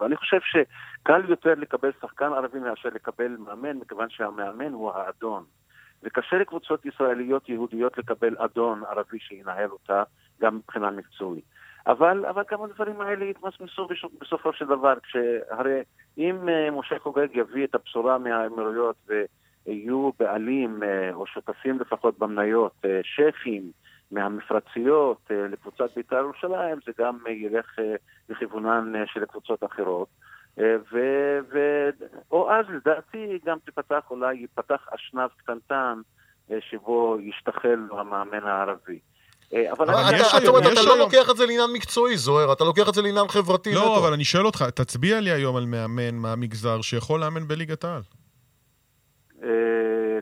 ואני 0.00 0.16
חושב 0.16 0.38
שקל 0.40 1.22
יותר 1.28 1.54
לקבל 1.56 1.90
שחקן 2.00 2.32
ערבי 2.32 2.58
מאשר 2.58 2.88
לקבל 2.94 3.36
מאמן, 3.38 3.76
מכיוון 3.76 4.08
שהמאמן 4.10 4.72
הוא 4.72 4.92
האדון. 4.92 5.44
וקשה 6.02 6.36
לקבוצות 6.36 6.86
ישראליות 6.86 7.48
יהודיות 7.48 7.98
לקבל 7.98 8.36
אדון 8.38 8.82
ערבי 8.90 9.18
שינהל 9.18 9.70
אותה, 9.70 10.02
גם 10.40 10.56
מבחינה 10.56 10.90
מקצועית. 10.90 11.44
אבל, 11.86 12.26
אבל 12.26 12.42
גם 12.50 12.62
הדברים 12.62 13.00
האלה 13.00 13.24
יתמסמסו 13.24 13.88
בסופו 14.20 14.52
של 14.52 14.66
דבר, 14.66 14.94
כשהרי 15.02 15.80
אם 16.18 16.36
uh, 16.48 16.70
משה 16.70 16.98
חוגג 16.98 17.28
יביא 17.34 17.64
את 17.64 17.74
הבשורה 17.74 18.18
מהאמירויות 18.18 18.96
ויהיו 19.08 20.10
בעלים 20.18 20.82
uh, 20.82 21.14
או 21.14 21.26
שותפים 21.26 21.80
לפחות 21.80 22.18
במניות, 22.18 22.72
uh, 22.84 22.88
שפים 23.02 23.70
מהמפרציות 24.10 25.30
לקבוצת 25.30 25.94
בית"ר 25.96 26.16
ירושלים, 26.16 26.78
זה 26.86 26.92
גם 26.98 27.18
ילך 27.28 27.78
לכיוונן 28.28 29.06
של 29.06 29.24
קבוצות 29.24 29.64
אחרות. 29.64 30.08
אה, 30.60 30.76
ו, 30.92 30.98
ו, 31.52 31.88
או 32.30 32.50
אז 32.50 32.66
לדעתי 32.68 33.38
גם 33.44 33.58
תפתח, 33.64 34.04
אולי 34.10 34.34
ייפתח 34.34 34.88
אשנב 34.94 35.28
קטנטן 35.36 36.00
אה, 36.50 36.58
שבו 36.60 37.16
ישתחל 37.20 37.80
המאמן 37.90 38.44
הערבי. 38.44 38.98
אה, 39.54 39.72
אבל 39.72 39.90
אבל 39.90 39.94
אני- 39.94 40.16
אתה- 40.20 40.36
היום- 40.36 40.56
לא 40.56 40.80
היום- 40.80 40.98
לוקח 40.98 41.30
את 41.30 41.36
זה 41.36 41.46
לעניין 41.46 41.70
מקצועי, 41.72 42.16
זוהר, 42.16 42.52
אתה 42.52 42.64
לוקח 42.64 42.88
את 42.88 42.94
זה 42.94 43.02
לעניין 43.02 43.28
חברתי. 43.28 43.74
לא, 43.74 43.80
נטו. 43.80 43.98
אבל 43.98 44.12
אני 44.12 44.24
שואל 44.24 44.46
אותך, 44.46 44.62
תצביע 44.74 45.20
לי 45.20 45.30
היום 45.30 45.56
על 45.56 45.64
מאמן 45.66 46.14
מהמגזר 46.14 46.80
שיכול 46.80 47.20
לאמן 47.20 47.48
בליגת 47.48 47.84
העל. 47.84 48.02
אה, 49.42 49.48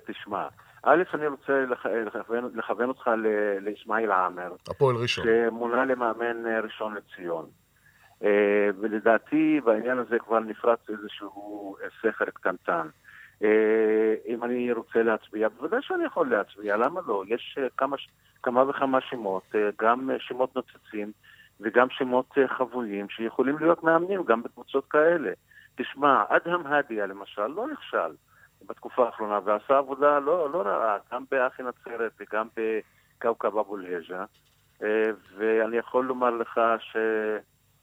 תשמע, 0.07 0.47
א', 0.83 1.03
אני 1.15 1.27
רוצה 1.27 1.53
לכ- 1.71 1.87
לכוון, 2.07 2.51
לכוון 2.55 2.89
אותך 2.89 3.09
ל- 3.09 3.59
לאסמאעיל 3.69 4.11
עאמר, 4.13 4.53
הפועל 4.69 4.97
ראשון. 4.97 5.25
שמונה 5.49 5.85
למאמן 5.85 6.47
אה, 6.47 6.61
ראשון 6.61 6.95
לציון. 6.95 7.47
ולדעתי 8.81 9.61
בעניין 9.65 9.99
הזה 9.99 10.17
כבר 10.27 10.39
נפרץ 10.39 10.79
איזשהו 10.89 11.77
סכר 12.03 12.25
קטנטן. 12.25 12.87
אה, 13.43 14.15
אם 14.27 14.45
אני 14.45 14.73
רוצה 14.73 15.03
להצביע, 15.03 15.49
בוודאי 15.49 15.83
שאני 15.83 16.05
יכול 16.05 16.31
להצביע, 16.31 16.77
למה 16.77 17.01
לא? 17.07 17.23
יש 17.27 17.59
אה, 17.63 17.69
כמה, 17.77 17.97
כמה 18.43 18.71
וכמה 18.71 19.01
שמות, 19.01 19.43
אה, 19.55 19.69
גם 19.81 20.11
שמות 20.19 20.57
נוצצים 20.57 21.13
וגם 21.61 21.87
שמות 21.91 22.35
חבויים 22.47 23.09
שיכולים 23.09 23.59
להיות 23.59 23.85
מאמנים 23.85 24.23
גם 24.25 24.43
בקבוצות 24.43 24.85
כאלה. 24.91 25.33
תשמע, 25.75 26.25
אדהם 26.29 26.67
הדיה 26.67 27.07
למשל 27.07 27.47
לא 27.47 27.67
נכשל 27.69 28.15
בתקופה 28.67 29.07
האחרונה 29.07 29.39
ועשה 29.45 29.79
עבודה 29.79 30.19
לא, 30.19 30.51
לא 30.53 30.63
רעה, 30.63 30.97
גם 31.13 31.25
באחי 31.31 31.63
נצרת 31.63 32.13
וגם 32.21 32.49
בכאוכב 32.57 33.59
אבו 33.59 33.77
אל-היג'ה. 33.77 34.25
ואני 35.37 35.77
יכול 35.77 36.05
לומר 36.05 36.31
לך 36.31 36.61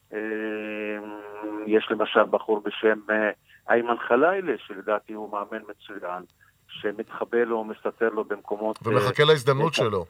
שיש 0.10 1.92
למשל 1.92 2.24
בחור 2.24 2.60
בשם 2.60 3.00
איימן 3.70 3.98
חלילה, 4.08 4.54
שלדעתי 4.58 5.14
הוא 5.14 5.32
מאמן 5.32 5.64
מצוין, 5.70 6.24
שמתחבא 6.68 7.38
לו, 7.38 7.64
מסתתר 7.64 8.10
לו 8.10 8.24
במקומות 8.24 8.80
ומחכה 8.84 9.24
להזדמנות 9.24 9.74
אה, 9.74 9.78
שלו. 9.78 10.06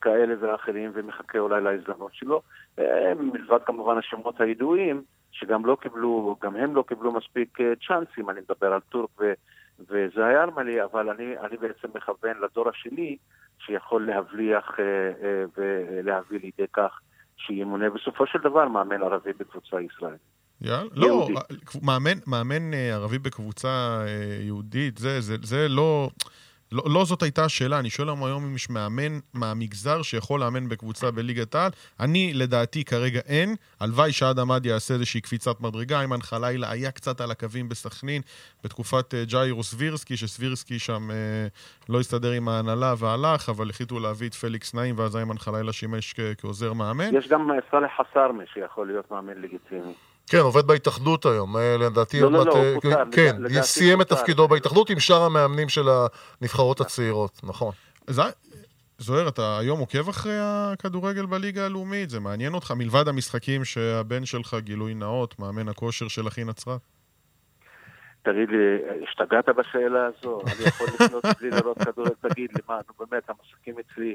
כאלה 0.00 0.34
ואחרים, 0.40 0.90
ומחכה 0.94 1.38
אולי 1.38 1.60
להזדמנות 1.60 2.14
שלו. 2.14 2.42
אה, 2.78 3.12
מלבד 3.14 3.58
כמובן 3.66 3.98
השמות 3.98 4.40
הידועים, 4.40 5.02
שגם 5.32 5.66
לא 5.66 5.76
קיבלו, 5.80 6.36
גם 6.42 6.56
הם 6.56 6.74
לא 6.74 6.84
קיבלו 6.88 7.12
מספיק 7.12 7.60
אה, 7.60 7.72
צ'אנסים, 7.88 8.30
אני 8.30 8.40
מדבר 8.40 8.72
על 8.72 8.80
טורק 8.80 9.10
ו... 9.20 9.32
וזה 9.88 10.26
ארמלי, 10.42 10.84
אבל 10.84 11.10
אני, 11.10 11.38
אני 11.38 11.56
בעצם 11.56 11.88
מכוון 11.94 12.36
לדור 12.40 12.68
השני, 12.68 13.16
שיכול 13.58 14.06
להבליח 14.06 14.76
אה, 14.80 14.84
אה, 15.22 15.44
ולהביא 15.56 16.40
לידי 16.40 16.66
כך 16.72 17.00
שימונה 17.36 17.90
בסופו 17.90 18.26
של 18.26 18.38
דבר 18.38 18.68
מאמן 18.68 19.02
ערבי 19.02 19.32
בקבוצה 19.32 19.80
ישראלית. 19.80 20.20
יאללה. 20.62 20.88
לא, 20.92 21.06
יהודי. 21.06 21.34
מאמן, 21.82 22.18
מאמן 22.26 22.74
אה, 22.74 22.94
ערבי 22.94 23.18
בקבוצה 23.18 24.02
אה, 24.06 24.44
יהודית, 24.44 24.98
זה, 24.98 25.20
זה, 25.20 25.36
זה 25.42 25.68
לא, 25.68 26.10
לא... 26.72 26.82
לא 26.86 27.04
זאת 27.04 27.22
הייתה 27.22 27.44
השאלה, 27.44 27.78
אני 27.78 27.90
שואל 27.90 28.08
היום 28.08 28.44
אם 28.44 28.54
יש 28.54 28.70
מאמן 28.70 29.18
מהמגזר 29.34 30.02
שיכול 30.02 30.40
לאמן 30.40 30.68
בקבוצה 30.68 31.10
בליגת 31.10 31.54
העל. 31.54 31.70
אני, 32.00 32.32
לדעתי, 32.34 32.84
כרגע 32.84 33.20
אין. 33.26 33.54
הלוואי 33.80 34.12
שעד 34.12 34.38
עמד 34.38 34.66
יעשה 34.66 34.94
איזושהי 34.94 35.20
קפיצת 35.20 35.60
מדרגה. 35.60 35.98
איימן 35.98 36.20
חלילה 36.20 36.70
היה 36.70 36.90
קצת 36.90 37.20
על 37.20 37.30
הקווים 37.30 37.68
בסכנין 37.68 38.22
בתקופת 38.64 39.14
אה, 39.14 39.24
ג'יירו 39.24 39.62
סבירסקי, 39.62 40.16
שסבירסקי 40.16 40.78
שם 40.78 41.10
אה, 41.10 41.16
לא 41.88 42.00
הסתדר 42.00 42.30
עם 42.30 42.48
ההנהלה 42.48 42.94
והלך, 42.98 43.48
אבל 43.48 43.70
החליטו 43.70 44.00
להביא 44.00 44.28
את 44.28 44.34
פליקס 44.34 44.74
נעים, 44.74 44.98
ואז 44.98 45.16
איימן 45.16 45.38
חלילה 45.38 45.72
שימש 45.72 46.14
כעוזר 46.38 46.72
מאמן. 46.72 47.16
יש 47.16 47.28
גם 47.28 47.50
אה, 47.50 47.56
סאלח 47.70 47.90
חסרמה 47.96 48.42
שיכול 48.54 48.86
להיות 48.86 49.10
מאמן 49.10 49.42
לגיטימי. 49.42 49.94
כן, 50.30 50.38
עובד 50.38 50.66
בהתאחדות 50.66 51.26
היום. 51.26 51.56
אה, 51.56 51.76
לדעתי, 51.76 52.20
לא, 52.20 52.32
לא, 52.32 52.46
לא, 52.46 52.52
אה, 52.56 52.74
הוא 52.74 52.80
פוטר, 52.80 53.04
כן, 53.12 53.36
סיים 53.62 54.00
את. 54.00 54.08
תפקידו 54.08 54.48
בהתאחדות 54.48 54.90
עם 54.90 54.98
שאר 54.98 55.22
המאמנים 55.22 55.68
של 55.68 55.88
הנבחרות 56.40 56.80
הצעירות, 56.80 57.40
נכון. 57.42 57.72
זוהר, 58.98 59.28
אתה 59.28 59.58
היום 59.58 59.80
עוקב 59.80 60.08
אחרי 60.08 60.36
הכדורגל 60.40 61.26
בליגה 61.26 61.66
הלאומית? 61.66 62.10
זה 62.10 62.20
מעניין 62.20 62.54
אותך? 62.54 62.70
מלבד 62.76 63.08
המשחקים 63.08 63.64
שהבן 63.64 64.24
שלך, 64.24 64.56
גילוי 64.58 64.94
נאות, 64.94 65.38
מאמן 65.38 65.68
הכושר 65.68 66.08
של 66.08 66.28
אחי 66.28 66.44
נצרת? 66.44 66.80
תגיד 68.22 68.48
לי, 68.48 68.78
השתגעת 69.08 69.48
בשאלה 69.48 70.06
הזו? 70.06 70.40
אני 70.46 70.68
יכול 70.68 70.86
לקנות 71.00 71.24
בלי 71.40 71.50
לראות 71.50 71.78
כדורגל, 71.78 72.14
תגיד 72.28 72.50
לי, 72.54 72.60
מה, 72.68 72.80
נו 72.88 73.06
באמת, 73.06 73.30
המשחקים 73.30 73.74
אצלי 73.78 74.14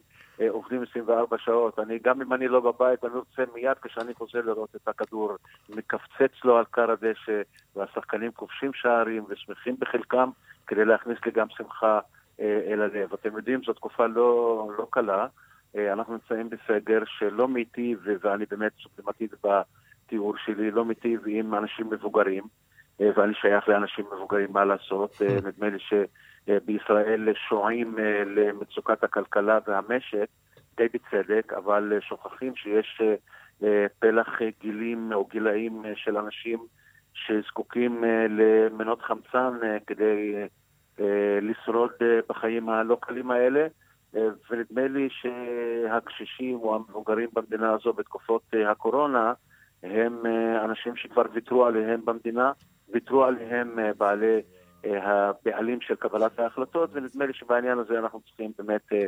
עובדים 0.50 0.84
24 0.90 1.38
שעות. 1.38 1.80
אני, 1.80 2.00
גם 2.04 2.22
אם 2.22 2.34
אני 2.34 2.48
לא 2.48 2.60
בבית, 2.60 3.04
אני 3.04 3.14
רוצה 3.14 3.44
מיד 3.54 3.78
כשאני 3.82 4.14
חוזר 4.14 4.42
לראות 4.42 4.76
את 4.76 4.88
הכדור, 4.88 5.36
מקפצץ 5.70 6.44
לו 6.44 6.58
על 6.58 6.66
כר 6.66 6.92
הדשא, 6.92 7.42
והשחקנים 7.76 8.32
כובשים 8.32 8.72
שערים 8.74 9.26
ושמחים 9.30 9.76
בחלקם, 9.80 10.30
כדי 10.68 10.86
להכניס 10.86 11.18
לי 11.26 11.32
גם 11.32 11.48
שמחה 11.50 12.00
אה, 12.40 12.62
אל 12.68 12.82
הלב. 12.82 13.14
אתם 13.14 13.38
יודעים, 13.38 13.62
זו 13.66 13.74
תקופה 13.74 14.08
לא, 14.08 14.70
לא 14.78 14.88
קלה. 14.90 15.28
אה, 15.76 15.94
אנחנו 15.94 16.14
נמצאים 16.14 16.50
בסגר 16.50 17.00
שלא 17.06 17.48
מיטיב, 17.48 18.00
ואני 18.22 18.46
באמת 18.50 18.72
סופרמטיב 18.84 19.30
בתיאור 19.44 20.34
שלי, 20.46 20.72
לא 20.72 20.86
מיטיב 20.86 21.22
עם 21.28 21.56
אנשים 21.56 21.90
מבוגרים. 21.90 22.44
אה, 23.02 23.10
ואני 23.16 23.34
שייך 23.34 23.70
לאנשים 23.70 24.06
מבוגרים, 24.16 24.54
מה 24.54 24.66
לעשות? 24.66 25.22
אה, 25.22 25.36
נדמה 25.48 25.70
לי 25.70 25.80
שבישראל 26.46 27.34
שועים 27.50 28.00
אה, 28.00 28.24
למצוקת 28.26 29.04
הכלכלה 29.04 29.60
והמשק, 29.68 30.28
די 30.78 30.88
בצדק, 30.93 31.54
אבל 31.54 31.93
אה, 31.96 32.02
שוכחים 32.02 32.56
שיש 32.56 33.02
אה, 33.02 33.16
אה, 33.64 33.86
פלח 34.00 34.41
אה, 34.41 34.50
גילים 34.62 35.14
או 35.14 35.26
גילאים 35.26 35.86
אה, 35.86 35.91
של 35.96 36.18
אנשים 36.18 36.60
שזקוקים 37.14 38.04
אה, 38.04 38.26
למנות 38.30 39.02
חמצן 39.02 39.54
אה, 39.64 39.78
כדי 39.88 40.36
אה, 40.36 40.46
אה, 41.00 41.39
לשרוד 41.41 41.91
אה, 42.02 42.20
בחיים 42.30 42.70
הלא 42.70 42.98
קלים 43.02 43.32
האלה. 43.32 43.68
אה, 44.16 44.28
ונדמה 44.50 44.88
לי 44.88 45.10
שהקשישים 45.12 46.56
או 46.56 46.76
המבוגרים 46.76 47.30
במדינה 47.34 47.74
הזו 47.74 47.93
בתקופות 47.93 48.41
אה, 48.54 48.72
הקורונה 48.72 49.34
הם 49.84 50.26
אה, 50.26 50.66
אנשים 50.66 50.96
שכבר 50.96 51.24
ויתרו 51.34 51.66
עליהם 51.66 52.06
במדינה, 52.06 52.52
ויתרו 52.93 53.24
עליהם 53.24 53.80
אה, 53.80 53.93
בעלי, 53.98 54.36
אה, 54.36 54.39
הבעלים 54.94 55.82
של 55.82 55.96
קבלת 55.96 56.40
ההחלטות, 56.40 56.90
ונדמה 56.94 57.26
לי 57.26 57.34
שבעניין 57.34 57.80
הזה 57.80 58.00
אנחנו 58.00 58.20
צריכים 58.20 58.52
באמת 58.58 58.94
אה, 58.94 59.06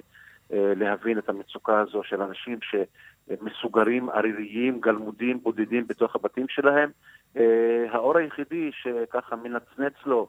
אה, 0.54 0.74
להבין 0.76 1.18
את 1.18 1.30
המצוקה 1.30 1.80
הזו 1.80 2.04
של 2.04 2.22
אנשים 2.22 2.60
שמסוגרים, 2.62 4.10
עריריים, 4.10 4.80
גלמודים, 4.80 5.40
בודדים 5.44 5.88
בתוך 5.88 6.16
הבתים 6.16 6.46
שלהם. 6.50 6.90
אה, 7.38 7.86
האור 7.92 8.18
היחידי 8.18 8.72
שככה 8.74 9.36
מנצנץ 9.36 9.94
לו 10.06 10.28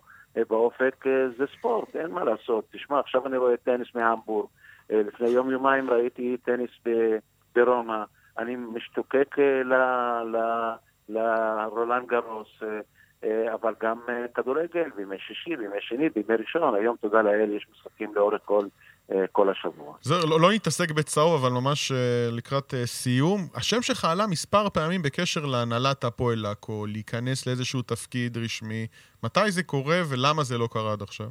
באופק 0.49 1.05
זה 1.39 1.45
ספורט, 1.59 1.97
אין 1.97 2.11
מה 2.11 2.25
לעשות. 2.25 2.65
תשמע, 2.73 3.01
עכשיו 3.01 3.27
אני 3.27 3.37
רואה 3.37 3.57
טניס 3.57 3.89
מהמבורג, 3.95 4.49
לפני 4.91 5.29
יום-יומיים 5.29 5.91
ראיתי 5.91 6.37
טניס 6.45 6.71
ברומא, 7.55 8.05
אני 8.39 8.57
משתוקק 8.57 9.37
לרולנד 11.09 12.07
גרוס, 12.07 12.63
אבל 13.55 13.75
גם 13.83 13.99
אה, 14.09 14.29
כדורגל 14.35 14.91
בימי 14.97 15.17
שישי, 15.19 15.57
בימי 15.57 15.77
שני, 15.81 16.09
בימי 16.09 16.35
ראשון, 16.39 16.75
היום 16.75 16.97
תודה 17.01 17.23
לאל 17.23 17.51
יש 17.57 17.67
משחקים 17.73 18.15
לאורך 18.15 18.41
כל, 18.45 18.67
אה, 19.13 19.27
כל 19.33 19.51
השבוע. 19.51 19.97
זוהר, 20.03 20.25
לא, 20.25 20.41
לא 20.41 20.53
נתעסק 20.53 20.91
בצהוב, 20.91 21.45
אבל 21.45 21.53
ממש 21.53 21.93
לקראת 22.33 22.75
סיום. 22.85 23.41
השם 23.55 23.83
שלך 23.83 24.05
עלה 24.05 24.27
מספר 24.27 24.69
פעמים 24.69 25.03
בקשר 25.03 25.47
להנהלת 25.47 26.05
הפועל 26.05 26.47
עכו, 26.47 26.87
להיכנס 26.87 27.47
לאיזשהו 27.47 27.83
תפקיד 27.83 28.37
רשמי. 28.37 28.87
מתי 29.25 29.51
זה 29.51 29.63
קורה 29.63 30.01
ולמה 30.11 30.43
זה 30.43 30.59
לא 30.59 30.69
קרה 30.73 30.93
עד 30.93 31.03
עכשיו? 31.03 31.27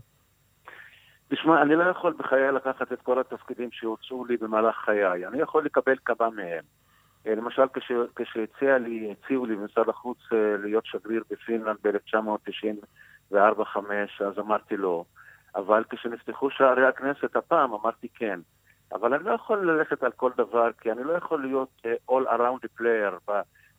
תשמע, 1.29 1.61
אני 1.61 1.75
לא 1.75 1.83
יכול 1.83 2.13
בחיי 2.19 2.51
לקחת 2.51 2.93
את 2.93 3.01
כל 3.01 3.19
התפקידים 3.19 3.69
שהוצאו 3.71 4.25
לי 4.25 4.37
במהלך 4.37 4.75
חיי. 4.75 5.27
אני 5.27 5.41
יכול 5.41 5.65
לקבל 5.65 5.95
כמה 6.05 6.29
מהם. 6.29 6.63
למשל, 7.35 7.67
כש, 7.73 7.91
כשהציע 8.15 8.77
לי, 8.77 9.11
הציעו 9.11 9.45
לי 9.45 9.55
במשרד 9.55 9.89
החוץ 9.89 10.17
אה, 10.33 10.57
להיות 10.57 10.85
שגריר 10.85 11.23
בפינלנד 11.31 11.77
ב-1994-5, 11.81 13.77
אז 14.25 14.39
אמרתי 14.39 14.77
לא. 14.77 15.03
אבל 15.55 15.83
כשנפתחו 15.89 16.49
שערי 16.49 16.87
הכנסת 16.87 17.35
הפעם, 17.35 17.73
אמרתי 17.73 18.07
כן. 18.15 18.39
אבל 18.93 19.13
אני 19.13 19.23
לא 19.23 19.31
יכול 19.31 19.71
ללכת 19.71 20.03
על 20.03 20.11
כל 20.11 20.31
דבר, 20.37 20.71
כי 20.81 20.91
אני 20.91 21.03
לא 21.03 21.13
יכול 21.13 21.41
להיות 21.41 21.69
אה, 21.85 21.93
all 22.11 22.25
around 22.25 22.65
the 22.65 22.81
player, 22.81 23.31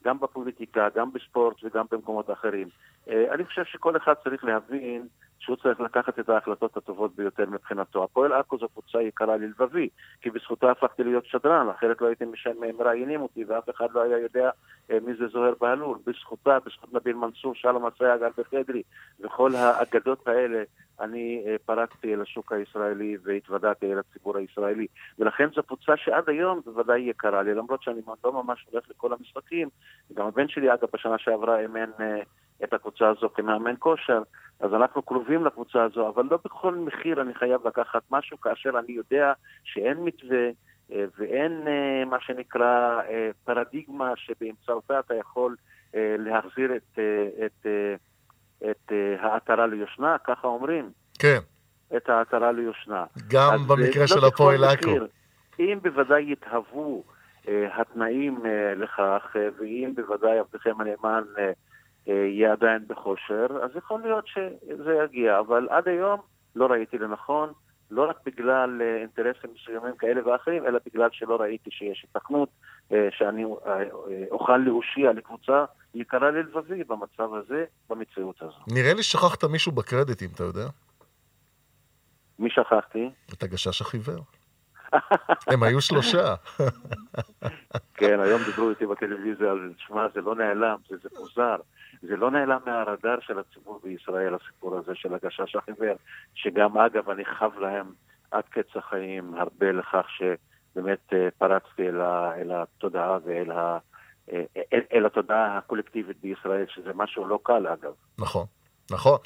גם 0.04 0.20
בפוליטיקה, 0.20 0.88
גם 0.94 1.12
בספורט 1.12 1.56
וגם 1.64 1.86
במקומות 1.90 2.30
אחרים. 2.30 2.68
אה, 3.08 3.34
אני 3.34 3.44
חושב 3.44 3.64
שכל 3.64 3.96
אחד 3.96 4.14
צריך 4.24 4.44
להבין 4.44 5.06
שהוא 5.38 5.56
צריך 5.56 5.80
לקחת 5.80 6.18
את 6.18 6.28
ההחלטות 6.28 6.76
הטובות 6.76 7.16
ביותר 7.16 7.46
מבחינתו. 7.50 8.04
הפועל 8.04 8.32
עכו 8.32 8.58
זו 8.58 8.68
קבוצה 8.68 9.02
יקרה 9.02 9.36
ללבבי, 9.36 9.88
כי 10.20 10.30
בזכותה 10.30 10.70
הפכתי 10.70 11.04
להיות 11.04 11.26
שדרן, 11.26 11.68
אחרת 11.68 12.00
לא 12.00 12.06
הייתם 12.06 12.30
מראיינים 12.78 13.22
אותי 13.22 13.44
ואף 13.44 13.70
אחד 13.70 13.86
לא 13.92 14.02
היה 14.02 14.18
יודע 14.18 14.50
אה, 14.90 14.98
מי 15.06 15.14
זה 15.14 15.26
זוהר 15.28 15.52
בהלול. 15.60 15.98
בזכותה, 16.06 16.58
בזכות 16.66 16.92
נביל 16.92 17.16
מנסור, 17.16 17.54
שלום 17.54 17.86
אסייג, 17.86 18.22
אלבר 18.22 18.42
חדרי 18.50 18.82
וכל 19.20 19.54
האגדות 19.54 20.28
האלה, 20.28 20.62
אני 21.00 21.44
אה, 21.46 21.56
פרקתי 21.66 22.14
אל 22.14 22.22
השוק 22.22 22.52
הישראלי 22.52 23.16
והתוודעתי 23.22 23.92
אל 23.92 23.98
הציבור 23.98 24.36
הישראלי. 24.36 24.86
ולכן 25.18 25.48
זו 25.54 25.62
קבוצה 25.62 25.96
שעד 25.96 26.28
היום 26.28 26.60
בוודאי 26.64 27.00
יקרה 27.00 27.42
לי, 27.42 27.54
למרות 27.54 27.82
שאני 27.82 28.00
לא 28.24 28.32
ממש 28.32 28.66
הולך 28.70 28.84
לכל 28.90 29.12
המשחקים. 29.12 29.68
גם 30.14 30.26
הבן 30.26 30.48
שלי, 30.48 30.74
אגב, 30.74 30.88
בשנה 30.92 31.18
שעברה 31.18 31.60
אימן... 31.60 31.90
את 32.64 32.72
הקבוצה 32.72 33.08
הזו 33.08 33.28
כמאמן 33.34 33.74
כושר, 33.78 34.22
אז 34.60 34.74
אנחנו 34.74 35.02
קרובים 35.02 35.44
לקבוצה 35.44 35.82
הזו, 35.82 36.08
אבל 36.08 36.24
לא 36.30 36.38
בכל 36.44 36.74
מחיר 36.74 37.20
אני 37.20 37.34
חייב 37.34 37.66
לקחת 37.66 38.02
משהו 38.10 38.40
כאשר 38.40 38.70
אני 38.78 38.92
יודע 38.92 39.32
שאין 39.64 40.04
מתווה 40.04 40.48
אה, 40.92 41.04
ואין 41.18 41.62
אה, 41.66 42.04
מה 42.04 42.16
שנקרא 42.20 43.00
אה, 43.08 43.30
פרדיגמה 43.44 44.12
שבאמצעותה 44.16 45.00
אתה 45.00 45.14
יכול 45.14 45.56
להחזיר 45.94 46.76
את, 46.76 46.98
את, 47.46 47.66
את 48.70 48.92
העטרה 49.20 49.66
ליושנה, 49.66 50.16
ככה 50.24 50.46
אומרים. 50.46 50.90
כן. 51.18 51.38
את 51.96 52.08
העטרה 52.08 52.52
ליושנה. 52.52 53.04
גם 53.28 53.66
במקרה 53.68 54.02
לא 54.02 54.06
של 54.06 54.24
הפועל 54.24 54.64
עכו. 54.64 54.90
אם 55.58 55.78
בוודאי 55.82 56.32
יתהוו 56.32 57.04
התנאים 57.48 58.42
לכך, 58.76 59.36
ואם 59.58 59.92
בוודאי 59.96 60.38
עבדכם 60.38 60.80
הנאמן 60.80 61.24
יהיה 62.08 62.52
עדיין 62.52 62.84
בכושר, 62.86 63.46
אז 63.62 63.70
יכול 63.76 64.02
להיות 64.02 64.24
שזה 64.26 64.92
יגיע, 65.04 65.38
אבל 65.38 65.68
עד 65.70 65.88
היום 65.88 66.20
לא 66.56 66.66
ראיתי 66.66 66.98
לנכון. 66.98 67.52
לא 67.90 68.08
רק 68.10 68.16
בגלל 68.26 68.82
אה, 68.82 68.96
אינטרסים 69.00 69.50
מסוימים 69.54 69.96
כאלה 69.98 70.28
ואחרים, 70.28 70.66
אלא 70.66 70.78
בגלל 70.86 71.08
שלא 71.12 71.36
ראיתי 71.40 71.70
שיש 71.70 72.06
התכנות 72.10 72.48
אה, 72.92 73.08
שאני 73.10 73.44
אה, 73.44 73.82
אוכל 74.30 74.56
להושיע 74.56 75.12
לקבוצה 75.12 75.64
יקרה 75.94 76.30
ללבבי 76.30 76.84
במצב 76.84 77.34
הזה, 77.34 77.64
במציאות 77.90 78.42
הזו. 78.42 78.58
נראה 78.74 78.94
לי 78.94 79.02
שכחת 79.02 79.44
מישהו 79.44 79.72
בקרדיטים, 79.72 80.30
אתה 80.34 80.44
יודע? 80.44 80.66
מי 82.38 82.50
שכחתי? 82.50 83.10
את 83.32 83.42
הגשש 83.42 83.80
החיוור. 83.80 84.37
הם 85.52 85.62
היו 85.62 85.80
שלושה. 85.80 86.34
כן, 87.94 88.20
היום 88.20 88.40
דיברו 88.44 88.70
איתי 88.70 88.86
בטלוויזיה 88.86 89.50
על, 89.50 89.72
שמע, 89.78 90.06
זה 90.14 90.20
לא 90.20 90.34
נעלם, 90.34 90.76
זה, 90.88 90.96
זה 91.02 91.08
מוזר. 91.18 91.56
זה 92.02 92.16
לא 92.16 92.30
נעלם 92.30 92.58
מהרדאר 92.66 93.20
של 93.20 93.38
הציבור 93.38 93.80
בישראל, 93.84 94.34
הסיפור 94.34 94.76
הזה 94.76 94.92
של 94.94 95.14
הגשש 95.14 95.56
החיוור, 95.56 95.96
שגם 96.34 96.78
אגב 96.78 97.10
אני 97.10 97.24
חב 97.24 97.50
להם 97.58 97.86
עד 98.30 98.44
קץ 98.50 98.76
החיים 98.76 99.34
הרבה 99.34 99.72
לכך 99.72 100.06
שבאמת 100.16 101.12
אה, 101.12 101.28
פרצתי 101.38 101.88
אל, 101.88 102.00
ה, 102.00 102.32
אל 102.36 102.50
התודעה 102.52 103.18
ואל 103.24 103.50
ה, 103.50 103.78
אה, 104.32 104.42
אל, 104.72 104.80
אל 104.92 105.06
התודעה 105.06 105.58
הקולקטיבית 105.58 106.16
בישראל, 106.22 106.66
שזה 106.68 106.90
משהו 106.94 107.26
לא 107.26 107.38
קל 107.42 107.66
אגב. 107.66 107.92
נכון, 108.18 108.46
נכון. 108.90 109.18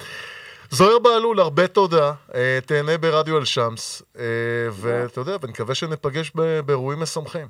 זוהיר 0.73 0.99
בהלול, 0.99 1.41
הרבה 1.41 1.69
תודה. 1.69 2.13
אה, 2.35 2.59
תהנה 2.67 2.99
ברדיו 2.99 3.39
אל-שמס, 3.39 4.03
ואתה 4.73 5.21
יודע, 5.21 5.37
ונקווה 5.43 5.75
שניפגש 5.75 6.33
באירועים 6.67 7.01
משמחים. 7.01 7.47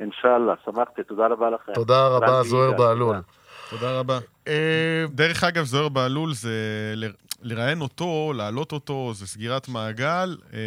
אינשאללה, 0.00 0.54
שמחתי, 0.64 1.02
תודה 1.02 1.26
רבה 1.26 1.50
לכם. 1.50 1.72
תודה 1.72 2.06
רבה, 2.06 2.42
זוהיר 2.42 2.72
בהלול. 2.72 3.16
תודה 3.70 3.98
רבה. 3.98 4.18
אה, 4.48 5.04
דרך 5.08 5.44
אגב, 5.44 5.64
זוהיר 5.64 5.88
בהלול 5.88 6.34
זה 6.34 6.50
לראיין 7.42 7.80
אותו, 7.80 8.32
להעלות 8.36 8.72
אותו, 8.72 9.10
זה 9.14 9.26
סגירת 9.26 9.68
מעגל. 9.68 10.36
אה, 10.54 10.58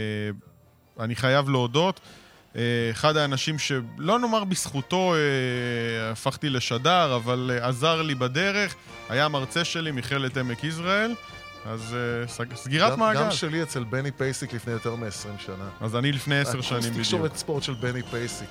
אני 1.00 1.16
חייב 1.16 1.50
להודות. 1.50 2.00
אה, 2.56 2.62
אחד 2.92 3.18
האנשים 3.18 3.60
שלא 3.60 4.20
נאמר 4.20 4.44
בזכותו 4.44 5.14
הפכתי 6.12 6.50
לשדר, 6.50 7.16
אבל 7.16 7.52
עזר 7.62 8.02
לי 8.02 8.16
בדרך, 8.16 8.76
היה 9.10 9.28
מרצה 9.28 9.64
שלי 9.64 9.92
מכללת 9.92 10.38
עמק 10.38 10.64
יזרעאל. 10.64 11.14
אז 11.66 11.96
סגירת 12.56 12.92
גם, 12.92 13.00
מעגל. 13.00 13.20
גם 13.20 13.32
שלי 13.32 13.64
אצל 13.64 13.84
בני 13.84 14.12
פייסיק 14.12 14.54
לפני 14.54 14.74
יותר 14.74 14.96
מ-20 14.96 15.40
שנה. 15.40 15.70
אז 15.82 15.96
אני 15.96 16.12
לפני 16.12 16.40
עשר 16.40 16.62
שנים 16.62 16.82
בדיוק. 16.82 16.98
תקשורת 16.98 17.36
ספורט 17.36 17.64
של 17.64 17.74
בני 17.74 18.04
פייסיק. 18.04 18.50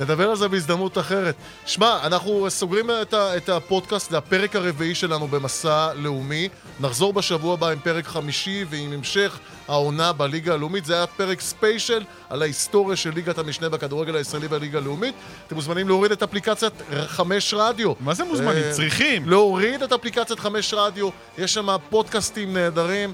נדבר 0.00 0.30
על 0.30 0.36
זה 0.36 0.48
בהזדמנות 0.48 0.98
אחרת. 0.98 1.34
שמע, 1.66 1.98
אנחנו 2.02 2.46
סוגרים 2.50 2.90
את, 3.02 3.14
ה- 3.14 3.36
את 3.36 3.48
הפודקאסט, 3.48 4.10
זה 4.10 4.18
הפרק 4.18 4.56
הרביעי 4.56 4.94
שלנו 4.94 5.28
במסע 5.28 5.92
לאומי. 5.94 6.48
נחזור 6.80 7.12
בשבוע 7.12 7.54
הבא 7.54 7.68
עם 7.68 7.78
פרק 7.78 8.06
חמישי 8.06 8.64
ועם 8.70 8.92
המשך 8.92 9.38
העונה 9.68 10.12
בליגה 10.12 10.54
הלאומית. 10.54 10.84
זה 10.84 10.94
היה 10.94 11.06
פרק 11.06 11.40
ספיישל 11.40 12.04
על 12.30 12.42
ההיסטוריה 12.42 12.96
של 12.96 13.10
ליגת 13.14 13.38
המשנה 13.38 13.68
בכדורגל 13.68 14.16
הישראלי 14.16 14.48
בליגה 14.48 14.78
הלאומית. 14.78 15.14
אתם 15.46 15.54
מוזמנים 15.54 15.88
להוריד 15.88 16.12
את 16.12 16.22
אפליקציית 16.22 16.72
חמש 17.06 17.54
רדיו. 17.56 17.92
מה 18.00 18.14
זה 18.14 18.24
מוזמנים? 18.24 18.62
אה, 18.64 18.72
צריכים. 18.72 19.28
להוריד 19.28 19.82
את 19.82 19.92
אפליקציית 19.92 20.40
חמש 20.40 20.74
רדיו. 20.74 21.08
יש 21.38 21.54
שם 21.54 21.68
פודקאסטים 21.90 22.52
נהדרים 22.52 23.12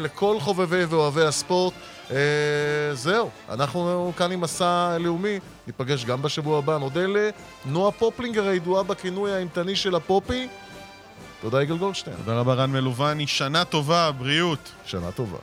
לכל 0.00 0.36
חובבי 0.40 0.84
ואוהבי 0.84 1.24
הספורט. 1.24 1.74
אה, 2.10 2.16
זהו, 2.92 3.30
אנחנו 3.48 4.12
כאן 4.16 4.32
עם 4.32 4.40
מסע 4.40 4.96
לאומי, 5.00 5.38
ניפגש 5.66 6.04
גם 6.04 6.22
בשבוע 6.22 6.58
הבא. 6.58 6.78
נודה 6.78 7.00
לנועה 7.66 7.92
פופלינגר 7.92 8.48
הידועה 8.48 8.82
בכינוי 8.82 9.32
האימתני 9.32 9.76
של 9.76 9.94
הפופי. 9.94 10.48
תודה 11.40 11.62
יגאל 11.62 11.78
גולדשטיין. 11.78 12.16
תודה 12.16 12.40
רבה 12.40 12.54
רן 12.54 12.70
מלובני, 12.70 13.26
שנה 13.26 13.64
טובה, 13.64 14.10
בריאות. 14.12 14.72
שנה 14.84 15.12
טובה. 15.12 15.38